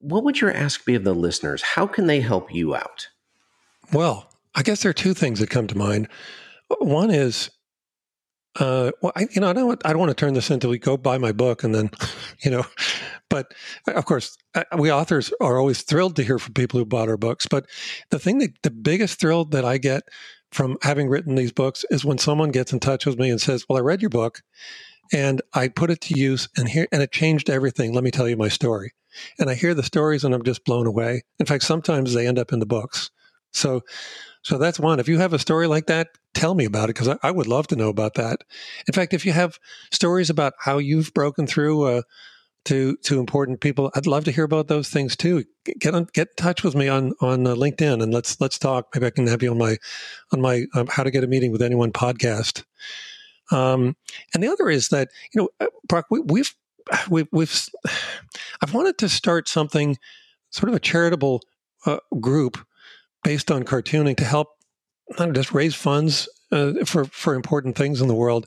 what 0.01 0.24
would 0.24 0.40
your 0.40 0.53
ask 0.53 0.84
be 0.84 0.94
of 0.94 1.05
the 1.05 1.14
listeners? 1.14 1.62
How 1.62 1.86
can 1.86 2.07
they 2.07 2.20
help 2.20 2.55
you 2.55 2.74
out? 2.74 3.09
Well, 3.92 4.28
I 4.55 4.62
guess 4.62 4.82
there 4.82 4.90
are 4.90 4.94
two 4.94 5.14
things 5.14 5.40
that 5.40 5.51
come 5.51 5.66
to 5.66 5.76
mind. 5.76 6.09
One 6.80 7.11
is, 7.11 7.51
uh, 8.61 8.92
well, 9.03 9.12
I, 9.16 9.28
you 9.30 9.40
know, 9.40 9.51
I 9.51 9.53
don't, 9.53 9.86
I 9.86 9.90
don't 9.90 9.99
want 9.99 10.11
to 10.11 10.14
turn 10.14 10.34
this 10.34 10.51
into 10.51 10.68
we 10.68 10.78
go 10.78 10.96
buy 10.96 11.18
my 11.18 11.32
book 11.32 11.64
and 11.64 11.74
then, 11.74 11.90
you 12.40 12.51
know, 12.51 12.64
but 13.30 13.53
of 13.86 14.05
course, 14.05 14.36
we 14.76 14.90
authors 14.90 15.32
are 15.40 15.59
always 15.59 15.82
thrilled 15.82 16.16
to 16.16 16.24
hear 16.24 16.38
from 16.38 16.55
people 16.55 16.78
who 16.78 16.86
bought 16.86 17.09
our 17.09 17.16
books. 17.16 17.46
But 17.46 17.66
the 18.11 18.18
thing 18.18 18.38
that 18.38 18.62
the 18.62 18.70
biggest 18.70 19.20
thrill 19.20 19.44
that 19.46 19.64
I 19.64 19.78
get 19.78 20.05
from 20.51 20.78
having 20.82 21.09
written 21.09 21.34
these 21.34 21.53
books 21.53 21.84
is 21.90 22.05
when 22.05 22.18
someone 22.18 22.51
gets 22.51 22.72
in 22.72 22.80
touch 22.80 23.05
with 23.05 23.18
me 23.18 23.30
and 23.30 23.40
says, 23.40 23.66
"Well, 23.68 23.76
I 23.78 23.82
read 23.82 24.01
your 24.01 24.09
book, 24.09 24.40
and 25.12 25.42
I 25.54 25.68
put 25.68 25.90
it 25.90 26.00
to 26.02 26.18
use, 26.18 26.48
and 26.56 26.68
here, 26.68 26.86
and 26.92 27.02
it 27.02 27.12
changed 27.12 27.50
everything. 27.50 27.92
Let 27.92 28.04
me 28.04 28.11
tell 28.11 28.28
you 28.28 28.36
my 28.36 28.48
story." 28.48 28.92
And 29.38 29.50
I 29.50 29.54
hear 29.54 29.74
the 29.74 29.82
stories, 29.82 30.24
and 30.24 30.34
I'm 30.34 30.44
just 30.44 30.64
blown 30.64 30.86
away. 30.86 31.22
In 31.38 31.46
fact, 31.46 31.64
sometimes 31.64 32.14
they 32.14 32.26
end 32.26 32.38
up 32.38 32.52
in 32.52 32.59
the 32.59 32.66
books. 32.66 33.11
So, 33.52 33.82
so 34.42 34.59
that's 34.59 34.78
one. 34.78 35.00
If 35.00 35.09
you 35.09 35.18
have 35.18 35.32
a 35.32 35.38
story 35.38 35.66
like 35.66 35.86
that, 35.86 36.09
tell 36.34 36.54
me 36.54 36.64
about 36.64 36.90
it 36.90 36.94
because 36.94 37.09
I, 37.09 37.18
I, 37.22 37.30
would 37.30 37.46
love 37.46 37.66
to 37.68 37.76
know 37.76 37.88
about 37.88 38.14
that. 38.14 38.42
In 38.86 38.94
fact, 38.94 39.14
if 39.14 39.26
you 39.26 39.32
have 39.32 39.59
stories 39.90 40.30
about 40.30 40.52
how 40.61 40.78
you've 40.78 41.12
broken 41.14 41.46
through 41.46 41.82
uh, 41.84 42.02
to 42.66 42.96
to 43.04 43.18
important 43.18 43.61
people, 43.61 43.90
I'd 43.94 44.06
love 44.06 44.24
to 44.24 44.30
hear 44.30 44.44
about 44.44 44.68
those 44.68 44.88
things 44.88 45.16
too. 45.16 45.44
Get 45.80 45.94
on, 45.94 46.06
get 46.12 46.28
in 46.28 46.34
touch 46.36 46.62
with 46.62 46.74
me 46.74 46.88
on 46.88 47.12
on 47.20 47.46
uh, 47.46 47.54
LinkedIn 47.54 48.02
and 48.02 48.12
let's 48.12 48.40
let's 48.40 48.59
talk. 48.59 48.88
Maybe 48.94 49.06
I 49.06 49.11
can 49.11 49.26
have 49.26 49.42
you 49.42 49.50
on 49.50 49.59
my 49.59 49.76
on 50.32 50.40
my 50.40 50.64
um, 50.74 50.86
How 50.86 51.02
to 51.02 51.11
Get 51.11 51.24
a 51.24 51.28
Meeting 51.28 51.52
with 51.52 51.62
Anyone 51.62 51.92
podcast. 51.92 52.64
Um, 53.51 53.96
and 54.34 54.42
the 54.42 54.49
other 54.49 54.68
is 54.68 54.88
that 54.88 55.09
you 55.32 55.42
know, 55.42 55.49
uh, 55.61 55.70
Brock, 55.86 56.07
we, 56.11 56.20
we've 56.20 56.55
we've, 57.11 57.28
we've 57.32 57.68
I've 58.62 58.74
wanted 58.74 58.99
to 58.99 59.09
start 59.09 59.49
something 59.49 59.99
sort 60.51 60.68
of 60.68 60.74
a 60.74 60.80
charitable 60.80 61.42
uh, 61.86 61.99
group 62.20 62.59
based 63.24 63.51
on 63.51 63.64
cartooning 63.64 64.16
to 64.16 64.24
help 64.24 64.49
not 65.18 65.32
just 65.32 65.53
raise 65.53 65.74
funds 65.74 66.28
uh, 66.53 66.72
for 66.84 67.05
for 67.07 67.34
important 67.34 67.76
things 67.76 68.01
in 68.01 68.09
the 68.09 68.14
world. 68.14 68.46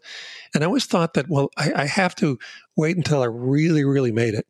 And 0.54 0.64
I 0.64 0.68
always 0.68 0.86
thought 0.86 1.14
that 1.14 1.30
well, 1.30 1.50
I, 1.58 1.72
I 1.76 1.86
have 1.86 2.16
to 2.16 2.38
wait 2.76 2.98
until 2.98 3.22
I 3.22 3.28
really 3.28 3.84
really 3.84 4.12
made 4.12 4.34
it, 4.34 4.48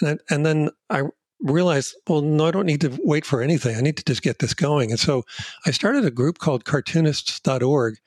and 0.00 0.08
I, 0.10 0.34
and 0.34 0.46
then 0.46 0.70
I 0.90 1.02
realized 1.40 1.94
well 2.08 2.20
no 2.20 2.48
I 2.48 2.50
don't 2.50 2.66
need 2.66 2.80
to 2.82 2.98
wait 3.02 3.24
for 3.24 3.42
anything. 3.42 3.76
I 3.76 3.80
need 3.80 3.96
to 3.96 4.04
just 4.04 4.22
get 4.22 4.38
this 4.38 4.54
going. 4.54 4.90
And 4.90 5.00
so 5.00 5.24
I 5.66 5.70
started 5.70 6.04
a 6.04 6.10
group 6.10 6.38
called 6.38 6.64
cartoonists.org 6.64 7.98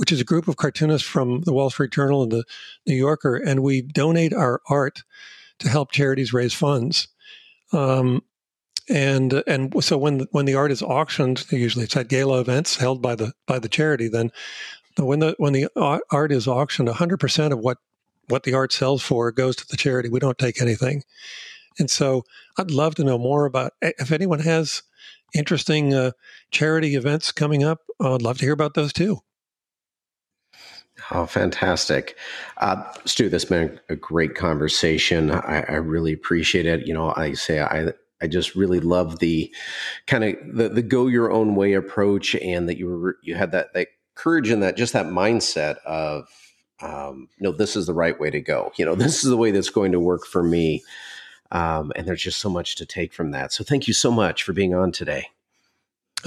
which 0.00 0.10
is 0.12 0.20
a 0.22 0.24
group 0.24 0.48
of 0.48 0.56
cartoonists 0.56 1.06
from 1.06 1.42
the 1.42 1.52
Wall 1.52 1.68
Street 1.68 1.90
Journal 1.90 2.22
and 2.22 2.32
the 2.32 2.44
New 2.86 2.94
Yorker, 2.94 3.36
and 3.36 3.62
we 3.62 3.82
donate 3.82 4.32
our 4.32 4.62
art 4.66 5.02
to 5.58 5.68
help 5.68 5.92
charities 5.92 6.32
raise 6.32 6.54
funds. 6.54 7.08
Um, 7.74 8.22
and 8.88 9.42
and 9.46 9.84
so 9.84 9.98
when 9.98 10.20
when 10.30 10.46
the 10.46 10.54
art 10.54 10.72
is 10.72 10.80
auctioned, 10.80 11.44
usually 11.50 11.84
it's 11.84 11.98
at 11.98 12.08
gala 12.08 12.40
events 12.40 12.76
held 12.76 13.02
by 13.02 13.14
the 13.14 13.34
by 13.46 13.58
the 13.58 13.68
charity. 13.68 14.08
Then 14.08 14.32
when 14.96 15.18
the 15.18 15.34
when 15.36 15.52
the 15.52 15.68
art 15.76 16.32
is 16.32 16.48
auctioned, 16.48 16.88
hundred 16.88 17.20
percent 17.20 17.52
of 17.52 17.58
what 17.58 17.76
what 18.26 18.44
the 18.44 18.54
art 18.54 18.72
sells 18.72 19.02
for 19.02 19.30
goes 19.30 19.54
to 19.56 19.66
the 19.68 19.76
charity. 19.76 20.08
We 20.08 20.18
don't 20.18 20.38
take 20.38 20.62
anything. 20.62 21.02
And 21.78 21.90
so 21.90 22.24
I'd 22.56 22.70
love 22.70 22.94
to 22.94 23.04
know 23.04 23.18
more 23.18 23.44
about 23.44 23.74
if 23.82 24.12
anyone 24.12 24.40
has 24.40 24.82
interesting 25.34 25.92
uh, 25.92 26.12
charity 26.50 26.94
events 26.94 27.32
coming 27.32 27.62
up. 27.62 27.80
I'd 28.00 28.22
love 28.22 28.38
to 28.38 28.46
hear 28.46 28.54
about 28.54 28.72
those 28.72 28.94
too. 28.94 29.20
Oh, 31.10 31.26
fantastic. 31.26 32.16
Uh, 32.58 32.82
Stu, 33.04 33.28
this 33.28 33.42
has 33.42 33.50
been 33.50 33.80
a 33.88 33.96
great 33.96 34.34
conversation. 34.34 35.30
I, 35.30 35.64
I, 35.68 35.74
really 35.74 36.12
appreciate 36.12 36.66
it. 36.66 36.86
You 36.86 36.94
know, 36.94 37.12
I 37.16 37.32
say 37.32 37.60
I 37.60 37.92
I 38.22 38.26
just 38.26 38.54
really 38.54 38.80
love 38.80 39.18
the 39.18 39.52
kind 40.06 40.24
of 40.24 40.36
the, 40.52 40.68
the 40.68 40.82
go 40.82 41.06
your 41.06 41.32
own 41.32 41.54
way 41.54 41.72
approach 41.72 42.34
and 42.36 42.68
that 42.68 42.76
you 42.76 42.86
were 42.88 43.16
you 43.22 43.34
had 43.34 43.52
that 43.52 43.72
that 43.74 43.88
courage 44.14 44.50
and 44.50 44.62
that 44.62 44.76
just 44.76 44.92
that 44.92 45.06
mindset 45.06 45.76
of 45.86 46.28
um, 46.82 47.28
know, 47.40 47.52
this 47.52 47.76
is 47.76 47.86
the 47.86 47.94
right 47.94 48.18
way 48.18 48.30
to 48.30 48.40
go. 48.40 48.72
You 48.76 48.84
know, 48.84 48.94
this 48.96 49.24
is 49.24 49.30
the 49.30 49.36
way 49.36 49.50
that's 49.50 49.70
going 49.70 49.92
to 49.92 50.00
work 50.00 50.26
for 50.26 50.42
me. 50.42 50.82
Um, 51.52 51.92
and 51.96 52.06
there's 52.06 52.22
just 52.22 52.40
so 52.40 52.48
much 52.48 52.76
to 52.76 52.86
take 52.86 53.12
from 53.12 53.32
that. 53.32 53.52
So 53.52 53.64
thank 53.64 53.88
you 53.88 53.94
so 53.94 54.10
much 54.10 54.44
for 54.44 54.52
being 54.52 54.74
on 54.74 54.92
today. 54.92 55.26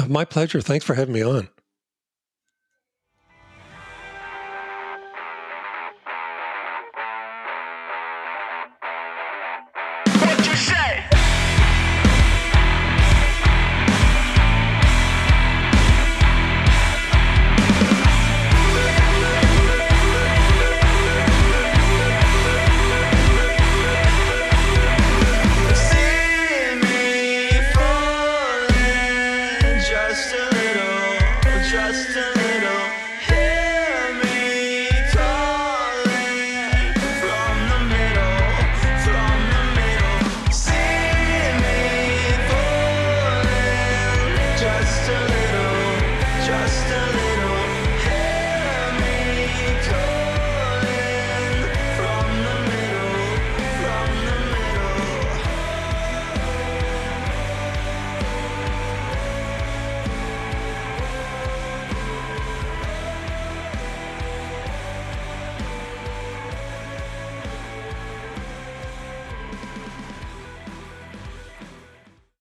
My 0.07 0.26
pleasure. 0.26 0.59
Thanks 0.59 0.84
for 0.86 0.95
having 0.95 1.13
me 1.13 1.24
on. 1.24 1.49